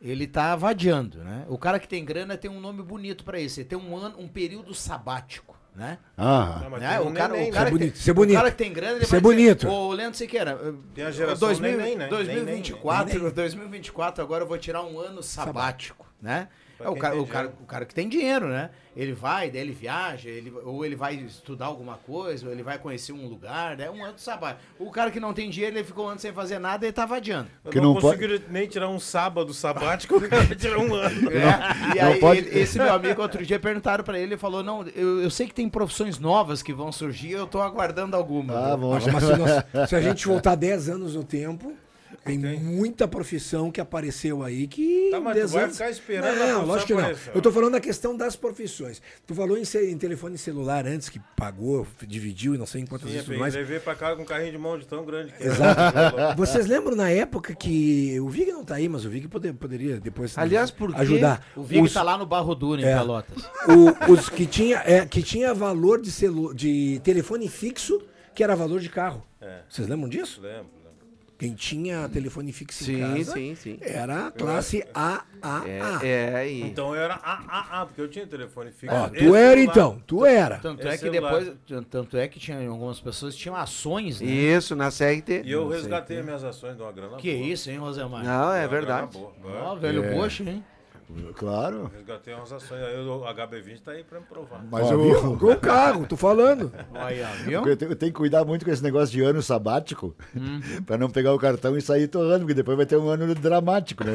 ele 0.00 0.26
tá 0.26 0.56
vadiando, 0.56 1.22
né? 1.22 1.46
O 1.48 1.56
cara 1.56 1.78
que 1.78 1.86
tem 1.86 2.04
grana 2.04 2.36
tem 2.36 2.50
um 2.50 2.60
nome 2.60 2.82
bonito 2.82 3.22
pra 3.22 3.38
isso. 3.38 3.60
Ele 3.60 3.68
tem 3.68 3.78
um 3.78 3.96
ano, 3.96 4.18
um 4.18 4.26
período 4.26 4.74
sabático, 4.74 5.56
né? 5.74 5.98
Ah, 6.16 6.60
Não, 6.62 6.78
Né? 6.78 7.00
O 7.00 7.12
cara, 7.12 7.32
neném, 7.32 7.50
o 7.50 7.52
cara 7.52 7.64
né? 7.66 7.70
bonito, 7.70 8.02
tem, 8.02 8.10
é 8.10 8.14
bonito. 8.14 8.34
o 8.36 8.38
cara 8.38 8.50
que 8.50 8.56
tem 8.56 8.72
grana, 8.72 8.92
ele 8.96 9.04
é 9.04 9.06
vai 9.06 9.20
dizer, 9.20 9.20
bonito. 9.20 9.68
Ô, 9.68 9.92
Leandro 9.92 10.18
Siqueira, 10.18 10.58
Tem 10.94 11.04
a 11.04 11.10
geração 11.10 11.48
2000, 11.48 11.76
neném, 11.76 11.96
né? 11.96 12.08
2024, 12.08 13.18
Neném, 13.18 13.34
2024, 13.34 14.22
agora 14.24 14.44
eu 14.44 14.48
vou 14.48 14.58
tirar 14.58 14.82
um 14.82 14.98
ano 14.98 15.22
sabático, 15.22 16.06
né? 16.20 16.48
É 16.82 16.88
o 16.88 16.96
cara, 16.96 17.20
o, 17.20 17.26
cara, 17.26 17.52
o 17.62 17.66
cara 17.66 17.84
que 17.84 17.94
tem 17.94 18.08
dinheiro, 18.08 18.48
né? 18.48 18.70
Ele 18.96 19.12
vai, 19.12 19.50
daí 19.50 19.60
ele 19.60 19.72
viaja, 19.72 20.28
ele, 20.28 20.52
ou 20.64 20.84
ele 20.84 20.96
vai 20.96 21.14
estudar 21.14 21.66
alguma 21.66 21.94
coisa, 21.96 22.46
ou 22.46 22.52
ele 22.52 22.62
vai 22.62 22.76
conhecer 22.78 23.12
um 23.12 23.26
lugar, 23.28 23.76
né? 23.76 23.88
Um 23.88 24.04
ano 24.04 24.18
sabático. 24.18 24.60
O 24.78 24.90
cara 24.90 25.10
que 25.10 25.20
não 25.20 25.32
tem 25.32 25.48
dinheiro, 25.48 25.76
ele 25.76 25.84
ficou 25.84 26.06
um 26.06 26.08
ano 26.08 26.18
sem 26.18 26.32
fazer 26.32 26.58
nada 26.58 26.84
e 26.84 26.88
ele 26.88 26.92
tá 26.92 27.06
vadiando. 27.06 27.48
Eu 27.64 27.70
Que 27.70 27.80
não, 27.80 27.94
não 27.94 28.00
consigo 28.00 28.42
nem 28.50 28.66
tirar 28.66 28.88
um 28.88 28.98
sábado 28.98 29.54
sabático, 29.54 30.16
o 30.18 30.28
cara 30.28 30.54
tirar 30.56 30.78
um 30.78 30.92
ano. 30.94 31.30
É, 31.30 31.96
e 31.96 32.02
não 32.02 32.12
aí, 32.12 32.20
pode- 32.20 32.40
ele- 32.40 32.58
esse 32.58 32.78
meu 32.78 32.92
amigo, 32.92 33.22
outro 33.22 33.44
dia, 33.46 33.60
perguntaram 33.60 34.02
pra 34.02 34.16
ele, 34.18 34.30
ele 34.34 34.36
falou, 34.36 34.62
não, 34.64 34.84
eu, 34.88 35.22
eu 35.22 35.30
sei 35.30 35.46
que 35.46 35.54
tem 35.54 35.68
profissões 35.68 36.18
novas 36.18 36.62
que 36.62 36.72
vão 36.72 36.90
surgir, 36.90 37.30
eu 37.32 37.46
tô 37.46 37.60
aguardando 37.60 38.16
alguma. 38.16 38.54
ah, 38.54 38.76
viu?" 38.76 38.88
vamos 38.90 39.06
Mas 39.06 39.22
se, 39.24 39.36
nós- 39.36 39.88
se 39.88 39.94
a 39.96 40.00
gente 40.02 40.26
voltar 40.26 40.56
10 40.56 40.88
anos 40.88 41.14
no 41.14 41.22
tempo, 41.22 41.72
tem 42.24 42.38
muita 42.38 43.08
profissão 43.08 43.70
que 43.70 43.80
apareceu 43.80 44.42
aí 44.42 44.66
que. 44.66 45.08
Tá, 45.10 45.20
mas 45.20 45.32
tu 45.34 45.38
10 45.38 45.50
vai 45.52 45.62
anos- 45.64 45.76
ficar 45.76 45.90
esperando 45.90 46.26
a 46.26 46.30
Não, 46.30 46.36
profissão 46.38 46.66
lógico 46.66 46.86
que 46.86 46.92
não. 46.92 47.00
aparecer. 47.00 47.32
Eu 47.34 47.42
tô 47.42 47.52
falando 47.52 47.72
da 47.72 47.80
questão 47.80 48.16
das 48.16 48.36
profissões. 48.36 49.00
Tu 49.26 49.34
falou 49.34 49.56
em, 49.58 49.62
em 49.90 49.98
telefone 49.98 50.36
celular 50.38 50.86
antes, 50.86 51.08
que 51.08 51.18
pagou, 51.36 51.86
dividiu 52.06 52.54
e 52.54 52.58
não 52.58 52.66
sei 52.66 52.82
em 52.82 52.86
quantas 52.86 53.08
Sim, 53.08 53.14
vezes 53.16 53.30
eu 53.30 53.38
mais. 53.38 53.54
levei 53.54 53.80
pra 53.80 53.94
cá 53.94 54.14
com 54.14 54.22
um 54.22 54.24
carrinho 54.24 54.52
de 54.52 54.58
mão 54.58 54.78
de 54.78 54.86
tão 54.86 55.04
grande 55.04 55.32
que 55.32 55.42
é. 55.42 55.46
Exato. 55.46 56.36
Vocês 56.36 56.66
lembram 56.66 56.94
na 56.94 57.10
época 57.10 57.54
que. 57.54 58.18
O 58.20 58.28
Vig 58.28 58.52
não 58.52 58.64
tá 58.64 58.74
aí, 58.76 58.88
mas 58.88 59.04
o 59.04 59.10
Vig 59.10 59.26
pode- 59.28 59.52
poderia 59.54 59.98
depois 59.98 60.36
Aliás, 60.36 60.70
por 60.70 60.94
ajudar. 60.96 61.44
O 61.56 61.62
Vig 61.62 61.82
Os- 61.82 61.92
tá 61.92 62.02
lá 62.02 62.16
no 62.18 62.26
Barro 62.26 62.54
Duro, 62.54 62.80
em 62.80 62.84
É. 62.84 62.94
Pelotas. 62.96 63.42
o- 63.68 64.12
os 64.12 64.28
que 64.28 64.46
tinha, 64.46 64.82
é, 64.84 65.06
que 65.06 65.22
tinha 65.22 65.52
valor 65.54 66.00
de, 66.00 66.10
celu, 66.12 66.54
de 66.54 67.00
telefone 67.02 67.48
fixo, 67.48 68.00
que 68.34 68.44
era 68.44 68.54
valor 68.54 68.78
de 68.80 68.88
carro. 68.88 69.26
É. 69.40 69.60
Vocês 69.68 69.88
lembram 69.88 70.08
disso? 70.08 70.40
Lembro. 70.42 70.79
Quem 71.40 71.54
tinha 71.54 72.08
telefone 72.08 72.52
fixo 72.52 72.82
em 72.84 72.86
Sim, 72.96 73.00
casa 73.00 73.32
sim, 73.32 73.54
sim. 73.54 73.78
era 73.80 74.26
a 74.26 74.30
classe 74.30 74.84
AAA. 74.94 75.64
É, 76.02 76.06
é, 76.06 76.48
e... 76.52 76.62
Então 76.62 76.94
eu 76.94 77.00
era 77.02 77.18
ah, 77.24 77.84
porque 77.86 78.00
eu 78.02 78.08
tinha 78.08 78.26
telefone 78.26 78.70
fixo. 78.70 78.94
Ó, 78.94 79.08
tu 79.08 79.34
era 79.34 79.54
celular. 79.56 79.58
então, 79.58 80.02
tu 80.06 80.26
era. 80.26 80.58
Tanto 80.58 80.86
É 80.86 80.90
é 80.90 80.92
que 80.92 80.98
celular. 80.98 81.40
depois, 81.40 81.56
tan- 81.66 81.82
tanto 81.82 82.16
é 82.18 82.28
que 82.28 82.38
tinha 82.38 82.68
algumas 82.68 83.00
pessoas 83.00 83.34
que 83.34 83.40
tinham 83.40 83.56
ações, 83.56 84.20
né? 84.20 84.30
Isso, 84.30 84.76
na 84.76 84.90
CRT. 84.90 85.42
E 85.46 85.50
eu 85.50 85.66
resgatei 85.66 86.22
minhas 86.22 86.44
ações 86.44 86.76
de 86.76 86.82
uma 86.82 86.92
grana 86.92 87.16
Que 87.16 87.34
boa. 87.34 87.46
isso, 87.48 87.70
hein, 87.70 87.78
Rosemar? 87.78 88.22
Não, 88.22 88.52
é 88.52 88.68
verdade. 88.68 89.16
Ó, 89.42 89.74
velho 89.76 90.04
É. 90.04 90.14
Bocho, 90.14 90.42
hein? 90.42 90.62
Claro. 91.34 91.90
Resgatei 91.94 92.34
umas 92.34 92.52
ações. 92.52 92.82
Aí 92.82 92.96
o 92.98 93.20
HB20 93.20 93.80
tá 93.82 93.92
aí 93.92 94.04
pra 94.04 94.20
me 94.20 94.26
provar. 94.26 94.64
Mas 94.70 94.86
Ó, 94.86 94.92
eu, 94.92 95.02
viu? 95.02 95.38
Com 95.38 95.46
o 95.52 95.56
carro, 95.56 96.06
tô 96.06 96.16
falando. 96.16 96.72
Olha, 96.94 97.26
viu? 97.44 97.66
eu 97.66 97.76
tenho, 97.76 97.92
eu 97.92 97.96
tenho 97.96 98.12
que 98.12 98.18
cuidar 98.18 98.44
muito 98.44 98.64
com 98.64 98.70
esse 98.70 98.82
negócio 98.82 99.10
de 99.12 99.22
ano 99.22 99.42
sabático, 99.42 100.14
pra 100.86 100.96
não 100.98 101.10
pegar 101.10 101.32
o 101.34 101.38
cartão 101.38 101.76
e 101.76 101.80
sair 101.82 102.08
torrando, 102.08 102.40
porque 102.40 102.54
depois 102.54 102.76
vai 102.76 102.86
ter 102.86 102.96
um 102.96 103.08
ano 103.08 103.34
dramático, 103.34 104.04
né? 104.04 104.12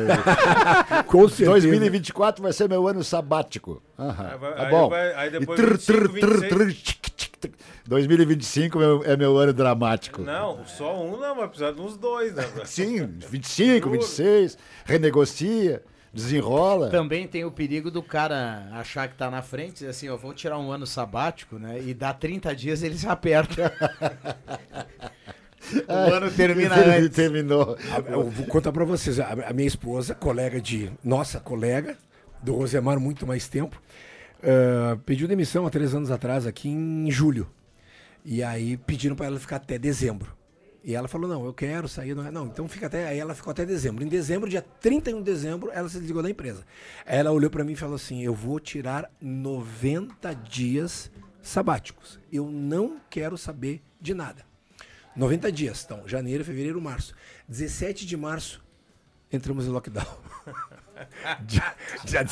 Com 1.08 1.28
certeza. 1.28 1.52
2024 1.52 2.42
vai 2.44 2.54
ser 2.54 2.70
meu 2.70 2.88
ano 2.88 3.04
sabático. 3.04 3.82
Aham, 3.98 4.30
Aí 4.32 4.38
vai- 4.38 4.56
tá 4.56 4.64
aí 4.64 4.70
bom. 4.72 4.90
vai- 4.90 5.14
aí 5.16 5.28
E 5.28 5.40
depois 5.40 5.60
trrr, 5.60 5.78
25, 5.78 6.20
trrr, 6.20 6.20
trrr, 6.20 6.40
26. 6.40 6.50
trrr, 6.50 6.74
tchic, 6.74 7.12
tchic, 7.12 7.38
tchic. 7.40 7.56
2025 7.88 8.80
meu- 8.80 9.04
é 9.06 9.16
meu 9.16 9.38
ano 9.38 9.54
dramático. 9.54 10.22
Não, 10.22 10.66
só 10.66 11.00
um 11.02 11.18
não, 11.20 11.36
vai 11.36 11.48
precisar 11.48 11.72
de 11.72 11.80
uns 11.82 11.96
dois, 11.96 12.34
né? 12.34 12.44
Sim, 12.66 13.06
25, 13.30 13.90
26, 13.92 14.58
renegocia, 14.86 15.84
desenrola. 16.16 16.90
Também 16.90 17.28
tem 17.28 17.44
o 17.44 17.52
perigo 17.52 17.92
do 17.92 18.02
cara 18.02 18.70
achar 18.72 19.08
que 19.10 19.16
tá 19.16 19.30
na 19.30 19.42
frente, 19.42 19.74
dizer 19.74 19.90
assim, 19.90 20.08
eu 20.08 20.18
vou 20.18 20.34
tirar 20.34 20.58
um 20.58 20.72
ano 20.72 20.88
sabático, 20.88 21.60
né? 21.60 21.82
E 21.86 21.94
dá 21.94 22.14
30 22.14 22.56
dias 22.56 22.82
ele 22.82 22.98
se 22.98 23.08
aperta. 23.08 23.74
o 25.88 25.94
ano 26.14 26.32
termina 26.32 26.78
Ele 26.80 27.06
antes. 27.06 27.16
terminou. 27.16 27.78
Eu 28.08 28.30
vou 28.30 28.46
contar 28.48 28.72
pra 28.72 28.86
vocês. 28.86 29.20
A, 29.20 29.52
minha 29.54 29.68
esposa, 29.68 30.16
colega 30.16 30.62
de. 30.62 30.90
Nossa 31.04 31.40
colega, 31.40 31.98
do 32.42 32.56
Rosemar, 32.56 33.00
muito 33.00 33.28
mais 33.28 33.48
tempo, 33.50 33.82
ah, 34.42 34.98
pediu 35.06 35.28
demissão 35.28 35.66
há 35.66 35.70
três 35.70 35.94
anos 35.94 36.12
atrás, 36.12 36.46
aqui 36.48 36.70
em 36.70 37.12
julho. 37.12 37.48
E 38.24 38.42
aí 38.42 38.78
pediram 38.78 39.16
pra 39.16 39.26
ela 39.28 39.40
ficar 39.40 39.58
até 39.58 39.78
dezembro. 39.78 40.34
E 40.86 40.94
ela 40.94 41.08
falou: 41.08 41.28
não, 41.28 41.44
eu 41.44 41.54
quero 41.54 41.88
sair. 41.88 42.14
Não, 42.14 42.32
não, 42.32 42.46
então 42.46 42.68
fica 42.68 42.86
até. 42.86 43.08
Aí 43.08 43.18
ela 43.18 43.34
ficou 43.34 43.50
até 43.50 43.66
dezembro. 43.66 44.04
Em 44.04 44.08
dezembro, 44.08 44.48
dia 44.48 44.62
31 44.62 45.18
de 45.18 45.24
dezembro, 45.24 45.72
ela 45.74 45.90
se 45.90 45.98
desligou 45.98 46.22
da 46.22 46.30
empresa. 46.30 46.64
Ela 47.08 47.32
olhou 47.32 47.50
pra 47.50 47.64
mim 47.64 47.74
e 47.74 47.76
falou 47.76 47.96
assim: 47.96 48.24
eu 48.24 48.36
vou 48.36 48.60
tirar 48.60 49.12
90 49.20 50.34
dias 50.36 51.10
sabáticos. 51.42 52.20
Eu 52.32 52.52
não 52.52 52.98
quero 53.10 53.36
saber 53.36 53.82
de 54.00 54.14
nada. 54.14 54.46
90 55.16 55.52
dias, 55.52 55.84
então, 55.86 56.08
janeiro, 56.08 56.44
fevereiro, 56.44 56.82
março. 56.82 57.16
17 57.48 58.06
de 58.06 58.18
março, 58.18 58.62
entramos 59.36 59.66
em 59.66 59.70
lockdown. 59.70 60.06
dia, 61.46 61.74
dia, 62.06 62.24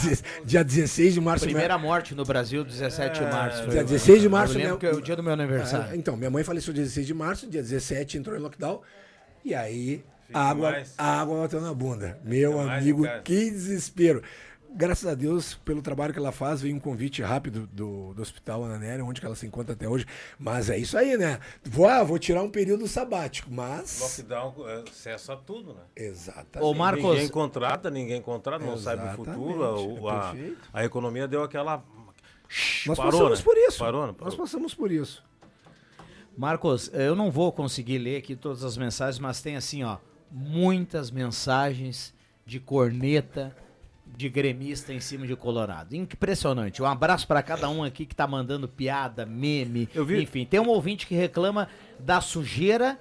dia 0.45 0.63
16 0.63 1.13
de 1.13 1.21
março. 1.21 1.45
Primeira 1.45 1.77
morte 1.77 2.15
no 2.15 2.23
Brasil, 2.23 2.63
17 2.63 3.19
de 3.19 3.25
março. 3.25 3.67
Dia 3.67 3.83
16 3.83 4.21
de 4.21 4.29
março, 4.29 4.53
Eu 4.53 4.63
lembro 4.63 4.77
que 4.77 4.85
é 4.85 4.91
o 4.91 5.01
dia 5.01 5.15
do 5.15 5.23
meu 5.23 5.33
aniversário. 5.33 5.87
Ah, 5.91 5.95
então, 5.95 6.15
minha 6.15 6.29
mãe 6.29 6.43
faleceu 6.43 6.73
dia 6.73 6.83
16 6.83 7.07
de 7.07 7.13
março, 7.13 7.47
dia 7.47 7.61
17 7.61 8.17
entrou 8.17 8.35
em 8.35 8.39
lockdown. 8.39 8.81
E 9.43 9.53
aí, 9.53 10.03
a 10.33 10.49
água, 10.49 10.71
mais. 10.71 10.93
a 10.97 11.21
água 11.21 11.41
bateu 11.41 11.61
na 11.61 11.73
bunda. 11.73 12.17
Meu 12.23 12.51
Fica 12.53 12.63
mais 12.63 12.81
amigo, 12.83 13.03
casa. 13.03 13.21
que 13.21 13.51
desespero. 13.51 14.23
Graças 14.75 15.05
a 15.05 15.13
Deus, 15.13 15.53
pelo 15.53 15.81
trabalho 15.83 16.11
que 16.11 16.17
ela 16.19 16.31
faz, 16.31 16.61
veio 16.61 16.75
um 16.75 16.79
convite 16.79 17.21
rápido 17.21 17.67
do, 17.71 18.13
do 18.15 18.21
Hospital 18.21 18.63
Ana 18.63 18.79
Néria, 18.79 19.05
onde 19.05 19.19
que 19.21 19.25
ela 19.25 19.35
se 19.35 19.45
encontra 19.45 19.73
até 19.73 19.87
hoje. 19.87 20.05
Mas 20.39 20.67
é 20.69 20.77
isso 20.77 20.97
aí, 20.97 21.15
né? 21.15 21.39
Vou, 21.63 21.87
ah, 21.87 22.03
vou 22.03 22.17
tirar 22.17 22.41
um 22.41 22.49
período 22.49 22.87
sabático, 22.87 23.49
mas... 23.51 23.99
Lockdown 24.01 24.55
é, 24.67 24.83
cessa 24.91 25.35
tudo, 25.37 25.75
né? 25.75 25.81
Exatamente. 25.95 26.67
Ô, 26.67 26.73
Marcos, 26.73 27.03
Ninguém 27.03 27.27
contrata, 27.29 27.91
ninguém 27.91 28.19
contrata, 28.21 28.65
não 28.65 28.75
sabe 28.77 29.03
o 29.03 29.05
Exatamente, 29.05 29.35
futuro. 29.37 30.01
o- 30.01 30.09
é 30.09 30.11
a, 30.11 30.19
perfeito. 30.31 30.69
a 30.73 30.83
economia 30.85 31.27
deu 31.27 31.43
aquela. 31.43 31.83
Nós 32.87 32.97
Parou, 32.97 33.11
passamos 33.11 33.39
né? 33.39 33.45
por 33.45 33.57
isso. 33.57 33.77
Parou, 33.79 34.01
não 34.01 34.07
Nós 34.07 34.17
parou? 34.17 34.37
passamos 34.37 34.73
por 34.73 34.91
isso. 34.91 35.23
Marcos, 36.35 36.89
eu 36.93 37.15
não 37.15 37.29
vou 37.29 37.51
conseguir 37.51 37.99
ler 37.99 38.17
aqui 38.17 38.35
todas 38.35 38.63
as 38.63 38.75
mensagens, 38.75 39.19
mas 39.19 39.39
tem 39.41 39.55
assim, 39.55 39.83
ó, 39.83 39.97
muitas 40.31 41.11
mensagens 41.11 42.11
de 42.43 42.59
corneta 42.59 43.55
de 44.15 44.29
gremista 44.29 44.93
em 44.93 44.99
cima 44.99 45.25
de 45.25 45.35
Colorado. 45.35 45.95
Impressionante. 45.95 46.81
Um 46.81 46.85
abraço 46.85 47.27
para 47.27 47.41
cada 47.41 47.69
um 47.69 47.83
aqui 47.83 48.05
que 48.05 48.15
tá 48.15 48.27
mandando 48.27 48.67
piada, 48.67 49.25
meme, 49.25 49.89
Eu 49.93 50.05
vi- 50.05 50.21
enfim. 50.21 50.45
Tem 50.45 50.59
um 50.59 50.69
ouvinte 50.69 51.07
que 51.07 51.15
reclama 51.15 51.67
da 51.99 52.21
sujeira 52.21 52.99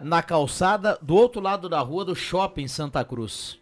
na 0.00 0.22
calçada 0.22 0.98
do 1.02 1.14
outro 1.14 1.40
lado 1.40 1.68
da 1.68 1.80
rua 1.80 2.04
do 2.04 2.14
shopping 2.14 2.66
Santa 2.68 3.04
Cruz. 3.04 3.58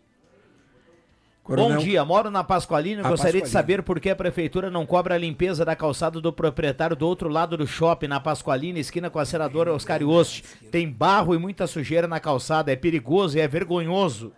Coronel- 1.43 1.79
Bom 1.79 1.85
dia, 1.85 2.05
moro 2.05 2.29
na 2.29 2.43
Pascoalina 2.43 3.03
e 3.03 3.05
gostaria 3.09 3.35
de 3.35 3.41
Pascoalina. 3.43 3.47
saber 3.77 3.83
por 3.83 4.01
que 4.01 4.11
a 4.11 4.17
prefeitura 4.17 4.69
não 4.69 4.85
cobra 4.85 5.15
a 5.15 5.19
limpeza 5.19 5.65
da 5.65 5.77
calçada 5.77 6.21
do 6.21 6.33
proprietário 6.33 6.97
do 6.97 7.07
outro 7.07 7.29
lado 7.29 7.57
do 7.57 7.67
shopping, 7.69 8.09
na 8.09 8.19
Pascoalina, 8.19 8.81
esquina 8.81 9.09
com 9.09 9.21
a 9.21 9.25
senadora 9.25 9.73
Oscar 9.73 10.03
Ioste. 10.03 10.43
Tem 10.73 10.91
barro 10.91 11.35
e 11.37 11.39
muita 11.39 11.69
sujeira 11.69 12.09
na 12.09 12.19
calçada, 12.19 12.73
é 12.73 12.77
perigoso 12.77 13.39
e 13.39 13.41
é 13.41 13.47
vergonhoso. 13.47 14.33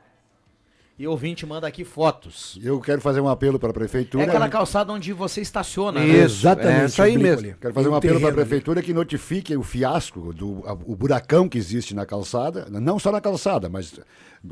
E 0.98 1.06
o 1.06 1.12
ouvinte 1.12 1.46
manda 1.46 1.64
aqui 1.64 1.84
fotos. 1.84 2.58
Eu 2.60 2.80
quero 2.80 3.00
fazer 3.00 3.20
um 3.20 3.28
apelo 3.28 3.56
para 3.56 3.70
a 3.70 3.72
prefeitura. 3.72 4.24
É 4.24 4.26
aquela 4.26 4.48
calçada 4.48 4.92
onde 4.92 5.12
você 5.12 5.40
estaciona, 5.40 6.00
né? 6.00 6.08
Exatamente. 6.08 6.80
é 6.82 6.84
isso 6.86 7.02
aí 7.02 7.16
mesmo. 7.16 7.46
ali. 7.46 7.56
Quero 7.60 7.72
fazer 7.72 7.86
Tem 7.86 7.94
um 7.94 7.96
apelo 7.96 8.00
para 8.00 8.16
a 8.16 8.20
terreno 8.20 8.26
ali. 8.26 8.34
prefeitura 8.48 8.82
que 8.82 8.92
notifique 8.92 9.56
o 9.56 9.62
fiasco, 9.62 10.32
do, 10.34 10.64
a- 10.66 10.72
o 10.72 10.96
buracão 10.96 11.48
que 11.48 11.56
existe 11.56 11.94
na 11.94 12.04
calçada, 12.04 12.66
não 12.68 12.98
só 12.98 13.12
na 13.12 13.20
calçada, 13.20 13.68
mas 13.68 14.00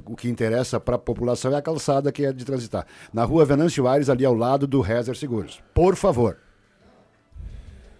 o 0.04 0.14
que 0.14 0.28
interessa 0.28 0.78
para 0.78 0.94
a 0.94 0.98
população 1.00 1.52
é 1.52 1.56
a 1.56 1.62
calçada 1.62 2.12
que 2.12 2.24
é 2.24 2.32
de 2.32 2.44
transitar. 2.44 2.86
Na 3.12 3.24
rua 3.24 3.44
Venâncio 3.44 3.88
Aires, 3.88 4.08
ali 4.08 4.24
ao 4.24 4.34
lado 4.34 4.68
do 4.68 4.80
Rezer 4.80 5.16
Seguros. 5.16 5.60
Por 5.74 5.96
favor. 5.96 6.38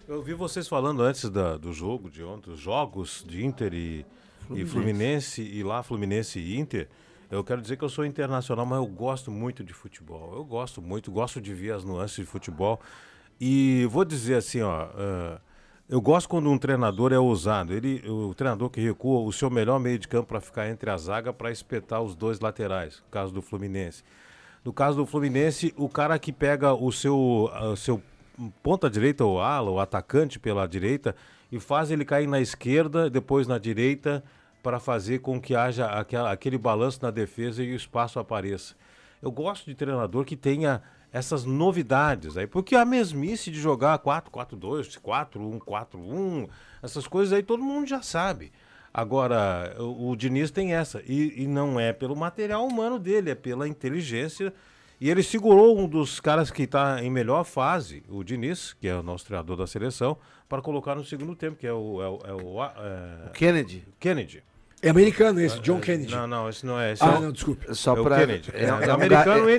Eu 0.09 0.23
vi 0.23 0.35
vocês 0.35 0.69
falando 0.69 1.03
antes 1.03 1.29
da- 1.29 1.57
do 1.57 1.73
jogo 1.73 2.09
de 2.09 2.23
ontem, 2.23 2.53
os 2.53 2.61
jogos 2.61 3.25
de 3.27 3.45
Inter 3.45 3.75
e 3.75 4.07
e 4.55 4.65
Fluminense. 4.65 5.43
e 5.43 5.65
lá 5.65 5.83
Fluminense 5.83 6.39
e 6.39 6.57
Inter. 6.57 6.87
Eu 7.31 7.43
quero 7.43 7.61
dizer 7.61 7.77
que 7.77 7.85
eu 7.85 7.89
sou 7.89 8.05
internacional, 8.05 8.65
mas 8.65 8.79
eu 8.79 8.87
gosto 8.87 9.31
muito 9.31 9.65
de 9.65 9.73
futebol. 9.73 10.35
Eu 10.35 10.45
gosto 10.45 10.81
muito, 10.81 11.11
gosto 11.11 11.41
de 11.41 11.53
ver 11.53 11.73
as 11.73 11.85
nuances 11.85 12.17
de 12.17 12.25
futebol. 12.25 12.81
E 13.41 13.87
vou 13.91 14.05
dizer 14.05 14.37
assim, 14.37 14.63
ó, 14.63 14.89
ah, 14.95 15.41
eu 15.89 16.01
gosto 16.01 16.29
quando 16.29 16.51
um 16.51 16.57
treinador 16.57 17.13
é 17.13 17.19
ousado. 17.19 17.73
Ele, 17.73 18.03
o 18.09 18.35
treinador 18.35 18.71
que 18.71 18.81
recua 18.81 19.21
o 19.21 19.33
seu 19.33 19.51
melhor 19.51 19.81
meio 19.81 19.99
de 19.99 20.07
campo 20.07 20.29
para 20.29 20.41
ficar 20.41 20.69
entre 20.69 20.89
a 20.89 20.97
zaga 20.97 21.33
para 21.33 21.51
espetar 21.51 22.01
os 22.01 22.15
dois 22.15 22.41
laterais, 22.41 23.03
no 23.05 23.11
caso 23.11 23.33
do 23.33 23.43
Fluminense. 23.43 24.05
No 24.65 24.73
caso 24.73 24.97
do 24.97 25.07
Fluminense, 25.07 25.75
o 25.77 25.89
cara 25.89 26.19
que 26.19 26.33
pega 26.33 26.75
o 26.75 26.91
seu, 26.93 27.51
ah, 27.53 27.75
seu 27.77 28.01
ponta 28.63 28.89
direita 28.89 29.25
ou 29.25 29.41
ala, 29.41 29.71
o 29.71 29.81
atacante 29.81 30.39
pela 30.39 30.67
direita, 30.67 31.15
e 31.51 31.61
faz 31.61 31.91
ele 31.91 32.05
cair 32.05 32.27
na 32.27 32.41
esquerda, 32.41 33.09
depois 33.09 33.47
na 33.47 33.59
direita, 33.59 34.25
para 34.67 34.81
fazer 34.81 35.21
com 35.21 35.41
que 35.41 35.55
haja 35.55 35.87
aquela, 35.87 36.33
aquele 36.33 36.59
balanço 36.59 36.99
na 37.01 37.13
defesa 37.13 37.63
e 37.63 37.73
o 37.73 37.77
espaço 37.77 38.19
apareça. 38.19 38.75
Eu 39.23 39.31
gosto 39.31 39.65
de 39.65 39.77
treinador 39.77 40.25
que 40.25 40.35
tenha 40.37 40.83
essas 41.13 41.45
novidades 41.45 42.37
aí, 42.37 42.49
porque 42.49 42.75
a 42.75 42.85
mesmice 42.85 43.49
de 43.49 43.61
jogar 43.61 43.97
4-4-2, 44.01 44.99
4-1, 45.01 45.59
4-1, 45.61 46.49
essas 46.83 47.07
coisas 47.07 47.33
aí 47.33 47.45
todo 47.45 47.63
mundo 47.63 47.87
já 47.87 48.03
sabe. 48.03 48.51
Agora, 48.93 49.77
o, 49.79 50.11
o 50.11 50.17
Diniz 50.17 50.51
tem 50.51 50.75
essa, 50.75 51.01
e, 51.07 51.45
e 51.45 51.47
não 51.47 51.79
é 51.79 51.93
pelo 51.93 52.17
material 52.17 52.67
humano 52.67 52.99
dele, 52.99 53.31
é 53.31 53.35
pela 53.37 53.69
inteligência. 53.69 54.53
E 55.01 55.09
ele 55.09 55.23
segurou 55.23 55.79
um 55.79 55.87
dos 55.87 56.19
caras 56.19 56.51
que 56.51 56.65
está 56.65 57.01
em 57.05 57.11
melhor 57.11 57.45
fase, 57.45 58.03
o 58.09 58.25
Diniz, 58.25 58.73
que 58.73 58.89
é 58.89 58.97
o 58.97 59.03
nosso 59.03 59.27
treinador 59.27 59.57
da 59.59 59.67
seleção, 59.69 60.17
para 60.49 60.61
colocar 60.61 60.97
no 60.97 61.05
segundo 61.05 61.37
tempo, 61.37 61.57
que 61.57 61.67
é 61.69 61.73
o, 61.73 62.03
é 62.03 62.09
o- 62.09 62.21
é 62.25 62.33
o, 62.33 62.65
é, 62.65 63.31
Kennedy. 63.33 63.87
Kennedy. 64.01 64.43
É 64.87 64.91
americano 64.91 65.41
esse, 65.41 65.59
John 65.61 65.81
Kennedy. 65.81 66.15
Não, 66.15 66.27
não, 66.27 66.49
esse 66.49 66.65
não 66.65 66.79
é. 66.81 66.93
Esse 66.93 67.03
Ah, 67.03 67.09
é 67.15 67.19
o- 67.19 67.21
não, 67.21 67.33
desculpe. 67.33 67.67
Só 67.75 67.97
É 67.97 68.01
o 68.01 68.05
pra, 68.05 68.19
Kennedy. 68.19 68.51
É, 68.55 68.65
É, 68.65 68.73
um- 68.75 68.81
é 68.81 68.91
americano 68.91 69.51
é- 69.51 69.53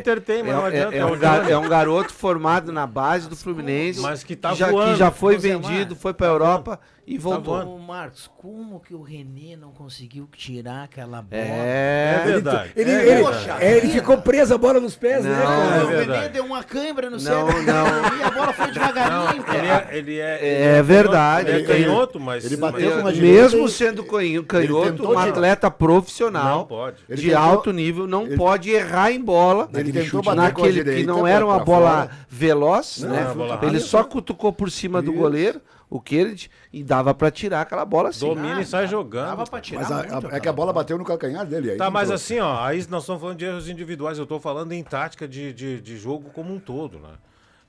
mas 0.44 0.52
é, 0.52 0.56
não 0.56 0.64
é- 0.64 0.68
adianta, 0.68 0.96
é 0.96 1.00
é 1.00 1.06
um 1.06 1.12
o 1.14 1.18
ga- 1.18 1.38
Johnny. 1.40 1.52
é 1.52 1.58
um 1.58 1.70
garoto 1.70 2.14
formado 2.14 2.72
na 2.72 2.88
base 2.88 3.28
do 3.30 3.36
Fluminense. 3.36 4.00
Mas 4.00 4.24
que 4.24 4.36
tá 4.36 4.54
já, 4.54 4.70
voando. 4.70 4.94
que 4.94 5.00
já 5.00 5.12
foi 5.12 5.34
Mar. 5.34 5.42
vendido, 5.42 5.96
foi 5.96 6.14
pra 6.14 6.28
Europa 6.28 6.80
e 7.08 7.18
voltou. 7.18 7.56
voando. 7.56 7.72
Ô, 7.72 7.80
Marcos, 7.80 8.30
como 8.38 8.82
que 8.82 8.94
o 8.94 9.02
Renê 9.02 9.56
não 9.56 9.72
conseguiu 9.72 10.28
tirar 10.36 10.84
aquela 10.84 11.22
bola? 11.22 11.42
É 11.42 12.18
É, 12.20 12.24
verdade. 12.26 12.72
Ele, 12.76 12.92
é 12.92 12.94
ele- 12.94 13.24
verdade. 13.24 13.64
é, 13.64 13.78
ele 13.78 13.88
ficou 13.88 14.18
preso 14.18 14.54
a 14.54 14.58
bola 14.58 14.80
nos 14.82 14.96
pés, 14.98 15.24
né, 15.24 15.30
Não, 15.30 15.46
cara? 15.46 15.76
é 15.78 15.84
o 15.84 15.88
Renê 15.88 16.30
deu 16.30 16.44
uma 16.46 16.64
câimbra 16.64 17.06
no 17.10 17.16
Não, 17.16 17.20
cérebro 17.20 17.64
não. 17.64 18.18
e 18.20 18.24
a 18.24 18.30
bola 18.32 18.52
foi 18.54 18.72
devagarinho, 18.72 19.44
cara. 19.44 19.58
Ele 19.58 19.68
é, 19.70 19.98
ele 19.98 20.20
é, 20.20 20.78
É 20.78 20.84
verdade. 20.84 21.50
Ele 21.50 21.58
é 21.58 21.62
Ele- 21.62 21.86
canhoto, 21.86 22.20
mas. 22.20 22.44
ele 22.46 22.58
bateu 22.58 22.92
com 22.92 22.98
uma 22.98 23.12
mesmo 23.12 23.50
direita- 23.50 23.68
sendo 23.70 24.04
canho- 24.04 24.40
Ele 24.42 24.44
canhoto, 24.44 25.10
um 25.10 25.18
atleta 25.18 25.72
profissional 25.72 26.60
Não 26.60 26.66
pode. 26.66 26.98
Ele 27.08 27.22
de 27.22 27.28
tentou- 27.30 27.42
alto 27.44 27.72
nível 27.72 28.06
não 28.06 28.26
ele- 28.26 28.36
pode 28.36 28.70
errar 28.70 29.12
em 29.12 29.22
bola. 29.22 29.70
Ele 29.74 29.92
tentou 29.94 30.04
chute 30.10 30.26
bater 30.26 30.36
com 30.54 30.62
a 30.62 30.66
naquele 30.68 30.84
que 30.96 31.06
não 31.06 31.26
era 31.26 31.46
uma 31.46 31.60
bola 31.60 31.92
fora. 32.08 32.12
veloz, 32.30 33.00
Não, 33.02 33.10
né? 33.10 33.60
Ele 33.64 33.80
só 33.80 34.04
cutucou 34.04 34.52
por 34.52 34.70
cima 34.70 35.02
do 35.02 35.14
goleiro, 35.14 35.62
o 35.90 36.02
Kennedy, 36.02 36.52
e 36.80 36.84
dava 36.84 37.14
pra 37.14 37.30
tirar 37.32 37.62
aquela 37.62 37.86
bola 37.86 38.10
assim. 38.10 38.26
Domina 38.28 38.62
e 38.62 38.66
sai 38.66 38.88
jogando. 38.88 39.28
Dava 39.30 39.46
pra 39.46 39.60
tirar 39.62 39.82
Mas 39.82 39.92
a- 39.92 39.96
muito, 40.14 40.28
a- 40.34 40.38
é 40.38 40.40
que 40.40 40.48
a 40.50 40.54
bola 40.54 40.72
bateu 40.74 40.98
no 40.98 41.04
calcanhar 41.06 41.46
dele. 41.46 41.72
Aí 41.72 41.78
Tá, 41.78 41.90
mas 41.90 42.04
entrou. 42.04 42.16
assim, 42.16 42.40
ó, 42.40 42.64
aí 42.64 42.78
nós 42.90 43.04
estamos 43.04 43.22
falando 43.22 43.38
de 43.38 43.46
erros 43.46 43.70
individuais, 43.70 44.18
eu 44.18 44.24
estou 44.24 44.40
falando 44.40 44.72
em 44.72 44.84
tática 44.84 45.28
de, 45.28 45.54
de, 45.54 45.82
de 45.82 45.98
jogo 45.98 46.30
como 46.32 46.54
um 46.54 46.60
todo, 46.60 47.00
né? 47.00 47.14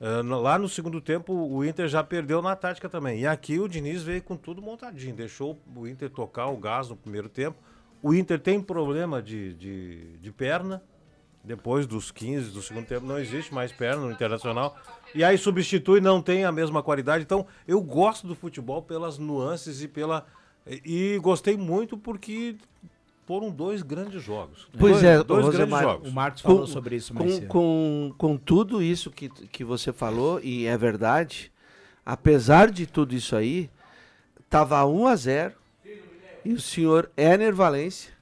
Ah, 0.01 0.23
no- 0.23 0.41
lá 0.41 0.57
no 0.57 0.69
segundo 0.69 1.01
tempo, 1.01 1.33
o 1.33 1.63
Inter 1.65 1.87
já 1.87 2.01
perdeu 2.03 2.41
na 2.41 2.55
tática 2.55 2.87
também. 2.87 3.19
E 3.21 3.27
aqui 3.27 3.59
o 3.59 3.67
Diniz 3.67 4.01
veio 4.01 4.21
com 4.21 4.35
tudo 4.37 4.61
montadinho, 4.61 5.13
deixou 5.15 5.59
o 5.75 5.85
Inter 5.87 6.09
tocar 6.09 6.47
o 6.47 6.55
gás 6.57 6.87
no 6.89 6.95
primeiro 6.95 7.27
tempo. 7.27 7.57
O 8.01 8.13
Inter 8.13 8.39
tem 8.39 8.61
problema 8.61 9.21
de, 9.21 9.53
de, 9.55 10.17
de 10.19 10.31
perna, 10.31 10.81
depois 11.49 11.87
dos 11.87 12.11
15 12.11 12.51
do 12.51 12.61
segundo 12.61 12.85
tempo 12.85 13.07
não 13.07 13.17
existe 13.17 13.51
mais 13.51 13.71
perna 13.71 14.05
no 14.05 14.11
Internacional. 14.11 14.77
E 15.15 15.23
aí 15.23 15.35
substitui, 15.35 15.99
não 15.99 16.21
tem 16.21 16.45
a 16.45 16.51
mesma 16.51 16.83
qualidade. 16.83 17.23
Então, 17.23 17.47
eu 17.67 17.81
gosto 17.81 18.27
do 18.27 18.35
futebol 18.35 18.83
pelas 18.83 19.17
nuances 19.17 19.81
e 19.81 19.87
pela. 19.87 20.27
E, 20.67 21.15
e 21.15 21.17
gostei 21.17 21.57
muito 21.57 21.97
porque 21.97 22.55
foram 23.25 23.49
dois 23.49 23.81
grandes 23.81 24.21
jogos. 24.21 24.67
Pois 24.77 25.01
dois, 25.01 25.03
é, 25.03 25.23
dois 25.23 25.47
ô, 25.47 25.49
grandes 25.49 25.71
Rosemar, 25.71 25.81
jogos. 25.81 26.07
O 26.07 26.13
Marcos 26.13 26.41
Com- 26.43 26.49
falou 26.49 26.67
sobre 26.67 26.95
isso 26.95 27.15
mais 27.15 27.39
com, 27.39 27.47
com, 27.47 28.13
com 28.15 28.37
tudo 28.37 28.83
isso 28.83 29.09
que, 29.09 29.27
que 29.27 29.63
você 29.63 29.91
falou, 29.91 30.39
e 30.43 30.67
é 30.67 30.77
verdade, 30.77 31.51
apesar 32.05 32.69
de 32.69 32.85
tudo 32.85 33.15
isso 33.15 33.35
aí, 33.35 33.71
tava 34.47 34.85
1 34.85 35.07
a 35.07 35.15
0 35.15 35.53
e 36.45 36.53
o 36.53 36.61
senhor 36.61 37.09
Ener 37.17 37.55
Valência 37.55 38.13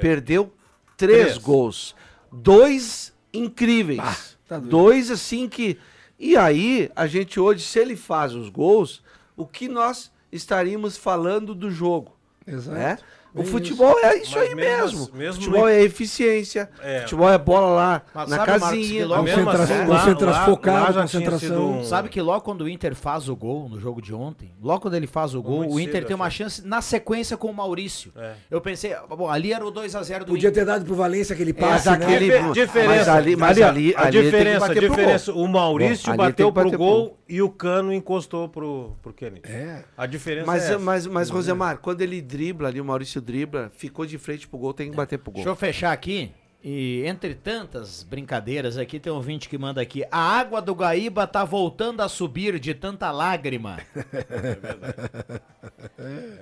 perdeu 0.00 0.50
três, 0.96 1.22
Três. 1.24 1.38
gols. 1.38 1.94
Dois 2.32 3.12
incríveis. 3.32 4.36
tá 4.48 4.58
dois 4.58 5.10
assim 5.10 5.48
que. 5.48 5.78
E 6.18 6.36
aí, 6.36 6.90
a 6.96 7.06
gente 7.06 7.38
hoje, 7.38 7.62
se 7.62 7.78
ele 7.78 7.94
faz 7.96 8.34
os 8.34 8.48
gols, 8.48 9.02
o 9.36 9.46
que 9.46 9.68
nós 9.68 10.10
estaríamos 10.32 10.96
falando 10.96 11.54
do 11.54 11.70
jogo? 11.70 12.16
Exato. 12.46 12.78
né? 12.78 12.98
O 13.36 13.44
futebol 13.44 13.96
é 14.02 14.16
isso 14.18 14.32
Mas 14.36 14.48
aí 14.48 14.54
mesmo 14.54 14.98
mesmo. 15.00 15.08
mesmo 15.14 15.34
futebol 15.42 15.60
no- 15.62 15.68
é 15.68 15.82
eficiência. 15.82 16.68
É. 16.82 17.00
Futebol 17.00 17.28
é 17.30 17.38
bola 17.38 17.66
lá 17.68 18.02
Mas 18.14 18.28
na 18.30 18.36
sabe, 18.36 18.50
Marcos, 18.50 18.68
que 18.68 18.76
casinha. 18.76 19.06
Concentração, 19.06 19.76
assim, 19.76 19.86
concentração 19.86 20.26
lá- 20.30 20.44
focada, 20.46 21.00
concentração. 21.02 21.78
um- 21.80 21.84
Sabe 21.84 22.08
que 22.08 22.20
logo 22.20 22.40
quando 22.42 22.62
o 22.62 22.68
Inter 22.68 22.94
faz 22.94 23.28
o 23.28 23.36
gol 23.36 23.68
no 23.68 23.78
jogo 23.80 24.00
de 24.00 24.14
ontem, 24.14 24.52
logo 24.62 24.80
quando 24.80 24.94
ele 24.94 25.06
faz 25.06 25.34
o 25.34 25.42
gol, 25.42 25.58
muito 25.58 25.74
o 25.74 25.80
Inter 25.80 25.94
cedo, 25.96 26.06
tem 26.06 26.16
uma 26.16 26.30
chance 26.30 26.66
na 26.66 26.80
sequência 26.80 27.36
com 27.36 27.48
o 27.50 27.54
Maurício. 27.54 28.12
É. 28.16 28.32
Eu 28.50 28.60
pensei, 28.60 28.94
bom, 29.08 29.28
ali 29.28 29.52
era 29.52 29.64
o 29.66 29.70
2x0 29.70 30.20
do 30.24 30.32
Podia 30.32 30.48
Inter. 30.48 30.62
ter 30.64 30.66
dado 30.66 30.84
pro 30.84 30.94
Valência 30.94 31.34
aquele 31.34 31.52
Mas 31.52 31.60
passe, 31.84 31.90
né? 31.90 31.94
aquele- 32.06 32.30
Dife- 32.38 32.52
diferença, 32.52 32.94
mas 32.96 33.08
ali- 33.08 33.36
mas 33.36 33.60
ali, 33.60 33.94
a 33.96 34.02
ali 34.06 34.22
diferença, 34.22 34.74
diferença, 34.74 35.32
o 35.32 35.46
Maurício 35.48 36.10
Bom, 36.10 36.16
bateu 36.16 36.52
pro 36.52 36.70
gol 36.70 37.18
e 37.28 37.42
o 37.42 37.50
Cano 37.50 37.92
encostou 37.92 38.48
pro, 38.48 38.96
pro 39.02 39.12
Kennedy. 39.12 39.42
É. 39.50 39.82
A 39.96 40.06
diferença 40.06 40.46
Mas, 40.46 40.62
é 40.62 40.66
essa. 40.70 40.78
mas, 40.78 41.06
mas 41.06 41.30
Rosemar, 41.30 41.78
quando 41.78 42.00
ele 42.00 42.20
dribla 42.20 42.68
ali, 42.68 42.80
o 42.80 42.84
Maurício 42.84 43.20
dribla, 43.26 43.70
ficou 43.74 44.06
de 44.06 44.16
frente 44.16 44.46
pro 44.46 44.58
gol, 44.58 44.72
tem 44.72 44.90
que 44.90 44.96
bater 44.96 45.18
pro 45.18 45.32
gol. 45.32 45.36
Deixa 45.36 45.50
eu 45.50 45.56
fechar 45.56 45.92
aqui 45.92 46.32
E 46.62 47.02
entre 47.04 47.34
tantas 47.34 48.02
brincadeiras 48.02 48.78
aqui, 48.78 48.98
tem 48.98 49.12
um 49.12 49.16
ouvinte 49.16 49.48
que 49.48 49.58
manda 49.58 49.80
aqui: 49.80 50.04
a 50.10 50.18
água 50.18 50.62
do 50.62 50.72
Guaíba 50.72 51.26
tá 51.26 51.44
voltando 51.44 52.00
a 52.00 52.08
subir 52.08 52.58
de 52.58 52.72
tanta 52.72 53.10
lágrima. 53.10 53.78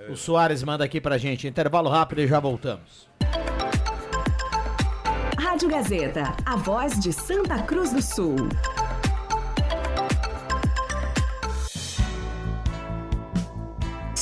O 0.09 0.15
Soares 0.15 0.63
manda 0.63 0.83
aqui 0.83 1.01
pra 1.01 1.17
gente. 1.17 1.47
Intervalo 1.47 1.89
rápido 1.89 2.21
e 2.21 2.27
já 2.27 2.39
voltamos. 2.39 3.09
Rádio 5.39 5.69
Gazeta, 5.69 6.35
a 6.45 6.55
voz 6.57 6.99
de 6.99 7.11
Santa 7.13 7.61
Cruz 7.63 7.91
do 7.91 8.01
Sul. 8.01 8.35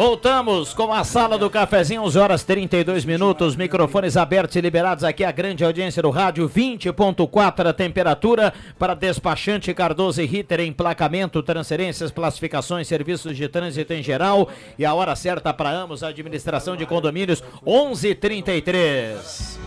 Voltamos 0.00 0.72
com 0.72 0.90
a 0.94 1.04
sala 1.04 1.36
do 1.36 1.50
cafezinho, 1.50 2.02
11 2.04 2.18
horas 2.18 2.42
32 2.42 3.04
minutos, 3.04 3.54
microfones 3.54 4.16
abertos 4.16 4.56
e 4.56 4.60
liberados 4.62 5.04
aqui, 5.04 5.22
a 5.22 5.30
grande 5.30 5.62
audiência 5.62 6.02
do 6.02 6.08
rádio, 6.08 6.48
20.4 6.48 7.68
a 7.68 7.72
temperatura. 7.74 8.50
Para 8.78 8.94
despachante 8.94 9.74
Cardoso 9.74 10.22
e 10.22 10.24
Ritter, 10.24 10.60
emplacamento, 10.60 11.42
transferências, 11.42 12.10
classificações, 12.10 12.88
serviços 12.88 13.36
de 13.36 13.46
trânsito 13.46 13.92
em 13.92 14.02
geral. 14.02 14.48
E 14.78 14.86
a 14.86 14.94
hora 14.94 15.14
certa 15.14 15.52
para 15.52 15.70
ambos, 15.70 16.02
administração 16.02 16.76
de 16.76 16.86
condomínios, 16.86 17.44
11:33. 17.62 19.58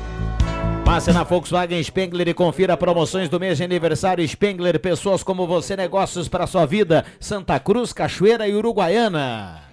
Passe 0.84 1.14
na 1.14 1.22
Volkswagen 1.22 1.84
Spengler 1.84 2.30
e 2.30 2.34
confira 2.34 2.76
promoções 2.76 3.30
do 3.30 3.40
mês 3.40 3.60
de 3.60 3.66
aniversário. 3.66 4.28
Spengler, 4.28 4.80
pessoas 4.80 5.22
como 5.22 5.46
você, 5.46 5.76
negócios 5.76 6.28
para 6.28 6.48
sua 6.48 6.66
vida, 6.66 7.06
Santa 7.20 7.60
Cruz, 7.60 7.94
Cachoeira 7.94 8.48
e 8.48 8.56
Uruguaiana. 8.56 9.73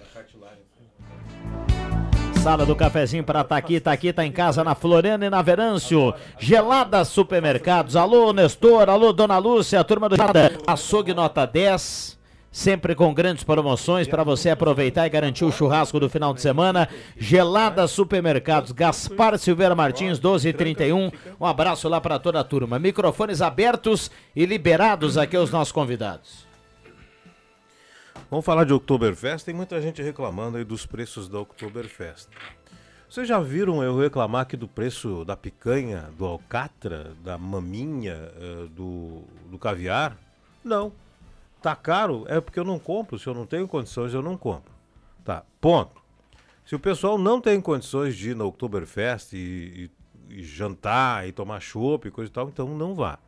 Sala 2.41 2.65
do 2.65 2.75
cafezinho 2.75 3.23
para 3.23 3.43
Taqui, 3.43 3.79
Taqui 3.79 4.11
tá 4.11 4.25
em 4.25 4.31
casa 4.31 4.63
na 4.63 4.73
Floriana 4.73 5.27
e 5.27 5.29
na 5.29 5.43
Verâncio. 5.43 6.11
Gelada 6.39 7.05
Supermercados. 7.05 7.95
Alô, 7.95 8.33
Nestor, 8.33 8.89
alô, 8.89 9.13
Dona 9.13 9.37
Lúcia, 9.37 9.83
turma 9.83 10.09
do 10.09 10.15
Gelada. 10.15 10.57
Açougue 10.65 11.13
nota 11.13 11.45
10. 11.45 12.19
Sempre 12.51 12.95
com 12.95 13.13
grandes 13.13 13.43
promoções 13.43 14.07
para 14.07 14.23
você 14.23 14.49
aproveitar 14.49 15.05
e 15.05 15.09
garantir 15.11 15.45
o 15.45 15.51
churrasco 15.51 15.99
do 15.99 16.09
final 16.09 16.33
de 16.33 16.41
semana. 16.41 16.89
Gelada 17.15 17.87
Supermercados, 17.87 18.71
Gaspar 18.71 19.37
Silveira 19.37 19.75
Martins, 19.75 20.19
1231. 20.19 21.11
Um 21.39 21.45
abraço 21.45 21.87
lá 21.87 22.01
para 22.01 22.17
toda 22.17 22.39
a 22.39 22.43
turma. 22.43 22.79
Microfones 22.79 23.39
abertos 23.39 24.09
e 24.35 24.47
liberados 24.47 25.15
aqui 25.15 25.37
aos 25.37 25.51
nossos 25.51 25.71
convidados. 25.71 26.50
Vamos 28.31 28.45
falar 28.45 28.63
de 28.63 28.73
Oktoberfest. 28.73 29.45
Tem 29.45 29.53
muita 29.53 29.79
gente 29.81 30.01
reclamando 30.01 30.57
aí 30.57 30.63
dos 30.63 30.85
preços 30.85 31.27
da 31.27 31.39
Oktoberfest. 31.39 32.29
Vocês 33.09 33.27
já 33.27 33.39
viram 33.41 33.83
eu 33.83 33.99
reclamar 33.99 34.43
aqui 34.43 34.55
do 34.55 34.69
preço 34.69 35.25
da 35.25 35.35
picanha, 35.35 36.09
do 36.17 36.25
alcatra, 36.25 37.13
da 37.21 37.37
maminha, 37.37 38.31
eh, 38.37 38.67
do, 38.71 39.23
do 39.49 39.59
caviar? 39.59 40.17
Não. 40.63 40.93
Tá 41.61 41.75
caro? 41.75 42.23
É 42.29 42.39
porque 42.39 42.57
eu 42.59 42.63
não 42.63 42.79
compro. 42.79 43.19
Se 43.19 43.27
eu 43.27 43.33
não 43.33 43.45
tenho 43.45 43.67
condições, 43.67 44.13
eu 44.13 44.21
não 44.21 44.37
compro. 44.37 44.71
Tá, 45.25 45.43
ponto. 45.59 46.01
Se 46.65 46.73
o 46.73 46.79
pessoal 46.79 47.17
não 47.17 47.41
tem 47.41 47.59
condições 47.59 48.15
de 48.15 48.29
ir 48.31 48.35
na 48.35 48.45
Oktoberfest 48.45 49.33
e, 49.33 49.91
e- 50.29 50.35
e 50.37 50.43
jantar 50.43 51.27
e 51.27 51.33
tomar 51.33 51.59
chopp 51.59 52.07
e 52.07 52.11
coisa 52.11 52.31
e 52.31 52.33
tal, 52.33 52.47
então 52.47 52.69
não 52.77 52.95
vá. 52.95 53.19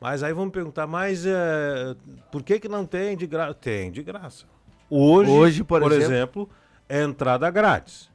Mas 0.00 0.22
aí 0.22 0.32
vamos 0.32 0.52
perguntar, 0.52 0.86
mas 0.86 1.26
eh, 1.26 1.94
por 2.32 2.42
que 2.42 2.58
que 2.58 2.68
não 2.68 2.86
tem 2.86 3.16
de 3.16 3.26
graça? 3.26 3.54
Tem 3.54 3.90
de 3.90 4.02
graça. 4.02 4.46
Hoje, 4.88 5.30
Hoje, 5.30 5.62
por 5.64 5.80
por, 5.82 5.92
exemplo- 5.92 6.14
exemplo, 6.14 6.50
é 6.88 7.02
entrada 7.02 7.50
grátis. 7.50 8.08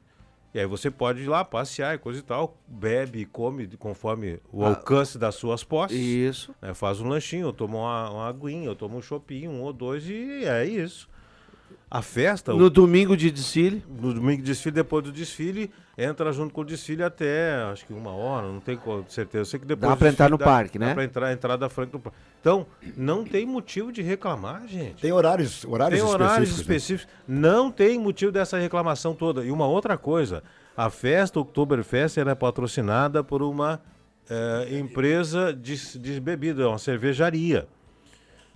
E 0.52 0.58
aí 0.58 0.66
você 0.66 0.90
pode 0.90 1.22
ir 1.22 1.28
lá 1.28 1.44
passear 1.44 1.94
e 1.94 1.98
coisa 1.98 2.18
e 2.18 2.22
tal, 2.22 2.56
bebe 2.66 3.20
e 3.20 3.24
come 3.26 3.68
conforme 3.76 4.40
o 4.52 4.64
Ah, 4.64 4.68
alcance 4.70 5.16
das 5.18 5.34
suas 5.36 5.62
posses. 5.62 5.96
Isso. 5.96 6.54
né? 6.60 6.74
Faz 6.74 7.00
um 7.00 7.08
lanchinho, 7.08 7.52
toma 7.52 7.76
uma, 7.78 8.10
uma 8.10 8.28
aguinha, 8.28 8.66
eu 8.66 8.74
tomo 8.74 8.96
um 8.98 9.02
chopinho, 9.02 9.50
um 9.50 9.62
ou 9.62 9.72
dois 9.72 10.08
e 10.08 10.44
é 10.44 10.64
isso. 10.64 11.08
A 11.88 12.02
festa, 12.02 12.52
No 12.52 12.68
domingo 12.68 13.16
de 13.16 13.30
desfile. 13.30 13.84
no 13.88 14.12
domingo 14.12 14.42
de 14.42 14.48
desfile, 14.48 14.74
depois 14.74 15.04
do 15.04 15.12
desfile, 15.12 15.70
entra 15.96 16.32
junto 16.32 16.52
com 16.52 16.62
o 16.62 16.64
desfile 16.64 17.04
até 17.04 17.54
acho 17.72 17.86
que 17.86 17.92
uma 17.92 18.10
hora, 18.10 18.48
não 18.48 18.58
tenho 18.58 18.80
certeza. 19.08 19.42
Eu 19.42 19.44
sei 19.44 19.60
que 19.60 19.66
depois 19.66 19.90
Dá 19.90 19.96
pra 19.96 20.08
entrar 20.08 20.28
no 20.28 20.36
parque, 20.36 20.80
né? 20.80 20.88
Dá 20.88 20.94
pra 20.94 21.04
entrar, 21.04 21.32
entrar 21.32 21.56
da 21.56 21.68
frente 21.68 21.90
do 21.90 22.00
parque. 22.00 22.18
Então, 22.40 22.66
não 22.96 23.24
tem 23.24 23.46
motivo 23.46 23.92
de 23.92 24.02
reclamar, 24.02 24.66
gente. 24.66 25.00
Tem 25.00 25.12
horários, 25.12 25.64
horários 25.64 26.00
Tem 26.00 26.10
horários 26.10 26.50
específicos. 26.58 27.06
né? 27.28 27.38
Não 27.40 27.70
tem 27.70 27.98
motivo 28.00 28.32
dessa 28.32 28.58
reclamação 28.58 29.14
toda. 29.14 29.44
E 29.44 29.52
uma 29.52 29.66
outra 29.68 29.96
coisa, 29.96 30.42
a 30.76 30.90
festa 30.90 31.38
Oktoberfest 31.38 32.18
era 32.18 32.34
patrocinada 32.34 33.22
por 33.22 33.42
uma 33.42 33.80
eh, 34.28 34.76
empresa 34.80 35.52
de, 35.54 35.98
de 36.00 36.20
bebida, 36.20 36.68
uma 36.68 36.78
cervejaria. 36.78 37.68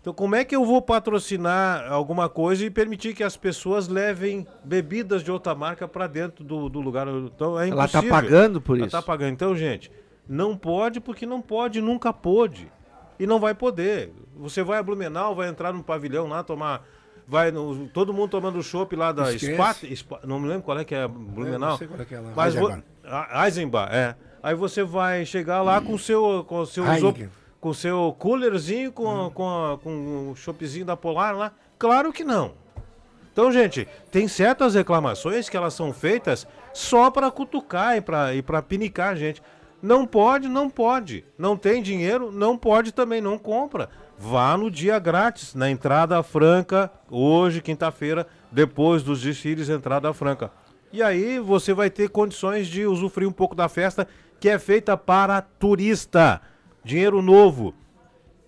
Então, 0.01 0.15
como 0.15 0.35
é 0.35 0.45
que 0.45 0.57
eu 0.57 0.65
vou 0.65 0.81
patrocinar 0.81 1.93
alguma 1.93 2.29
coisa 2.29 2.65
e 2.65 2.71
permitir 2.71 3.15
que 3.15 3.23
as 3.23 3.37
pessoas 3.37 3.87
levem 3.87 4.47
bebidas 4.65 5.23
de 5.23 5.31
outra 5.31 5.55
marca 5.55 5.87
para 5.87 6.07
dentro 6.07 6.43
do, 6.43 6.69
do 6.71 6.81
lugar? 6.81 7.07
Então, 7.09 7.61
é 7.61 7.69
Ela 7.69 7.87
tá 7.87 7.99
impossível. 7.99 8.11
pagando 8.11 8.61
por 8.63 8.77
Ela 8.79 8.87
isso. 8.87 8.97
tá 8.97 9.03
pagando. 9.03 9.33
Então, 9.33 9.55
gente, 9.55 9.93
não 10.27 10.57
pode 10.57 11.01
porque 11.01 11.27
não 11.27 11.43
pode, 11.43 11.83
nunca 11.83 12.13
pôde. 12.15 12.73
E 13.19 13.27
não 13.27 13.39
vai 13.39 13.55
poder. 13.55 14.11
Você 14.39 14.63
vai 14.63 14.79
a 14.79 14.83
Blumenau, 14.83 15.35
vai 15.35 15.49
entrar 15.49 15.73
no 15.75 15.83
pavilhão 15.83 16.27
lá, 16.27 16.43
tomar. 16.43 16.83
Vai 17.29 17.51
no- 17.51 17.87
todo 17.89 18.13
mundo 18.15 18.31
tomando 18.31 18.63
chopp 18.63 18.97
lá 18.97 19.13
da. 19.13 19.27
Spat, 19.37 19.95
Spa- 19.95 20.21
Não 20.25 20.41
me 20.41 20.49
lembro 20.49 20.63
qual 20.63 20.79
é 20.79 20.85
que 20.85 20.95
é 20.95 21.03
a 21.03 21.09
Blumenau. 21.09 21.71
não 21.73 21.77
sei 21.77 21.87
qual 21.87 22.01
é 22.01 22.05
que 22.07 22.15
é 22.15 22.21
lá. 22.21 22.33
Mas 22.35 22.55
vo- 22.55 22.83
a- 23.05 23.45
Eisenbahn, 23.47 23.89
é. 23.93 24.15
Aí 24.43 24.55
você 24.55 24.83
vai 24.83 25.27
chegar 25.27 25.61
lá 25.61 25.79
com 25.83 25.93
o 25.93 25.99
seu. 25.99 26.43
Com 26.49 26.65
seu 26.65 26.83
Heineken. 26.85 27.25
isop- 27.25 27.40
com 27.61 27.69
o 27.71 27.75
seu 27.75 28.15
coolerzinho, 28.19 28.91
com, 28.93 29.27
a- 29.27 29.31
com, 29.31 29.49
a- 29.49 29.79
com 29.79 30.31
o 30.31 30.37
choppzinho 30.37 30.85
da 30.87 30.97
Polar 30.97 31.37
lá? 31.37 31.53
Claro 31.79 32.13
que 32.13 32.25
não. 32.25 32.53
Então, 33.33 33.53
gente, 33.53 33.87
tem 34.11 34.27
certas 34.27 34.75
reclamações 34.75 35.49
que 35.49 35.57
elas 35.57 35.75
são 35.75 35.93
feitas 35.93 36.47
só 36.73 37.11
para 37.11 37.31
cutucar 37.31 37.97
e 37.97 38.01
para 38.01 38.35
e 38.35 38.43
pra 38.43 38.61
pinicar 38.63 39.11
a 39.13 39.15
gente. 39.15 39.43
Não 39.83 40.05
pode, 40.07 40.49
não 40.49 40.69
pode. 40.69 41.25
Não 41.39 41.57
tem 41.57 41.83
dinheiro, 41.83 42.31
não 42.31 42.57
pode 42.59 42.93
também, 42.93 43.21
não 43.21 43.39
compra. 43.39 43.89
Vá 44.19 44.55
no 44.57 44.71
dia 44.71 44.99
grátis, 44.99 45.55
na 45.55 45.71
entrada 45.71 46.23
franca, 46.23 46.91
hoje, 47.11 47.63
quinta-feira, 47.63 48.27
depois 48.53 49.03
dos 49.03 49.23
desfiles, 49.23 49.71
entrada 49.71 50.13
franca. 50.13 50.51
E 50.93 51.03
aí 51.03 51.39
você 51.39 51.73
vai 51.73 51.89
ter 51.89 52.11
condições 52.11 52.67
de 52.67 52.85
usufruir 52.85 53.29
um 53.29 53.33
pouco 53.33 53.55
da 53.55 53.69
festa 53.69 54.07
que 54.39 54.49
é 54.51 54.59
feita 54.59 54.97
para 54.97 55.41
turista. 55.41 56.43
Dinheiro 56.85 57.21
novo. 57.23 57.75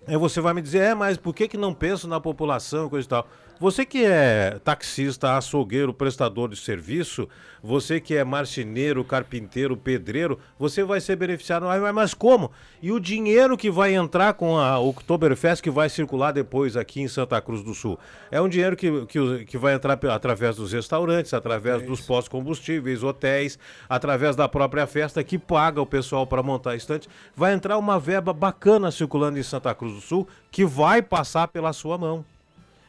Aí 0.07 0.17
você 0.17 0.41
vai 0.41 0.53
me 0.53 0.61
dizer, 0.61 0.79
é, 0.79 0.93
mas 0.93 1.17
por 1.17 1.33
que, 1.33 1.47
que 1.47 1.57
não 1.57 1.73
penso 1.73 2.07
na 2.07 2.19
população 2.19 2.87
e 2.87 2.89
coisa 2.89 3.05
e 3.05 3.09
tal? 3.09 3.27
Você 3.59 3.85
que 3.85 4.03
é 4.03 4.59
taxista, 4.63 5.37
açougueiro, 5.37 5.93
prestador 5.93 6.49
de 6.49 6.55
serviço, 6.57 7.29
você 7.61 7.99
que 8.01 8.13
é 8.13 8.23
marceneiro, 8.23 9.03
carpinteiro, 9.05 9.77
pedreiro, 9.77 10.37
você 10.59 10.83
vai 10.83 10.99
ser 10.99 11.15
beneficiado. 11.15 11.65
Mas- 11.65 11.93
Mas 11.93 12.13
como? 12.13 12.51
E 12.81 12.91
o 12.91 12.99
dinheiro 12.99 13.55
que 13.55 13.71
vai 13.71 13.93
entrar 13.93 14.33
com 14.33 14.57
a 14.57 14.77
Oktoberfest, 14.79 15.61
que 15.63 15.69
vai 15.69 15.87
circular 15.87 16.33
depois 16.33 16.75
aqui 16.75 16.99
em 17.01 17.07
Santa 17.07 17.39
Cruz 17.41 17.63
do 17.63 17.73
Sul? 17.73 17.97
É 18.29 18.41
um 18.41 18.49
dinheiro 18.49 18.75
que, 18.75 19.05
que, 19.05 19.45
que 19.45 19.57
vai 19.57 19.73
entrar 19.75 19.97
através 20.11 20.57
dos 20.57 20.73
restaurantes, 20.73 21.33
através 21.33 21.81
dos 21.83 22.01
postos 22.01 22.27
combustíveis, 22.29 23.01
hotéis, 23.01 23.57
através 23.87 24.35
da 24.35 24.49
própria 24.49 24.85
festa 24.85 25.23
que 25.23 25.37
paga 25.37 25.81
o 25.81 25.85
pessoal 25.85 26.27
para 26.27 26.43
montar 26.43 26.71
a 26.71 26.75
estante. 26.75 27.07
Vai 27.33 27.53
entrar 27.53 27.77
uma 27.77 27.97
verba 27.97 28.33
bacana 28.33 28.91
circulando 28.91 29.39
em 29.39 29.43
Santa 29.43 29.73
Cruz 29.73 29.93
do 29.93 30.01
Sul 30.01 30.27
que 30.51 30.65
vai 30.65 31.01
passar 31.01 31.47
pela 31.47 31.71
sua 31.71 31.97
mão. 31.97 32.25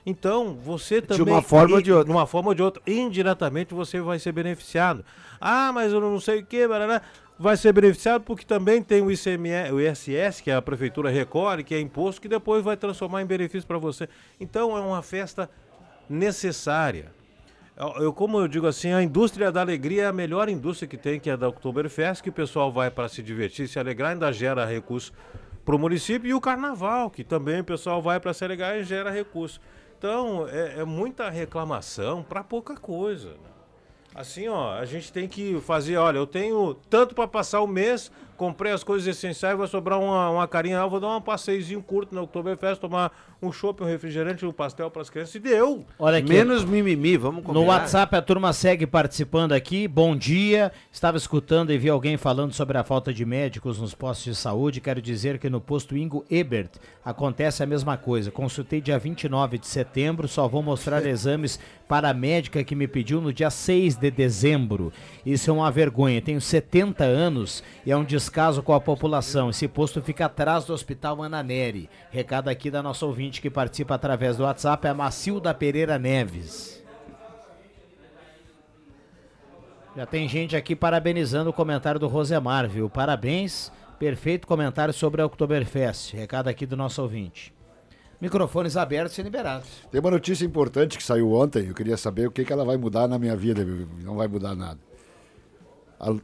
Então, 0.07 0.55
você 0.55 1.01
também. 1.01 1.33
uma 1.33 1.43
forma 1.43 1.77
ou 1.77 1.83
de 1.83 1.91
outra. 1.93 2.05
De 2.05 2.11
uma 2.11 2.27
forma 2.27 2.49
ou 2.51 2.55
de 2.55 2.63
outra. 2.63 2.83
Indiretamente 2.87 3.73
você 3.73 4.01
vai 4.01 4.19
ser 4.19 4.33
beneficiado. 4.33 5.05
Ah, 5.41 5.73
mas 5.73 5.93
eu 5.93 6.01
não 6.01 6.21
sei 6.21 6.41
o 6.41 6.45
que, 6.47 6.67
barará. 6.69 7.01
Vai 7.39 7.57
ser 7.57 7.73
beneficiado 7.73 8.23
porque 8.23 8.45
também 8.45 8.81
tem 8.83 9.01
o 9.03 9.11
ICMS, 9.11 9.73
o 9.73 9.81
ISS, 9.81 10.41
que 10.41 10.51
a 10.51 10.63
prefeitura 10.63 11.11
recolhe, 11.11 11.65
que 11.65 11.75
é 11.75 11.81
imposto, 11.81 12.21
que 12.21 12.29
depois 12.29 12.63
vai 12.63 12.77
transformar 12.77 13.23
em 13.23 13.27
benefício 13.27 13.67
para 13.67 13.79
você. 13.79 14.09
Então 14.39 14.77
é 14.77 14.81
uma 14.81 15.03
festa 15.03 15.51
necessária. 16.09 17.07
Eu, 17.77 18.05
eu- 18.05 18.13
como 18.13 18.39
eu 18.39 18.47
digo 18.47 18.67
assim, 18.69 18.93
a 18.93 19.03
indústria 19.03 19.51
da 19.51 19.61
alegria 19.63 20.03
é 20.05 20.07
a 20.07 20.13
melhor 20.13 20.49
indústria 20.49 20.87
que 20.87 20.97
tem, 20.97 21.19
que 21.19 21.29
é 21.29 21.37
da 21.37 21.49
Oktoberfest, 21.49 22.23
que 22.23 22.29
o 22.29 22.33
pessoal 22.33 22.71
vai 22.71 22.89
para 22.91 23.09
se 23.09 23.21
divertir, 23.23 23.67
se 23.67 23.79
alegrar, 23.81 24.13
ainda 24.13 24.31
gera 24.33 24.65
recurso 24.65 25.13
para 25.65 25.75
o 25.75 25.79
município, 25.79 26.29
e 26.29 26.35
o 26.35 26.41
carnaval, 26.41 27.11
que 27.11 27.25
também 27.25 27.61
o 27.61 27.65
pessoal 27.65 28.01
vai 28.01 28.21
para 28.21 28.33
se 28.33 28.45
alegrar 28.45 28.77
e 28.79 28.85
gera 28.85 29.11
recurso. 29.11 29.61
Então, 30.05 30.47
é, 30.47 30.81
é 30.81 30.85
muita 30.85 31.31
reclamação 31.31 32.23
para 32.23 32.45
pouca 32.45 32.77
coisa. 32.77 33.31
né? 33.31 33.51
Assim, 34.15 34.47
ó, 34.49 34.75
a 34.75 34.85
gente 34.85 35.11
tem 35.11 35.27
que 35.27 35.59
fazer, 35.63 35.97
olha, 35.97 36.19
eu 36.19 36.27
tenho 36.27 36.75
tanto 36.91 37.15
para 37.15 37.27
passar 37.27 37.63
o 37.63 37.67
mês, 37.67 38.13
comprei 38.37 38.73
as 38.73 38.85
coisas 38.85 39.07
essenciais, 39.07 39.57
vai 39.57 39.67
sobrar 39.67 39.99
uma, 40.01 40.31
uma 40.31 40.49
carinha, 40.49 40.81
ah, 40.81 40.87
vou 40.87 41.01
dar 41.01 41.17
um 41.17 41.21
passeiozinho 41.21 41.83
curto 41.83 42.15
na 42.15 42.23
Oktoberfest, 42.23 42.81
tomar 42.81 43.13
um 43.41 43.53
chopp, 43.53 43.83
um 43.83 43.87
refrigerante, 43.87 44.45
um 44.45 44.53
pastel 44.53 44.91
para 44.91 45.03
as 45.03 45.11
crianças, 45.11 45.35
e 45.35 45.39
deu. 45.39 45.85
Olha 45.99 46.19
aqui. 46.19 46.29
Menos 46.29 46.65
mimimi, 46.65 47.17
vamos 47.17 47.45
combinar. 47.45 47.61
No 47.61 47.71
WhatsApp 47.71 48.17
a 48.17 48.23
turma 48.23 48.53
segue 48.53 48.87
participando 48.87 49.53
aqui. 49.53 49.87
Bom 49.87 50.17
dia. 50.17 50.73
Estava 50.91 51.17
escutando 51.17 51.73
e 51.73 51.79
vi 51.79 51.89
alguém 51.89 52.17
falando 52.17 52.53
sobre 52.53 52.79
a 52.79 52.85
falta 52.85 53.13
de 53.13 53.25
médicos 53.25 53.79
nos 53.79 53.95
postos 53.95 54.25
de 54.25 54.35
saúde. 54.35 54.81
Quero 54.81 55.01
dizer 55.01 55.39
que 55.39 55.51
no 55.51 55.61
posto 55.61 55.97
Ingo 55.97 56.25
Ebert 56.31 56.71
acontece 57.05 57.63
a 57.63 57.67
mesma 57.67 57.97
coisa. 57.97 58.31
Consultei 58.31 58.81
dia 58.81 58.99
29 58.99 59.59
de 59.59 59.67
setembro, 59.67 60.27
só 60.27 60.49
vou 60.49 60.63
mostrar 60.63 61.05
exames 61.07 61.61
para 61.87 62.11
a 62.11 62.15
médica 62.15 62.65
que 62.65 62.75
me 62.75 62.89
pediu 62.89 63.21
no 63.21 63.33
dia 63.33 63.51
6 63.51 63.97
de 63.97 64.11
dezembro. 64.11 64.93
Isso 65.25 65.51
é 65.51 65.53
uma 65.53 65.71
vergonha. 65.71 66.23
Tenho 66.23 66.41
70 66.41 67.05
anos 67.05 67.63
e 67.85 67.93
é 67.93 67.97
um 67.97 68.05
descaso 68.25 68.63
com 68.63 68.73
a 68.73 68.81
população. 68.81 69.51
Esse 69.51 69.69
posto 69.69 70.01
fica 70.01 70.25
atrás 70.25 70.65
do 70.65 70.73
Hospital 70.73 71.23
Ananeri. 71.23 71.91
Recado 72.11 72.49
aqui 72.49 72.71
da 72.71 72.83
nossa 72.83 73.05
ouvinte 73.05 73.41
que 73.41 73.51
participa 73.51 73.95
através 73.95 74.39
do 74.39 74.45
WhatsApp 74.45 74.87
é 74.87 74.91
a 74.91 74.95
Macilda 74.95 75.53
Pereira 75.53 75.99
Neves. 75.99 76.83
Já 79.95 80.07
tem 80.07 80.27
gente 80.27 80.57
aqui 80.57 80.75
parabenizando 80.75 81.51
o 81.51 81.53
comentário 81.53 82.01
do 82.01 82.09
Rosemar, 82.09 82.67
viu? 82.67 82.89
Parabéns, 82.89 83.71
perfeito 83.99 84.47
comentário 84.47 84.95
sobre 84.95 85.21
a 85.21 85.27
Oktoberfest. 85.27 86.15
Recado 86.15 86.49
aqui 86.49 86.65
do 86.65 86.77
nosso 86.77 87.03
ouvinte. 87.03 87.55
Microfones 88.21 88.75
abertos 88.75 89.19
e 89.19 89.23
liberados. 89.23 89.69
Tem 89.93 90.01
uma 90.01 90.11
notícia 90.11 90.47
importante 90.47 90.97
que 90.97 91.05
saiu 91.05 91.31
ontem. 91.33 91.69
Eu 91.69 91.75
queria 91.75 91.99
saber 91.99 92.27
o 92.27 92.31
que, 92.31 92.43
que 92.43 92.53
ela 92.53 92.65
vai 92.65 92.79
mudar 92.79 93.07
na 93.07 93.19
minha 93.19 93.37
vida. 93.37 93.63
Não 94.03 94.17
vai 94.17 94.27
mudar 94.27 94.57
nada. 94.57 94.81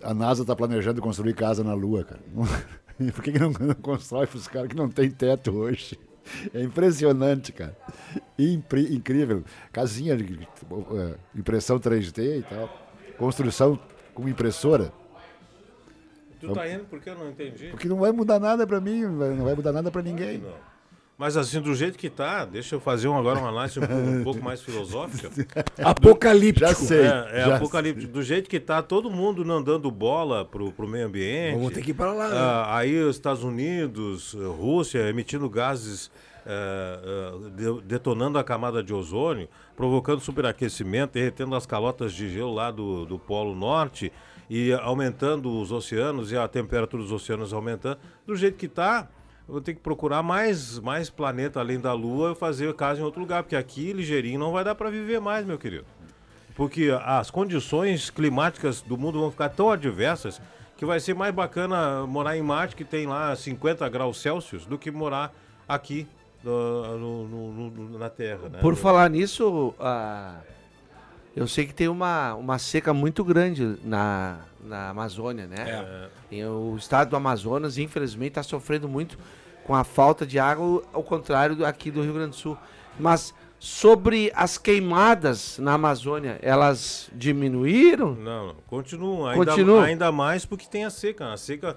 A, 0.02 0.10
a 0.10 0.14
NASA 0.14 0.42
está 0.42 0.54
planejando 0.54 1.00
construir 1.00 1.34
casa 1.34 1.64
na 1.64 1.72
Lua, 1.74 2.04
cara. 2.04 2.20
Por 3.14 3.22
que, 3.24 3.32
que 3.32 3.38
não, 3.38 3.50
não 3.50 3.74
constrói 3.74 4.26
para 4.26 4.36
os 4.36 4.46
caras 4.46 4.68
que 4.68 4.76
não 4.76 4.88
tem 4.90 5.10
teto 5.10 5.52
hoje? 5.52 5.98
É 6.52 6.62
impressionante, 6.62 7.50
cara. 7.50 7.74
Impri- 8.38 8.94
incrível. 8.94 9.42
Casinha 9.72 10.16
de 10.16 10.38
eh, 10.42 11.14
impressão 11.34 11.78
3D 11.80 12.40
e 12.40 12.42
tal. 12.42 12.68
Construção 13.16 13.78
com 14.14 14.28
impressora. 14.28 14.92
Tu 16.40 16.52
tá 16.52 16.68
indo 16.68 16.84
porque 16.84 17.08
eu 17.10 17.18
não 17.18 17.30
entendi. 17.30 17.68
Porque 17.68 17.88
não 17.88 17.96
vai 17.96 18.12
mudar 18.12 18.38
nada 18.38 18.66
para 18.66 18.80
mim, 18.80 19.02
não 19.02 19.44
vai 19.44 19.54
mudar 19.54 19.72
nada 19.72 19.90
para 19.90 20.02
ninguém. 20.02 20.38
Não. 20.38 20.69
Mas 21.20 21.36
assim, 21.36 21.60
do 21.60 21.74
jeito 21.74 21.98
que 21.98 22.08
tá, 22.08 22.46
deixa 22.46 22.74
eu 22.76 22.80
fazer 22.80 23.06
um, 23.06 23.14
agora 23.18 23.38
uma 23.38 23.50
análise 23.50 23.78
um, 23.78 23.82
pouco- 23.86 24.02
um 24.02 24.24
pouco 24.24 24.42
mais 24.42 24.62
filosófica. 24.62 25.30
Apocalíptico. 25.84 26.66
Já 26.66 26.74
sei. 26.74 27.02
É, 27.02 27.28
é 27.32 27.44
já 27.44 27.56
apocalíptico. 27.56 28.10
Do 28.10 28.22
jeito 28.22 28.48
que 28.48 28.58
tá, 28.58 28.80
todo 28.82 29.10
mundo 29.10 29.44
não 29.44 29.62
dando 29.62 29.90
bola 29.90 30.46
pro, 30.46 30.72
pro 30.72 30.88
meio 30.88 31.06
ambiente. 31.06 31.56
Vamos 31.56 31.72
ter 31.74 31.82
que 31.82 31.90
ir 31.90 31.94
para 31.94 32.12
lá. 32.12 32.28
né? 32.28 32.36
Ah, 32.38 32.76
aí 32.78 32.98
os 33.02 33.16
Estados 33.16 33.44
Unidos, 33.44 34.32
Rússia 34.58 35.00
emitindo 35.10 35.46
gases, 35.50 36.10
eh, 36.46 37.00
eh, 37.04 37.50
de- 37.50 37.82
detonando 37.82 38.38
a 38.38 38.42
camada 38.42 38.82
de 38.82 38.94
ozônio, 38.94 39.46
provocando 39.76 40.20
superaquecimento, 40.20 41.12
derretendo 41.14 41.54
as 41.54 41.66
calotas 41.66 42.14
de 42.14 42.30
gelo 42.30 42.54
lá 42.54 42.70
do, 42.70 43.04
do 43.04 43.18
Polo 43.18 43.54
Norte 43.54 44.10
e 44.48 44.72
aumentando 44.72 45.50
os 45.60 45.70
oceanos 45.70 46.32
e 46.32 46.36
a 46.38 46.48
temperatura 46.48 47.02
dos 47.02 47.12
oceanos 47.12 47.52
aumentando. 47.52 47.98
Do 48.26 48.34
jeito 48.34 48.56
que 48.56 48.64
está, 48.66 49.08
vou 49.50 49.60
ter 49.60 49.74
que 49.74 49.80
procurar 49.80 50.22
mais, 50.22 50.78
mais 50.78 51.10
planeta 51.10 51.60
além 51.60 51.78
da 51.80 51.92
Lua 51.92 52.32
e 52.32 52.34
fazer 52.34 52.72
casa 52.74 53.00
em 53.00 53.04
outro 53.04 53.20
lugar, 53.20 53.42
porque 53.42 53.56
aqui, 53.56 53.92
ligeirinho, 53.92 54.38
não 54.38 54.52
vai 54.52 54.62
dar 54.64 54.74
para 54.74 54.90
viver 54.90 55.20
mais, 55.20 55.44
meu 55.44 55.58
querido. 55.58 55.84
Porque 56.54 56.90
as 57.04 57.30
condições 57.30 58.10
climáticas 58.10 58.82
do 58.82 58.96
mundo 58.98 59.18
vão 59.20 59.30
ficar 59.30 59.48
tão 59.48 59.70
adversas 59.70 60.40
que 60.76 60.84
vai 60.84 60.98
ser 61.00 61.14
mais 61.14 61.34
bacana 61.34 62.06
morar 62.06 62.36
em 62.36 62.42
Marte, 62.42 62.74
que 62.76 62.84
tem 62.84 63.06
lá 63.06 63.34
50 63.34 63.88
graus 63.88 64.20
Celsius, 64.20 64.64
do 64.66 64.78
que 64.78 64.90
morar 64.90 65.32
aqui 65.68 66.06
no- 66.42 66.98
no- 66.98 67.28
no- 67.28 67.70
no- 67.70 67.98
na 67.98 68.08
Terra. 68.08 68.48
Né? 68.48 68.58
Por 68.60 68.74
falar 68.76 69.08
nisso, 69.10 69.74
ah, 69.78 70.36
eu 71.36 71.46
sei 71.46 71.66
que 71.66 71.74
tem 71.74 71.88
uma, 71.88 72.34
uma 72.34 72.58
seca 72.58 72.92
muito 72.94 73.22
grande 73.24 73.78
na, 73.84 74.38
na 74.64 74.88
Amazônia, 74.90 75.46
né? 75.46 75.64
E 76.30 76.42
o 76.44 76.76
estado 76.76 77.10
do 77.10 77.16
Amazonas, 77.16 77.76
infelizmente, 77.78 78.30
está 78.30 78.42
sofrendo 78.42 78.88
muito 78.88 79.18
com 79.70 79.76
a 79.76 79.84
falta 79.84 80.26
de 80.26 80.36
água, 80.36 80.82
ao 80.92 81.00
contrário 81.00 81.54
do- 81.54 81.64
aqui 81.64 81.92
do 81.92 82.02
Rio 82.02 82.12
Grande 82.14 82.30
do 82.30 82.34
Sul. 82.36 82.58
Mas 82.98 83.32
sobre 83.56 84.32
as 84.34 84.58
queimadas 84.58 85.58
na 85.60 85.74
Amazônia, 85.74 86.40
elas 86.42 87.08
diminuíram? 87.14 88.16
Não, 88.16 88.48
não. 88.48 88.54
Continuam. 88.66 89.28
Ainda, 89.28 89.44
Continua. 89.46 89.84
ainda 89.84 90.10
mais 90.10 90.44
porque 90.44 90.66
tem 90.68 90.84
a 90.84 90.90
seca. 90.90 91.32
A 91.32 91.36
seca 91.36 91.76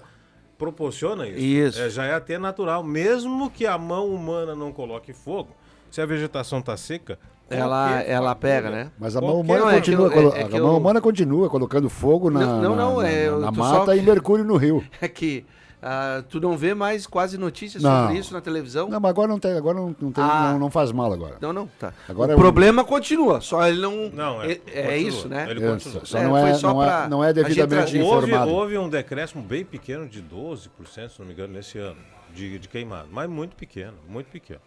proporciona 0.58 1.28
isso. 1.28 1.38
Isso. 1.38 1.80
É, 1.82 1.88
já 1.88 2.04
é 2.04 2.14
até 2.14 2.36
natural. 2.36 2.82
Mesmo 2.82 3.48
que 3.48 3.64
a 3.64 3.78
mão 3.78 4.08
humana 4.08 4.56
não 4.56 4.72
coloque 4.72 5.12
fogo, 5.12 5.50
se 5.88 6.00
a 6.00 6.06
vegetação 6.06 6.58
está 6.58 6.76
seca, 6.76 7.16
Ela, 7.48 8.00
ela 8.02 8.34
pega, 8.34 8.70
né? 8.70 8.90
Mas 8.98 9.14
a 9.14 9.20
mão 9.20 9.34
Qualquer- 9.34 9.44
humana 9.44 9.60
Não, 9.66 9.70
é 9.70 9.74
continua, 9.76 10.06
eu- 10.06 10.10
é- 10.10 10.14
colo- 10.14 10.28
é 10.34 10.44
que 10.48 10.56
a 10.56 10.60
mão 10.60 10.72
eu- 10.72 10.78
humana 10.78 11.00
continua 11.00 11.48
colocando 11.48 11.88
fogo 11.88 12.28
na, 12.28 12.40
Não, 12.40 12.62
não, 12.62 12.76
na- 12.96 13.02
na- 13.02 13.08
é, 13.08 13.28
eu 13.28 13.38
na 13.38 13.52
mata 13.52 13.84
só- 13.86 13.94
e 13.94 14.02
mercúrio 14.02 14.44
no 14.44 14.56
rio. 14.56 14.82
É 15.00 15.06
que 15.06 15.44
ah, 15.86 16.24
tu 16.30 16.40
não 16.40 16.56
vê 16.56 16.72
mais 16.72 17.06
quase 17.06 17.36
notícias 17.36 17.82
Não. 17.82 18.04
sobre 18.06 18.18
isso 18.18 18.32
na 18.32 18.40
televisão? 18.40 18.88
Não, 18.88 18.98
mas 18.98 19.10
agora 19.10 19.28
não 19.28 19.38
tem, 19.38 19.52
agora 19.52 19.76
não, 19.76 19.94
não, 20.00 20.10
tem- 20.10 20.24
Ah. 20.24 20.52
não, 20.52 20.58
não 20.60 20.70
faz 20.70 20.90
mal 20.90 21.12
agora. 21.12 21.36
Não, 21.42 21.52
não, 21.52 21.66
tá. 21.78 21.92
Agora 22.08 22.30
o 22.30 22.32
é 22.32 22.36
um- 22.36 22.38
problema 22.38 22.82
continua, 22.84 23.42
só 23.42 23.68
ele 23.68 23.80
não. 23.82 24.08
Não, 24.08 24.42
é. 24.42 24.52
é, 24.52 24.60
é 24.92 24.98
isso, 24.98 25.28
né? 25.28 25.46
Ele 25.50 25.62
É, 25.62 25.68
continua. 25.70 26.04
só 26.06 26.18
É, 26.18 26.24
não, 26.24 26.36
é, 26.36 26.40
foi 26.40 26.54
só 26.54 26.72
não, 26.72 26.82
é, 26.82 26.86
pra 26.86 27.08
não 27.08 27.22
é 27.22 27.32
devidamente 27.34 27.98
Houve, 27.98 28.26
informado. 28.28 28.50
houve 28.50 28.78
um 28.78 28.88
decréscimo 28.88 29.42
bem 29.42 29.62
pequeno 29.64 30.08
de 30.08 30.22
12%, 30.22 31.12
se 31.12 31.18
não 31.20 31.26
me 31.26 31.32
engano, 31.34 31.52
nesse 31.52 31.78
ano, 31.78 31.98
de, 32.34 32.58
de 32.58 32.66
queimado. 32.68 33.08
Mas 33.12 33.28
muito 33.28 33.54
pequeno, 33.54 33.94
muito 34.08 34.28
pequeno. 34.28 34.60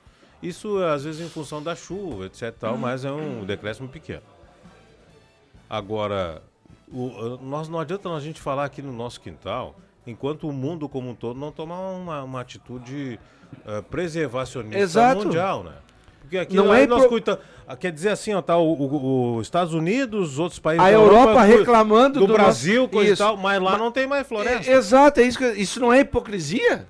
Isso, 0.43 0.77
às 0.83 1.03
vezes, 1.03 1.19
em 1.25 1.29
função 1.29 1.63
da 1.63 1.75
chuva, 1.75 2.27
etc. 2.27 2.53
Tal, 2.59 2.77
mas 2.77 3.03
é 3.03 3.11
um 3.11 3.43
decréscimo 3.43 3.87
pequeno. 3.89 4.21
Agora, 5.69 6.41
o- 6.91 7.37
nós 7.41 7.67
não 7.67 7.79
adianta 7.79 8.07
a 8.09 8.19
gente 8.19 8.39
falar 8.39 8.65
aqui 8.65 8.81
no 8.81 8.93
nosso 8.93 9.19
quintal, 9.19 9.75
enquanto 10.07 10.47
o 10.47 10.53
mundo 10.53 10.89
como 10.89 11.09
um 11.09 11.13
todo 11.15 11.39
não 11.39 11.51
tomar 11.51 11.79
uma, 11.91 12.23
uma 12.23 12.41
atitude 12.41 13.19
eh, 13.65 13.81
preservacionista 13.89 14.79
Exato. 14.79 15.25
mundial, 15.25 15.63
né? 15.63 15.73
Porque 16.21 16.37
aqui 16.39 16.55
Não 16.55 16.73
é 16.73 16.85
nós 16.87 17.01
pro- 17.01 17.09
cuida- 17.09 17.39
ah, 17.65 17.75
quer 17.77 17.91
dizer 17.91 18.09
assim, 18.09 18.33
ó, 18.33 18.41
tá 18.41 18.57
os 18.57 19.45
Estados 19.45 19.73
Unidos, 19.73 20.33
os 20.33 20.39
outros 20.39 20.59
países 20.59 20.83
A 20.85 20.91
Europa 20.91 21.33
cuida- 21.33 21.43
reclamando 21.45 22.19
do, 22.19 22.27
do 22.27 22.33
Brasil, 22.33 22.81
nosso- 22.81 22.93
coisa 22.93 23.13
e 23.13 23.17
tal, 23.17 23.37
mas 23.37 23.61
lá 23.61 23.71
Mas- 23.71 23.79
não 23.79 23.91
tem 23.91 24.07
mais 24.07 24.27
floresta. 24.27 24.69
É, 24.69 24.73
exato, 24.73 25.19
é 25.19 25.23
isso, 25.23 25.37
que, 25.37 25.45
isso 25.53 25.79
não 25.79 25.93
é 25.93 26.01
hipocrisia? 26.01 26.85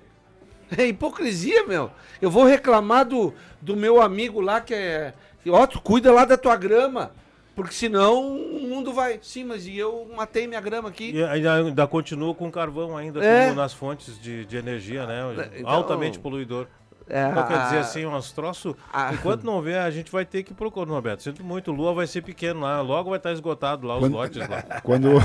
É 0.75 0.85
hipocrisia, 0.87 1.65
meu. 1.67 1.91
Eu 2.21 2.29
vou 2.31 2.43
reclamar 2.45 3.05
do, 3.05 3.33
do 3.61 3.75
meu 3.75 4.01
amigo 4.01 4.41
lá 4.41 4.59
que 4.59 4.73
é. 4.73 5.13
Ó, 5.49 5.65
tu 5.67 5.79
cuida 5.81 6.11
lá 6.11 6.25
da 6.25 6.35
tua 6.37 6.55
grama. 6.57 7.11
Porque 7.57 7.73
senão 7.73 8.35
o 8.37 8.67
mundo 8.69 8.93
vai. 8.93 9.17
Sim, 9.21 9.45
mas 9.45 9.65
e 9.65 9.75
eu 9.75 10.07
matei 10.15 10.45
minha 10.45 10.61
grama 10.61 10.89
aqui. 10.89 11.09
E 11.11 11.23
ainda, 11.23 11.55
ainda 11.55 11.87
continua 11.87 12.33
com 12.35 12.51
carvão 12.51 12.95
ainda 12.95 13.21
É. 13.25 13.45
como 13.47 13.55
nas 13.59 13.73
fontes 13.73 14.21
de, 14.21 14.45
de 14.45 14.55
energia, 14.57 15.07
né? 15.07 15.21
Então- 15.57 15.67
Altamente 15.69 16.19
poluidor. 16.19 16.67
É, 17.09 17.29
Então, 17.31 17.47
quer 17.47 17.63
dizer 17.63 17.77
a- 17.77 17.79
assim, 17.79 18.05
uns 18.05 18.31
troços. 18.33 18.75
a- 18.93 19.13
Enquanto 19.13 19.43
não 19.45 19.61
vê, 19.61 19.75
a 19.77 19.89
gente 19.89 20.11
vai 20.11 20.25
ter 20.25 20.43
que 20.43 20.53
procurar, 20.53 20.91
Roberto. 20.91 21.23
Sinto 21.23 21.41
muito, 21.43 21.71
Lua 21.71 21.93
vai 21.93 22.05
ser 22.05 22.21
pequeno 22.21 22.59
lá. 22.59 22.81
Logo 22.81 23.09
vai 23.09 23.17
estar 23.17 23.31
esgotado 23.31 23.87
lá 23.87 23.95
os 23.95 24.01
Quando- 24.01 24.13
lotes 24.13 24.37
lá. 24.49 24.61
Quando, 24.83 25.07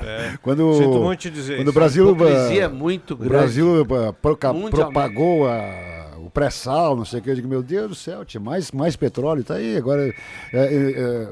É. 0.00 0.38
quando, 0.40 0.72
Sinto 0.74 1.00
muito 1.00 1.20
te 1.20 1.30
dizer 1.30 1.56
quando 1.56 1.66
o 1.66 1.70
isso. 1.70 1.78
Brasil, 1.78 2.10
hipocrisia 2.12 2.64
é 2.64 2.68
muito 2.68 3.14
o 3.14 3.16
grande. 3.16 3.30
Brasil 3.32 3.86
ah, 4.08 4.12
proca- 4.12 4.52
Mundialmente. 4.52 4.76
propagou 4.92 5.48
a- 5.48 5.89
pré-sal, 6.30 6.96
não 6.96 7.04
sei 7.04 7.20
o 7.20 7.22
que, 7.22 7.30
eu 7.30 7.34
digo, 7.34 7.48
meu 7.48 7.62
Deus 7.62 7.88
do 7.88 7.94
céu, 7.94 8.24
tinha 8.24 8.40
mais, 8.40 8.70
mais 8.72 8.96
petróleo, 8.96 9.44
tá 9.44 9.54
aí, 9.54 9.76
agora 9.76 10.14
é, 10.52 10.58
é, 10.58 10.90
é, 10.92 11.28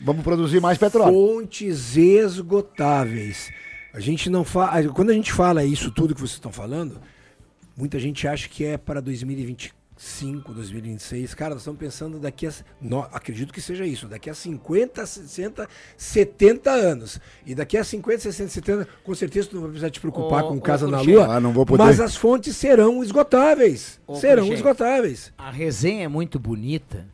vamos 0.00 0.22
produzir 0.22 0.60
mais 0.60 0.78
petróleo. 0.78 1.12
Fontes 1.12 1.96
esgotáveis. 1.96 3.50
A 3.92 4.00
gente 4.00 4.30
não 4.30 4.44
fala. 4.44 4.88
Quando 4.90 5.10
a 5.10 5.14
gente 5.14 5.32
fala 5.32 5.64
isso 5.64 5.90
tudo 5.90 6.14
que 6.14 6.20
vocês 6.20 6.34
estão 6.34 6.52
falando, 6.52 7.00
muita 7.76 7.98
gente 7.98 8.26
acha 8.28 8.48
que 8.48 8.64
é 8.64 8.78
para 8.78 9.00
2025, 10.00 10.54
2026. 10.54 11.34
Cara, 11.34 11.50
nós 11.50 11.60
estamos 11.60 11.78
pensando 11.78 12.18
daqui 12.18 12.46
a. 12.46 12.52
acredito 13.12 13.52
que 13.52 13.60
seja 13.60 13.84
isso. 13.84 14.08
Daqui 14.08 14.30
a 14.30 14.34
50, 14.34 15.04
60, 15.04 15.68
70 15.96 16.70
anos. 16.70 17.20
E 17.44 17.54
daqui 17.54 17.76
a 17.76 17.84
50, 17.84 18.18
60, 18.22 18.48
70, 18.50 18.88
com 19.04 19.14
certeza 19.14 19.48
tu 19.48 19.54
não 19.56 19.62
vai 19.62 19.70
precisar 19.72 19.90
te 19.90 20.00
preocupar 20.00 20.44
Ô, 20.44 20.48
com 20.48 20.56
ô, 20.56 20.60
casa 20.60 20.88
na 20.88 21.02
lua. 21.02 21.26
Ah, 21.36 21.38
não 21.40 21.52
vou 21.52 21.66
poder. 21.66 21.82
Mas 21.84 22.00
as 22.00 22.16
fontes 22.16 22.56
serão 22.56 23.02
esgotáveis. 23.04 24.00
Ô, 24.06 24.14
serão 24.14 24.50
esgotáveis. 24.52 25.32
A 25.36 25.50
resenha 25.50 26.04
é 26.04 26.08
muito 26.08 26.38
bonita 26.38 27.06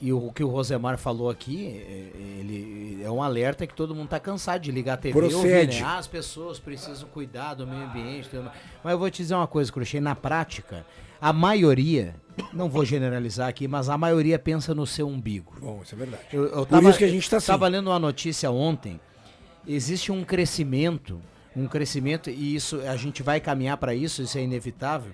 E 0.00 0.12
o 0.12 0.30
que 0.32 0.44
o 0.44 0.48
Rosemar 0.48 0.98
falou 0.98 1.30
aqui, 1.30 1.66
é- 1.68 2.10
ele 2.40 3.00
é 3.02 3.10
um 3.10 3.22
alerta 3.22 3.66
que 3.66 3.72
todo 3.74 3.94
mundo 3.94 4.08
tá 4.08 4.20
cansado 4.20 4.60
de 4.60 4.70
ligar 4.70 4.94
a 4.94 4.96
TV 4.98 5.18
e 5.18 5.22
ouvir, 5.22 5.32
Procede. 5.32 5.80
né? 5.80 5.86
Ah, 5.86 5.98
as 5.98 6.06
pessoas 6.06 6.58
precisam 6.58 7.08
cuidar 7.08 7.54
do 7.54 7.66
meio 7.66 7.84
ambiente. 7.86 8.28
tudo 8.28 8.42
mais. 8.44 8.56
Mas 8.82 8.92
eu 8.92 8.98
vou 8.98 9.10
te 9.10 9.22
dizer 9.22 9.34
uma 9.34 9.46
coisa, 9.46 9.72
Cruxê, 9.72 10.00
na 10.00 10.14
prática, 10.14 10.84
a 11.24 11.32
maioria, 11.32 12.14
não 12.52 12.68
vou 12.68 12.84
generalizar 12.84 13.48
aqui, 13.48 13.66
mas 13.66 13.88
a 13.88 13.96
maioria 13.96 14.38
pensa 14.38 14.74
no 14.74 14.86
seu 14.86 15.08
umbigo. 15.08 15.54
Bom, 15.58 15.80
isso 15.82 15.94
é 15.94 15.98
verdade. 15.98 16.22
Eu, 16.30 16.44
eu 16.44 16.66
Por 16.66 16.84
isso 16.84 16.98
que 16.98 17.04
a 17.04 17.08
gente 17.08 17.30
tá 17.30 17.38
assim. 17.38 17.44
Estava 17.44 17.66
lendo 17.66 17.88
uma 17.88 17.98
notícia 17.98 18.50
ontem. 18.50 19.00
Existe 19.66 20.12
um 20.12 20.22
crescimento, 20.22 21.18
um 21.56 21.66
crescimento, 21.66 22.28
e 22.28 22.54
isso 22.54 22.78
a 22.82 22.94
gente 22.96 23.22
vai 23.22 23.40
caminhar 23.40 23.78
para 23.78 23.94
isso, 23.94 24.20
isso 24.20 24.36
é 24.36 24.42
inevitável, 24.42 25.12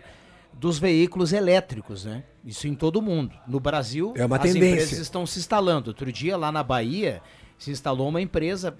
dos 0.52 0.80
veículos 0.80 1.32
elétricos, 1.32 2.04
né? 2.04 2.24
Isso 2.44 2.66
em 2.66 2.74
todo 2.74 2.96
o 2.96 3.02
mundo. 3.02 3.32
No 3.46 3.60
Brasil, 3.60 4.12
É 4.16 4.26
uma 4.26 4.34
as 4.34 4.42
tendência. 4.42 4.66
empresas 4.82 4.98
estão 4.98 5.24
se 5.24 5.38
instalando. 5.38 5.90
Outro 5.90 6.10
dia, 6.10 6.36
lá 6.36 6.50
na 6.50 6.64
Bahia, 6.64 7.22
se 7.56 7.70
instalou 7.70 8.08
uma 8.08 8.20
empresa 8.20 8.76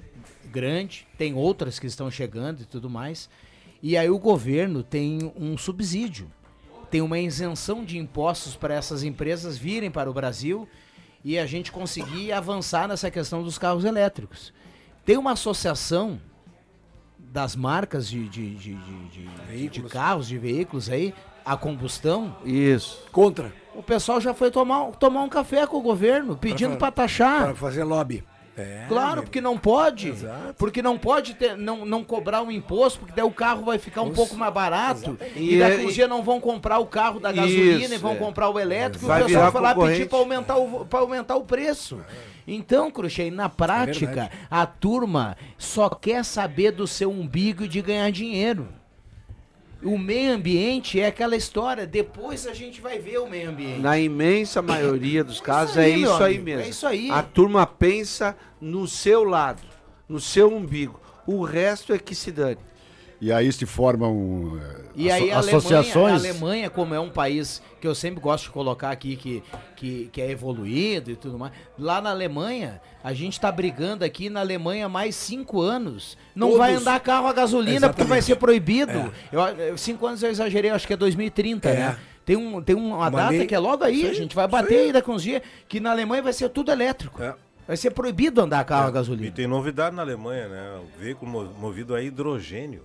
grande, 0.51 1.07
tem 1.17 1.33
outras 1.33 1.79
que 1.79 1.87
estão 1.87 2.11
chegando 2.11 2.63
e 2.63 2.65
tudo 2.65 2.91
mais. 2.91 3.31
E 3.81 3.97
aí 3.97 4.11
o 4.11 4.19
governo 4.19 4.83
tem 4.83 5.33
um 5.37 5.57
subsídio, 5.57 6.29
tem 6.91 7.01
uma 7.01 7.19
isenção 7.19 7.85
de 7.85 7.99
impostos 7.99 8.57
para 8.57 8.75
essas 8.75 9.03
empresas 9.03 9.57
virem 9.57 9.91
para 9.91 10.11
o 10.11 10.13
Brasil 10.13 10.69
e 11.25 11.39
a 11.39 11.47
gente 11.47 11.71
conseguir 11.71 12.33
avançar 12.33 12.89
nessa 12.89 13.11
questão 13.11 13.43
dos 13.43 13.59
carros 13.59 13.85
elétricos. 13.85 14.53
Tem 15.05 15.17
uma 15.17 15.33
associação 15.33 16.21
das 17.19 17.55
marcas 17.55 18.09
de, 18.09 18.29
de, 18.29 18.55
de, 18.57 18.75
de- 18.75 19.09
de- 19.69 19.69
de 19.69 19.83
carros, 19.83 20.27
de 20.27 20.37
veículos 20.39 20.89
aí, 20.91 21.15
a 21.45 21.57
combustão. 21.57 22.37
Isso. 22.45 23.05
Contra. 23.13 23.53
O 23.75 23.83
pessoal 23.83 24.21
já 24.21 24.35
foi 24.35 24.51
tomar, 24.51 24.91
tomar 24.93 25.23
um 25.23 25.29
café 25.29 25.67
com 25.67 25.77
o 25.77 25.81
governo, 25.83 26.37
pedindo 26.37 26.77
para 26.77 26.91
taxar. 26.91 27.45
Para 27.45 27.55
fazer 27.55 27.85
lobby. 27.85 28.25
É, 28.61 28.85
Claro, 28.89 29.23
porque 29.23 29.41
não 29.41 29.57
pode. 29.59 30.09
Exato. 30.09 30.55
Porque 30.59 30.83
não 30.83 30.99
pode 30.99 31.35
ter, 31.35 31.57
não, 31.57 31.85
não 31.85 32.03
cobrar 32.05 32.43
um 32.43 32.51
imposto, 32.51 32.99
porque 33.01 33.13
daí 33.15 33.25
o 33.25 33.31
carro 33.31 33.65
vai 33.65 33.79
ficar 33.79 34.03
um 34.03 34.13
pouco 34.13 34.37
mais 34.37 34.53
barato. 34.53 35.19
E, 35.37 35.55
E 35.55 35.59
daqui 35.59 35.83
é- 35.83 35.87
uns 35.87 35.95
dias 35.95 36.09
não 36.09 36.23
vão 36.23 36.41
comprar 36.41 36.79
o 36.79 36.87
carro 36.87 37.19
da 37.21 37.33
gasolina 37.33 37.85
Isso, 37.85 37.95
e 37.95 37.99
vão 37.99 38.13
é. 38.13 38.17
comprar 38.17 38.49
o 38.51 38.59
elétrico. 38.59 39.07
Vai 39.07 39.21
e 39.21 39.25
o 39.25 39.27
pessoal 39.27 39.53
vai 39.53 39.63
lá 39.63 39.75
pedir 39.75 40.09
para 40.09 40.19
aumentar, 40.19 40.59
o, 40.59 40.87
aumentar 40.93 41.37
o 41.37 41.45
preço. 41.45 42.01
Então, 42.47 42.91
Cruxem, 42.91 43.31
na 43.31 43.49
prática, 43.49 44.07
verdade. 44.07 44.31
a 44.51 44.67
turma 44.67 45.37
só 45.57 45.89
quer 45.89 46.25
saber 46.25 46.73
do 46.73 46.87
seu 46.87 47.11
umbigo 47.11 47.65
e 47.65 47.69
de 47.69 47.81
ganhar 47.81 48.11
dinheiro. 48.11 48.69
O 49.83 49.97
meio 49.97 50.35
ambiente 50.35 51.01
é 51.01 51.07
aquela 51.07 51.37
história. 51.37 51.87
Depois 51.87 52.47
a 52.47 52.53
gente 52.53 52.81
vai 52.81 52.99
ver 52.99 53.19
o 53.19 53.29
meio 53.29 53.51
ambiente. 53.51 53.81
Na 53.81 53.99
imensa 53.99 54.61
maioria 54.61 55.25
dos 55.25 55.41
casos 55.41 55.79
aí, 55.79 55.93
é 55.93 55.97
isso 55.97 56.23
aí 56.23 56.35
amigo, 56.35 56.45
mesmo. 56.45 56.63
é 56.63 56.69
isso 56.69 56.87
aí. 56.87 57.11
A 57.11 57.23
turma 57.23 57.67
pensa 57.67 58.37
no 58.61 58.87
seu 58.87 59.25
lado, 59.25 59.63
no 60.09 60.21
seu 60.21 60.53
umbigo. 60.55 61.01
O 61.27 61.43
resto 61.45 61.95
é 61.95 61.99
que 61.99 62.15
se 62.15 62.31
dane. 62.31 62.59
E 63.21 63.31
aí 63.31 63.53
se 63.53 63.67
formam 63.67 64.59
E 64.97 65.11
aí 65.11 65.31
a 65.31 65.41
associações. 65.41 65.95
Alemanha, 65.97 66.15
a 66.15 66.19
Alemanha, 66.31 66.71
como 66.71 66.95
é 66.95 67.01
um 67.01 67.11
país 67.11 67.63
que 67.81 67.87
eu 67.87 67.95
sempre 67.95 68.19
gosto 68.21 68.45
de 68.45 68.51
colocar 68.51 68.91
aqui, 68.91 69.15
que, 69.17 69.43
que, 69.77 70.09
que 70.11 70.21
é 70.23 70.31
evoluído 70.31 71.11
e 71.11 71.17
tudo 71.17 71.39
mais, 71.39 71.53
lá 71.79 72.01
na 72.01 72.11
Alemanha, 72.11 72.81
a 73.05 73.13
gente 73.13 73.39
tá 73.39 73.53
brigando 73.53 74.05
aqui 74.05 74.31
na 74.31 74.41
Alemanha 74.41 74.89
mais 74.89 75.15
cinco 75.17 75.61
anos. 75.61 76.17
Não 76.35 76.49
Todos. 76.49 76.59
vai 76.59 76.75
andar 76.75 76.99
carro 77.01 77.27
a 77.27 77.33
gasolina 77.33 77.89
porque 77.89 78.05
vai 78.05 78.19
Exatamente. 78.21 78.25
ser 78.25 78.37
proibido. 78.37 79.13
Eu- 79.31 79.41
eu- 79.41 79.79
cinco 79.79 80.07
anos 80.07 80.23
eu 80.23 80.31
exagerei, 80.31 80.71
acho 80.71 80.87
que 80.87 80.93
é 80.95 80.97
2030, 80.97 81.69
É. 81.69 81.75
né? 81.75 81.99
Tem, 82.25 82.37
um, 82.37 82.63
tem 82.63 82.77
uma, 82.77 82.97
Uma 82.97 83.11
data 83.11 83.31
lei- 83.31 83.47
que 83.47 83.55
é 83.55 83.59
logo 83.59 83.83
aí, 83.85 84.07
a 84.09 84.15
gente 84.15 84.35
vai 84.35 84.47
bater 84.49 84.79
aí. 84.79 84.85
aí 84.87 84.93
daqui 84.93 85.11
uns 85.11 85.23
dias, 85.23 85.43
que 85.69 85.79
na 85.81 85.91
Alemanha 85.91 86.23
vai 86.23 86.33
ser 86.33 86.49
tudo 86.49 86.71
elétrico. 86.71 87.23
É. 87.23 87.35
Vai 87.67 87.77
ser 87.77 87.91
proibido 87.91 88.41
andar 88.41 88.65
carro 88.65 88.89
a 88.89 88.91
gasolina. 88.91 89.27
E 89.29 89.31
tem 89.31 89.47
novidade 89.47 89.95
na 89.95 90.03
Alemanha, 90.03 90.49
né? 90.49 90.81
O 90.83 90.99
veículo 91.01 91.31
mo- 91.31 91.53
movido 91.59 91.95
a 91.95 92.03
hidrogênio. 92.03 92.85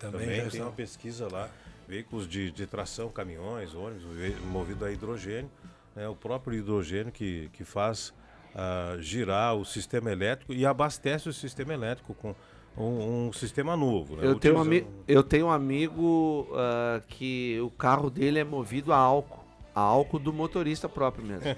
Também, 0.00 0.20
Também, 0.20 0.44
já 0.44 0.50
tem 0.50 0.62
uma 0.62 0.72
pesquisa 0.72 1.28
lá. 1.30 1.50
Veículos 1.86 2.26
de, 2.26 2.50
de 2.50 2.66
tração, 2.66 3.10
caminhões, 3.10 3.74
ônibus, 3.74 4.04
movido 4.46 4.86
a 4.86 4.90
hidrogênio. 4.90 5.50
né? 5.94 6.08
O 6.08 6.16
próprio 6.16 6.56
hidrogênio 6.56 7.12
que, 7.12 7.50
que 7.52 7.64
faz 7.64 8.14
ah, 8.54 8.96
girar 8.98 9.54
o 9.54 9.64
sistema 9.64 10.10
elétrico 10.10 10.54
e 10.54 10.64
abastece 10.64 11.28
o 11.28 11.32
sistema 11.32 11.74
elétrico 11.74 12.14
com 12.14 12.34
um, 12.78 13.26
um 13.28 13.32
sistema 13.32 13.76
novo. 13.76 14.16
né? 14.16 14.26
Eu 14.26 14.36
tenho, 14.36 14.58
um 14.58 14.84
eu 15.06 15.22
tenho 15.22 15.46
um 15.46 15.50
amigo 15.50 16.48
ah, 16.54 17.02
que 17.06 17.60
o 17.60 17.70
carro 17.70 18.08
dele 18.08 18.38
é 18.38 18.44
movido 18.44 18.94
a 18.94 18.96
álcool. 18.96 19.44
A 19.74 19.80
álcool 19.80 20.18
do 20.18 20.32
motorista 20.32 20.88
próprio 20.88 21.26
mesmo. 21.26 21.44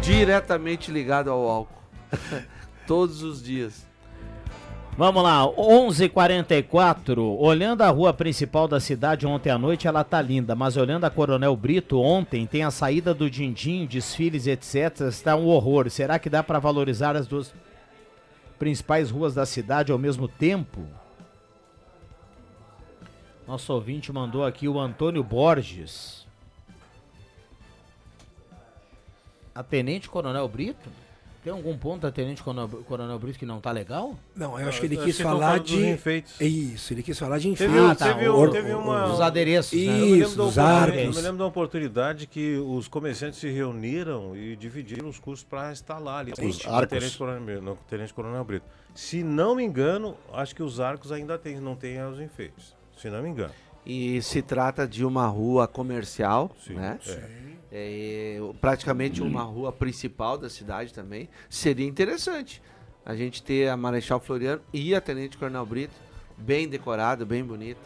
Diretamente 0.00 0.90
ligado 0.90 1.30
ao 1.30 1.46
álcool. 1.46 1.82
Todos 2.86 3.22
os 3.22 3.42
dias. 3.42 3.86
Vamos 4.98 5.22
lá, 5.22 5.46
11:44. 5.46 7.22
Olhando 7.38 7.82
a 7.82 7.88
rua 7.88 8.12
principal 8.12 8.66
da 8.66 8.80
cidade 8.80 9.28
ontem 9.28 9.48
à 9.48 9.56
noite, 9.56 9.86
ela 9.86 10.02
tá 10.02 10.20
linda, 10.20 10.56
mas 10.56 10.76
olhando 10.76 11.04
a 11.04 11.10
Coronel 11.10 11.54
Brito 11.54 12.00
ontem, 12.00 12.44
tem 12.48 12.64
a 12.64 12.70
saída 12.72 13.14
do 13.14 13.30
Dindim, 13.30 13.86
desfiles, 13.86 14.48
etc. 14.48 15.02
Está 15.02 15.36
um 15.36 15.46
horror. 15.46 15.88
Será 15.88 16.18
que 16.18 16.28
dá 16.28 16.42
para 16.42 16.58
valorizar 16.58 17.14
as 17.14 17.28
duas 17.28 17.54
principais 18.58 19.08
ruas 19.08 19.36
da 19.36 19.46
cidade 19.46 19.92
ao 19.92 19.98
mesmo 19.98 20.26
tempo? 20.26 20.84
Nosso 23.46 23.72
ouvinte 23.72 24.12
mandou 24.12 24.44
aqui 24.44 24.66
o 24.66 24.80
Antônio 24.80 25.22
Borges. 25.22 26.26
A 29.54 29.62
Tenente 29.62 30.08
Coronel 30.08 30.48
Brito? 30.48 30.90
Tem 31.48 31.56
algum 31.56 31.78
ponto 31.78 32.02
da 32.02 32.12
Tenente 32.12 32.42
Coronel, 32.42 32.68
Coronel 32.86 33.18
Brito 33.18 33.38
que 33.38 33.46
não 33.46 33.58
tá 33.58 33.70
legal? 33.70 34.14
Não, 34.36 34.60
eu 34.60 34.68
acho 34.68 34.80
que 34.80 34.84
ele 34.86 34.98
quis 34.98 35.18
falar 35.18 35.58
de. 35.58 35.82
enfeites. 35.92 36.38
Isso, 36.38 36.92
ele 36.92 37.02
quis 37.02 37.18
falar 37.18 37.38
de 37.38 37.50
Teve, 37.54 37.64
enfeite. 37.72 37.80
um- 37.86 37.90
Ah, 37.90 37.94
tá, 37.94 38.12
teve, 38.12 38.28
o- 38.28 38.44
um- 38.44 38.50
teve 38.50 38.72
uma. 38.74 39.06
Os 39.10 39.18
adereços, 39.18 39.72
né? 39.72 39.78
Isso. 39.78 39.94
Eu 39.94 40.04
me 40.04 40.12
lembro, 40.12 40.36
da 40.36 40.42
os 40.44 40.58
oportunidade, 40.58 40.90
arcos. 40.90 41.04
eu 41.04 41.10
me 41.14 41.20
lembro 41.26 41.38
da 41.38 41.46
oportunidade 41.46 42.26
que 42.26 42.56
os 42.58 42.86
comerciantes 42.86 43.38
se 43.40 43.48
reuniram 43.48 44.36
e 44.36 44.56
dividiram 44.56 45.08
os 45.08 45.18
custos 45.18 45.44
para 45.48 45.72
instalar 45.72 46.20
ali. 46.20 46.32
Os 46.32 46.66
arcos. 46.66 46.88
Tenente 46.98 47.16
Coronel, 47.16 47.62
no 47.62 47.76
Tenente 47.88 48.12
Coronel 48.12 48.44
Brito. 48.44 48.66
Se 48.94 49.22
não 49.22 49.54
me 49.54 49.64
engano, 49.64 50.18
acho 50.34 50.54
que 50.54 50.62
os 50.62 50.80
arcos 50.80 51.10
ainda 51.10 51.38
tem, 51.38 51.58
não 51.58 51.74
tem 51.74 51.98
os 52.04 52.20
enfeites. 52.20 52.74
Se 53.00 53.08
não 53.08 53.22
me 53.22 53.28
engano. 53.30 53.54
E 53.86 54.20
se 54.20 54.42
trata 54.42 54.86
de 54.86 55.02
uma 55.02 55.26
rua 55.28 55.66
comercial, 55.66 56.50
Sim, 56.62 56.74
né? 56.74 56.98
é. 57.08 57.38
É, 57.70 58.38
praticamente 58.60 59.22
uma 59.22 59.42
rua 59.42 59.70
principal 59.70 60.38
da 60.38 60.48
cidade 60.48 60.92
também. 60.92 61.28
Seria 61.50 61.86
interessante 61.86 62.62
a 63.04 63.14
gente 63.14 63.42
ter 63.42 63.68
a 63.68 63.76
Marechal 63.76 64.20
Floriano 64.20 64.62
e 64.72 64.94
a 64.94 65.00
Tenente 65.00 65.36
Coronel 65.36 65.66
Brito 65.66 65.94
bem 66.38 66.68
decorado, 66.68 67.26
bem 67.26 67.44
bonito. 67.44 67.80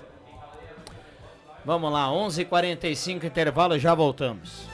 Vamos 1.65 1.93
lá, 1.93 2.09
11:45 2.09 3.25
intervalo, 3.25 3.79
já 3.79 3.95
voltamos. 3.95 4.69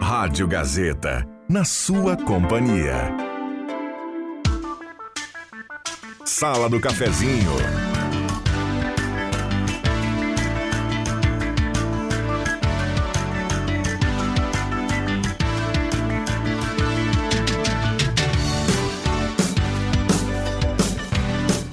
Rádio 0.00 0.46
Gazeta, 0.46 1.26
na 1.48 1.64
sua 1.64 2.16
companhia. 2.16 3.12
Sala 6.24 6.68
do 6.68 6.80
Cafezinho. 6.80 7.85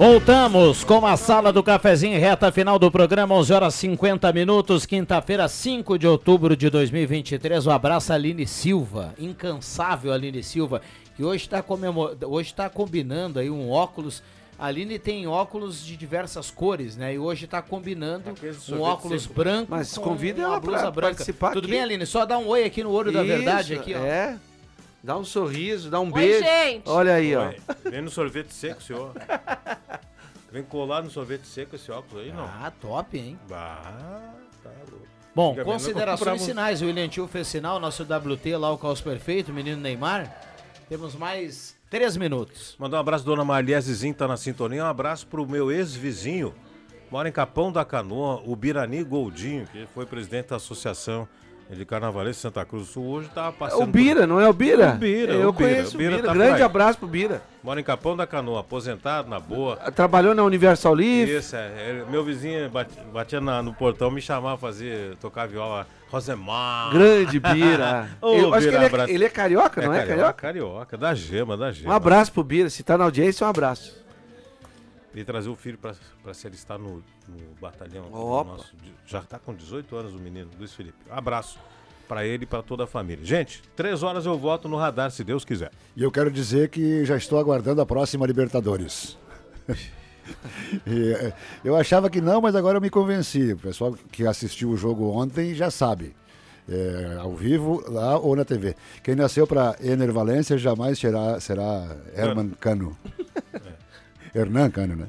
Voltamos 0.06 0.84
com 0.84 1.06
a 1.08 1.16
sala 1.16 1.54
do 1.54 1.64
cafezinho, 1.64 2.20
reta 2.20 2.52
final 2.52 2.78
do 2.78 2.92
programa, 2.92 3.36
11 3.36 3.54
horas 3.54 3.74
50 3.76 4.34
minutos, 4.34 4.86
quinta-feira, 4.86 5.48
5 5.48 5.98
de 5.98 6.06
outubro 6.06 6.58
de 6.58 6.70
2023. 6.70 7.66
Um 7.66 7.72
abraço 7.72 8.12
a 8.12 8.16
Aline 8.16 8.46
Silva, 8.46 9.14
incansável 9.18 10.12
Aline 10.12 10.44
Silva, 10.44 10.82
que 11.16 11.24
hoje 11.24 11.46
está 11.46 11.64
hoje 12.28 12.54
tá 12.54 12.70
combinando 12.70 13.40
aí 13.40 13.50
um 13.50 13.72
óculos. 13.72 14.22
A 14.60 14.66
Aline 14.66 15.00
tem 15.00 15.26
óculos 15.26 15.86
de 15.86 15.96
diversas 15.96 16.52
cores, 16.52 16.98
né? 16.98 17.14
E 17.14 17.18
hoje 17.18 17.46
está 17.46 17.62
combinando 17.62 18.30
Aquele 18.30 18.58
um 18.74 18.82
óculos 18.82 19.24
seco. 19.24 19.36
branco 19.36 19.68
Mas 19.72 19.98
com 19.98 20.04
convida 20.04 20.42
uma 20.42 20.48
ela 20.48 20.60
blusa 20.60 20.82
pra 20.82 20.92
branca. 20.92 21.16
participar 21.16 21.54
Tudo 21.54 21.64
aqui. 21.64 21.72
bem, 21.72 21.82
Aline? 21.82 22.06
Só 22.06 22.26
dá 22.26 22.38
um 22.38 22.48
oi 22.48 22.66
aqui 22.66 22.84
no 22.84 22.92
olho 22.92 23.10
da 23.10 23.24
verdade 23.24 23.72
Isso, 23.72 23.82
aqui, 23.82 23.96
ó. 23.96 24.00
É. 24.04 24.38
Dá 25.02 25.18
um 25.18 25.26
sorriso, 25.26 25.90
dá 25.90 26.00
um 26.00 26.06
Oi, 26.08 26.12
beijo. 26.14 26.46
gente. 26.46 26.90
Olha 26.90 27.14
aí, 27.16 27.36
ó. 27.36 27.48
Ué, 27.48 27.56
Vem 27.90 28.02
no 28.02 28.10
sorvete 28.10 28.54
seco, 28.54 28.82
senhor. 28.82 29.12
Vem 30.54 30.62
colar 30.64 31.02
no 31.02 31.10
sorvete 31.10 31.48
seco 31.48 31.76
esse 31.76 31.92
óculos 31.92 32.24
aí, 32.24 32.32
não. 32.32 32.44
Ah, 32.46 32.72
top, 32.80 33.18
hein? 33.18 33.40
Bah, 33.50 33.82
tá 34.64 34.70
louco. 34.90 35.08
Bom, 35.34 35.48
Antigamente 35.50 35.58
nós 35.74 35.82
considerações 35.82 36.20
comprávamos- 36.20 36.46
finais. 36.46 36.82
O 36.84 36.86
William 36.86 37.08
Tio 37.10 37.28
fez 37.28 37.48
sinal, 37.48 37.80
nosso 37.80 38.04
WT 38.04 38.56
lá, 38.56 38.72
o 38.72 38.78
Caos 38.78 39.02
Perfeito, 39.02 39.52
o 39.52 39.54
menino 39.54 39.82
Neymar. 39.82 40.32
Temos 40.88 41.16
mais 41.16 41.76
três 41.90 42.16
minutos. 42.16 42.76
Mandar 42.78 42.98
um 42.98 43.00
abraço, 43.00 43.26
dona 43.26 43.44
Maria 43.44 43.82
Zizinho, 43.82 44.14
tá 44.14 44.28
na 44.28 44.38
sintonia. 44.38 44.84
Um 44.84 44.88
abraço 44.88 45.26
pro 45.26 45.44
meu 45.48 45.72
ex-vizinho, 45.72 46.54
mora 47.10 47.28
em 47.28 47.32
Capão 47.32 47.72
da 47.72 47.84
Canoa, 47.84 48.44
o 48.46 48.56
Birani 48.56 49.04
Goldinho, 49.04 49.66
que 49.66 49.88
foi 49.88 50.06
presidente 50.06 50.50
da 50.50 50.58
associação 50.58 51.28
de 51.70 51.86
carnavalesco 51.86 52.42
Santa 52.42 52.64
Cruz 52.66 52.86
do 52.88 52.92
Sul, 52.94 53.06
hoje 53.08 53.30
tá 53.34 53.48
É 53.48 53.52
passando... 53.52 53.84
o 53.84 53.88
Bira, 53.88 54.28
não 54.28 54.40
é 54.40 54.48
o 54.48 54.54
Bira? 54.54 54.92
O 54.92 54.98
Bira, 54.98 55.34
Eu 55.34 55.50
o 55.50 55.52
Bira. 55.54 55.70
conheço 55.74 55.96
O 55.96 55.98
Bira 55.98 56.12
o 56.12 56.16
Bira. 56.18 56.28
tá 56.28 56.34
Grande 56.34 56.58
por 56.58 56.64
abraço 56.64 57.00
pro 57.00 57.08
Bira. 57.08 57.42
Mora 57.64 57.80
em 57.80 57.84
Capão 57.84 58.16
da 58.16 58.28
Canoa, 58.28 58.60
aposentado, 58.60 59.30
na 59.30 59.40
boa. 59.40 59.78
Trabalhou 59.78 60.36
na 60.36 60.44
Universal 60.44 60.94
Leaf. 60.94 61.30
Isso, 61.32 61.56
é. 61.56 61.72
Ele- 61.90 62.06
Meu 62.12 62.24
vizinho 62.24 62.70
batia 63.14 63.40
na- 63.42 63.64
no 63.64 63.74
portão, 63.74 64.12
me 64.12 64.22
chamava, 64.22 64.58
fazia, 64.58 65.14
tocar 65.20 65.48
viola. 65.48 65.88
Rosemar. 66.12 66.92
Grande 66.94 67.40
Bira. 67.40 68.08
Ô, 68.22 68.34
Eu 68.36 68.54
acho 68.54 68.70
que 68.70 68.76
ele 68.76 68.86
é, 68.86 69.10
ele 69.10 69.26
é 69.26 69.30
carioca, 69.30 69.82
não 69.82 69.94
é 69.94 70.06
carioca? 70.06 70.34
Carioca, 70.34 70.96
da 70.98 71.16
gema, 71.16 71.58
da 71.58 71.70
Um 71.70 71.72
gema. 71.74 71.96
abraço 71.96 72.32
pro 72.32 72.44
Bira. 72.44 72.70
Se 72.70 72.84
tá 72.84 72.96
na 72.98 73.06
audiência, 73.06 73.48
um 73.48 73.50
abraço. 73.50 74.03
E 75.14 75.24
trazer 75.24 75.50
o 75.50 75.56
filho 75.56 75.78
pra 75.78 76.34
se 76.34 76.48
alistar 76.48 76.80
no, 76.80 77.04
no 77.28 77.56
batalhão. 77.62 78.12
Opa. 78.12 78.52
nosso. 78.52 78.74
já 79.06 79.22
tá 79.22 79.38
com 79.38 79.54
18 79.54 79.96
anos 79.96 80.14
o 80.14 80.20
menino, 80.20 80.50
Luiz 80.58 80.74
Felipe. 80.74 80.98
Um 81.10 81.14
abraço 81.14 81.60
pra 82.08 82.26
ele 82.26 82.44
e 82.44 82.48
pra 82.48 82.62
toda 82.62 82.84
a 82.84 82.88
família. 82.88 83.24
Gente, 83.24 83.62
três 83.76 84.04
horas 84.04 84.26
eu 84.26 84.38
volto 84.38 84.68
no 84.68 84.78
radar, 84.78 85.12
se 85.12 85.24
Deus 85.24 85.46
quiser. 85.46 85.72
E 85.96 86.04
eu 86.04 86.12
quero 86.12 86.32
dizer 86.32 86.70
que 86.70 87.06
já 87.06 87.16
estou 87.16 87.40
aguardando 87.40 87.82
a 87.82 87.86
próxima 87.86 88.26
Libertadores. 88.26 89.18
E, 90.88 91.12
eh, 91.12 91.34
eu 91.66 91.76
achava 91.76 92.10
que 92.10 92.22
não, 92.22 92.40
mas 92.40 92.56
agora 92.56 92.78
eu 92.78 92.82
me 92.82 92.90
convenci. 92.90 93.52
O 93.52 93.58
pessoal 93.58 93.94
que 94.10 94.26
assistiu 94.26 94.70
o 94.70 94.78
jogo 94.78 95.12
ontem 95.12 95.54
já 95.54 95.70
sabe. 95.70 96.16
É, 96.68 97.18
ao 97.20 97.36
vivo, 97.36 97.84
lá 97.92 98.18
ou 98.18 98.34
na 98.34 98.46
TV. 98.46 98.74
Quem 99.04 99.16
nasceu 99.16 99.46
para 99.46 99.76
Enervalência 99.82 100.58
jamais 100.58 100.98
será, 100.98 101.38
será 101.42 101.98
Herman 102.16 102.52
Cano. 102.52 102.98
Hernan 104.34 104.70
Cano, 104.70 104.96
né? 104.96 105.08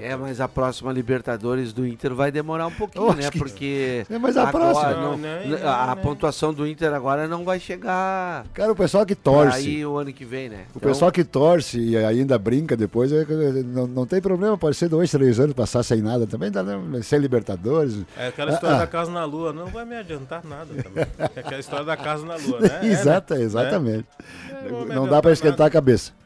É, 0.00 0.16
mas 0.16 0.40
a 0.40 0.48
próxima 0.48 0.92
Libertadores 0.92 1.72
do 1.72 1.86
Inter 1.86 2.12
vai 2.12 2.32
demorar 2.32 2.66
um 2.66 2.70
pouquinho, 2.72 3.12
né? 3.14 3.30
que- 3.30 3.38
Porque 3.38 4.04
É, 4.10 4.18
mas 4.18 4.36
a 4.36 4.48
agora 4.48 4.72
próxima- 4.72 4.92
não- 4.94 5.16
Não, 5.16 5.58
não, 5.60 5.68
a 5.68 5.86
não. 5.94 6.02
pontuação 6.02 6.52
do 6.52 6.66
Inter 6.66 6.92
agora 6.92 7.28
não 7.28 7.44
vai 7.44 7.60
chegar 7.60 8.44
Cara, 8.52 8.72
o 8.72 8.74
pessoal 8.74 9.06
que 9.06 9.14
torce. 9.14 9.56
aí 9.58 9.86
o 9.86 9.96
ano 9.96 10.12
que 10.12 10.24
vem, 10.24 10.48
né? 10.48 10.64
O 10.74 10.80
pessoal 10.80 11.12
que 11.12 11.22
torce 11.22 11.78
e 11.78 11.96
ainda 11.96 12.36
brinca 12.40 12.76
depois, 12.76 13.12
é, 13.12 13.24
não, 13.64 13.86
não 13.86 14.04
tem 14.04 14.20
problema, 14.20 14.58
pode 14.58 14.76
ser 14.76 14.88
dois, 14.88 15.12
três 15.12 15.38
anos 15.38 15.54
passar 15.54 15.84
sem 15.84 16.02
nada 16.02 16.26
também, 16.26 16.50
dá, 16.50 16.64
né? 16.64 17.00
sem 17.02 17.20
Libertadores. 17.20 17.98
É 18.16 18.26
aquela 18.28 18.50
história 18.50 18.76
Ah, 18.76 18.80
da 18.80 18.86
casa 18.88 19.12
na 19.12 19.24
lua, 19.24 19.52
não 19.52 19.66
vai 19.66 19.84
me 19.84 19.94
adiantar 19.96 20.44
nada 20.44 20.74
também. 20.82 21.06
É 21.36 21.38
aquela 21.40 21.60
história 21.60 21.84
da 21.86 21.96
casa 21.96 22.26
na 22.26 22.34
lua, 22.34 22.58
né? 22.60 22.68
É, 22.82 22.84
né? 22.84 22.92
Exata, 22.92 23.40
exatamente. 23.40 24.06
É, 24.50 24.94
não 24.94 25.06
dá 25.06 25.22
para 25.22 25.30
esquentar 25.30 25.58
nada. 25.60 25.66
a 25.68 25.70
cabeça. 25.70 26.17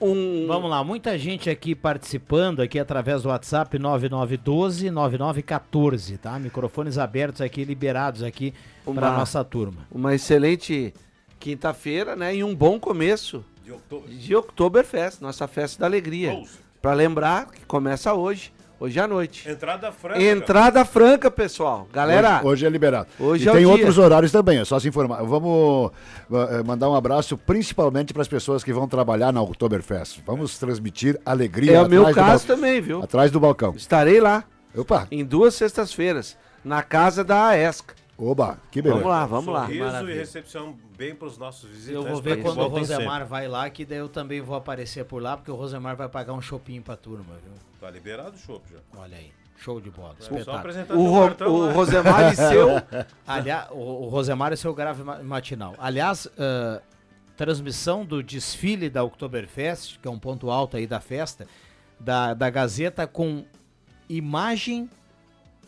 Um... 0.00 0.46
Vamos 0.46 0.70
lá, 0.70 0.84
muita 0.84 1.18
gente 1.18 1.50
aqui 1.50 1.74
participando 1.74 2.60
aqui 2.60 2.78
através 2.78 3.22
do 3.22 3.28
WhatsApp 3.30 3.78
9912 3.78 4.90
9914, 4.90 6.18
tá? 6.18 6.38
Microfones 6.38 6.98
abertos 6.98 7.40
aqui, 7.40 7.64
liberados 7.64 8.22
aqui 8.22 8.54
para 8.84 9.16
nossa 9.16 9.42
turma. 9.44 9.86
uma 9.90 10.14
excelente 10.14 10.94
quinta-feira, 11.40 12.14
né? 12.14 12.36
E 12.36 12.44
um 12.44 12.54
bom 12.54 12.78
começo 12.78 13.44
De 13.64 13.72
outubro. 13.72 14.08
de 14.08 14.36
Oktoberfest, 14.36 15.20
nossa 15.20 15.48
festa 15.48 15.80
da 15.80 15.86
alegria. 15.86 16.40
Pra 16.80 16.94
lembrar 16.94 17.46
que 17.50 17.64
começa 17.66 18.14
hoje, 18.14 18.52
hoje 18.80 18.98
à 19.00 19.06
noite. 19.08 19.48
Entrada 19.48 19.90
franca. 19.92 20.22
Entrada 20.22 20.84
franca, 20.84 21.30
pessoal. 21.30 21.88
Galera, 21.92 22.36
Hoje, 22.38 22.46
hoje 22.46 22.66
é 22.66 22.68
liberado. 22.70 23.08
hoje 23.18 23.44
e 23.44 23.48
é 23.48 23.50
o 23.50 23.54
tem 23.54 23.64
dia. 23.64 23.72
outros 23.72 23.98
horários 23.98 24.32
também, 24.32 24.58
é 24.58 24.64
só 24.64 24.78
se 24.78 24.88
informar. 24.88 25.22
Vamos 25.22 25.90
eh, 26.32 26.62
mandar 26.64 26.88
um 26.88 26.94
abraço 26.94 27.36
principalmente 27.36 28.12
para 28.12 28.22
as 28.22 28.28
pessoas 28.28 28.62
que 28.64 28.72
vão 28.72 28.86
trabalhar 28.88 29.32
na 29.32 29.42
Oktoberfest. 29.42 30.20
Vamos 30.26 30.58
transmitir 30.58 31.18
alegria 31.24 31.76
é 31.78 31.82
o 31.82 31.88
meu 31.88 32.04
caso 32.12 32.46
bal- 32.46 32.56
também, 32.56 32.80
viu? 32.80 33.02
Atrás 33.02 33.30
do 33.30 33.40
balcão. 33.40 33.74
Estarei 33.76 34.20
lá 34.20 34.44
Opa, 34.76 35.06
em 35.10 35.24
duas 35.24 35.54
sextas-feiras, 35.54 36.36
na 36.64 36.82
casa 36.82 37.24
da 37.24 37.48
AESCA. 37.48 37.94
Oba, 38.18 38.58
que 38.70 38.82
beleza. 38.82 39.00
Vamos 39.02 39.10
lá, 39.16 39.26
vamos 39.26 39.54
lá. 39.54 39.64
Sorriso 39.66 39.84
Maravilha. 39.84 40.14
e 40.14 40.18
recepção 40.18 40.76
bem 40.96 41.14
pros 41.14 41.38
nossos 41.38 41.70
visitantes. 41.70 41.94
Eu 41.94 42.12
vou 42.12 42.20
ver 42.20 42.42
quando 42.42 42.58
o 42.60 42.66
Rosemar 42.68 43.24
vai 43.26 43.46
lá, 43.48 43.70
que 43.70 43.84
daí 43.84 43.98
eu 43.98 44.08
também 44.08 44.40
vou 44.40 44.56
aparecer 44.56 45.04
por 45.04 45.22
lá, 45.22 45.36
porque 45.36 45.50
o 45.50 45.54
Rosemar 45.54 45.96
vai 45.96 46.08
pagar 46.08 46.32
um 46.32 46.40
shopping 46.40 46.80
pra 46.82 46.96
turma, 46.96 47.34
viu? 47.42 47.52
Tá 47.80 47.90
liberado 47.90 48.34
o 48.34 48.38
chopp 48.38 48.62
já. 48.72 48.78
Olha 49.00 49.16
aí, 49.16 49.30
show 49.56 49.80
de 49.80 49.88
bola, 49.90 50.16
espetáculo. 50.18 50.56
apresentar 50.56 50.94
O, 50.96 51.06
Ro- 51.08 51.26
cartão 51.28 51.54
o. 51.54 51.72
Rosemar 51.72 52.32
e 52.32 52.36
seu. 52.36 52.68
Aliás, 53.24 53.68
o, 53.70 53.76
o 53.76 54.08
Rosemar 54.08 54.52
é 54.52 54.56
seu 54.56 54.74
grave 54.74 55.04
ma- 55.04 55.22
matinal. 55.22 55.74
Aliás, 55.78 56.26
ah, 56.36 56.82
transmissão 57.36 58.04
do 58.04 58.20
desfile 58.20 58.90
da 58.90 59.04
Oktoberfest, 59.04 60.00
que 60.00 60.08
é 60.08 60.10
um 60.10 60.18
ponto 60.18 60.50
alto 60.50 60.76
aí 60.76 60.88
da 60.88 60.98
festa, 60.98 61.46
da, 62.00 62.34
da 62.34 62.50
Gazeta 62.50 63.06
com 63.06 63.44
imagem, 64.08 64.88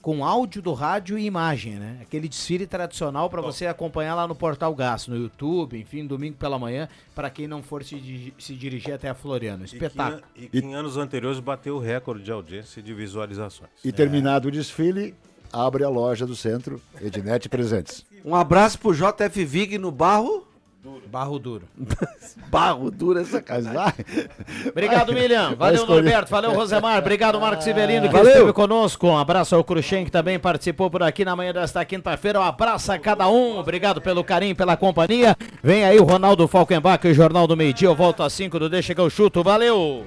com 0.02 0.24
áudio 0.24 0.62
do 0.62 0.72
rádio 0.72 1.18
e 1.18 1.26
imagem, 1.26 1.74
né? 1.74 1.98
Aquele 2.00 2.28
desfile 2.28 2.66
tradicional 2.66 3.28
para 3.28 3.42
você 3.42 3.66
acompanhar 3.66 4.14
lá 4.14 4.26
no 4.26 4.34
Portal 4.34 4.74
Gás, 4.74 5.06
no 5.06 5.16
YouTube, 5.16 5.78
enfim, 5.78 6.06
domingo 6.06 6.36
pela 6.36 6.58
manhã, 6.58 6.88
para 7.14 7.28
quem 7.28 7.46
não 7.46 7.62
for 7.62 7.84
se, 7.84 8.32
se 8.38 8.54
dirigir 8.54 8.94
até 8.94 9.08
a 9.10 9.14
Floriano. 9.14 9.64
E 9.64 9.68
que, 9.68 9.74
Espetáculo. 9.76 10.22
em- 10.36 10.44
e 10.44 10.48
que 10.48 10.58
em 10.58 10.74
anos 10.74 10.96
anteriores 10.96 11.38
bateu 11.38 11.76
o 11.76 11.78
recorde 11.78 12.22
de 12.24 12.32
audiência 12.32 12.80
e 12.80 12.82
de 12.82 12.94
visualizações. 12.94 13.70
E 13.84 13.92
terminado 13.92 14.48
o 14.48 14.50
desfile, 14.50 15.14
abre 15.52 15.84
a 15.84 15.88
loja 15.90 16.26
do 16.26 16.34
centro, 16.34 16.80
Ednet 17.00 17.48
Presentes. 17.48 18.04
Um 18.24 18.34
abraço 18.34 18.78
pro 18.78 18.94
JF 18.94 19.44
Vig 19.44 19.76
no 19.78 19.90
barro. 19.90 20.46
Barro 21.10 21.38
duro. 21.38 21.68
Barro 22.48 22.90
duro 22.90 23.18
essa 23.20 23.36
Mas 23.36 23.44
casa. 23.44 23.72
vai. 23.72 23.92
Obrigado, 24.68 25.10
William. 25.10 25.54
Valeu. 25.54 25.86
Norberto. 25.86 26.30
Valeu, 26.30 26.52
Rosemar. 26.52 26.98
Obrigado, 26.98 27.40
Marcos 27.40 27.64
Severino, 27.64 28.06
que 28.08 28.12
Valeu. 28.12 28.30
esteve 28.32 28.52
conosco. 28.52 29.06
Um 29.08 29.18
abraço 29.18 29.54
ao 29.54 29.62
Cruxem, 29.62 30.04
que 30.04 30.10
também 30.10 30.38
participou 30.38 30.90
por 30.90 31.02
aqui 31.02 31.24
na 31.24 31.36
manhã 31.36 31.52
desta 31.52 31.84
quinta-feira. 31.84 32.40
Um 32.40 32.44
abraço 32.44 32.92
a 32.92 32.98
cada 32.98 33.28
um. 33.28 33.58
Obrigado 33.58 34.00
pelo 34.00 34.24
carinho, 34.24 34.56
pela 34.56 34.76
companhia. 34.76 35.36
Vem 35.62 35.84
aí 35.84 35.98
o 35.98 36.04
Ronaldo 36.04 36.48
Falkenbach, 36.48 37.06
o 37.06 37.14
Jornal 37.14 37.46
do 37.46 37.56
Meio 37.56 37.74
Dia. 37.74 37.88
Eu 37.88 37.94
volto 37.94 38.22
às 38.22 38.32
5 38.32 38.58
do 38.58 38.70
Deixa 38.70 38.94
que 38.94 39.00
eu 39.00 39.10
chuto. 39.10 39.42
Valeu! 39.42 40.06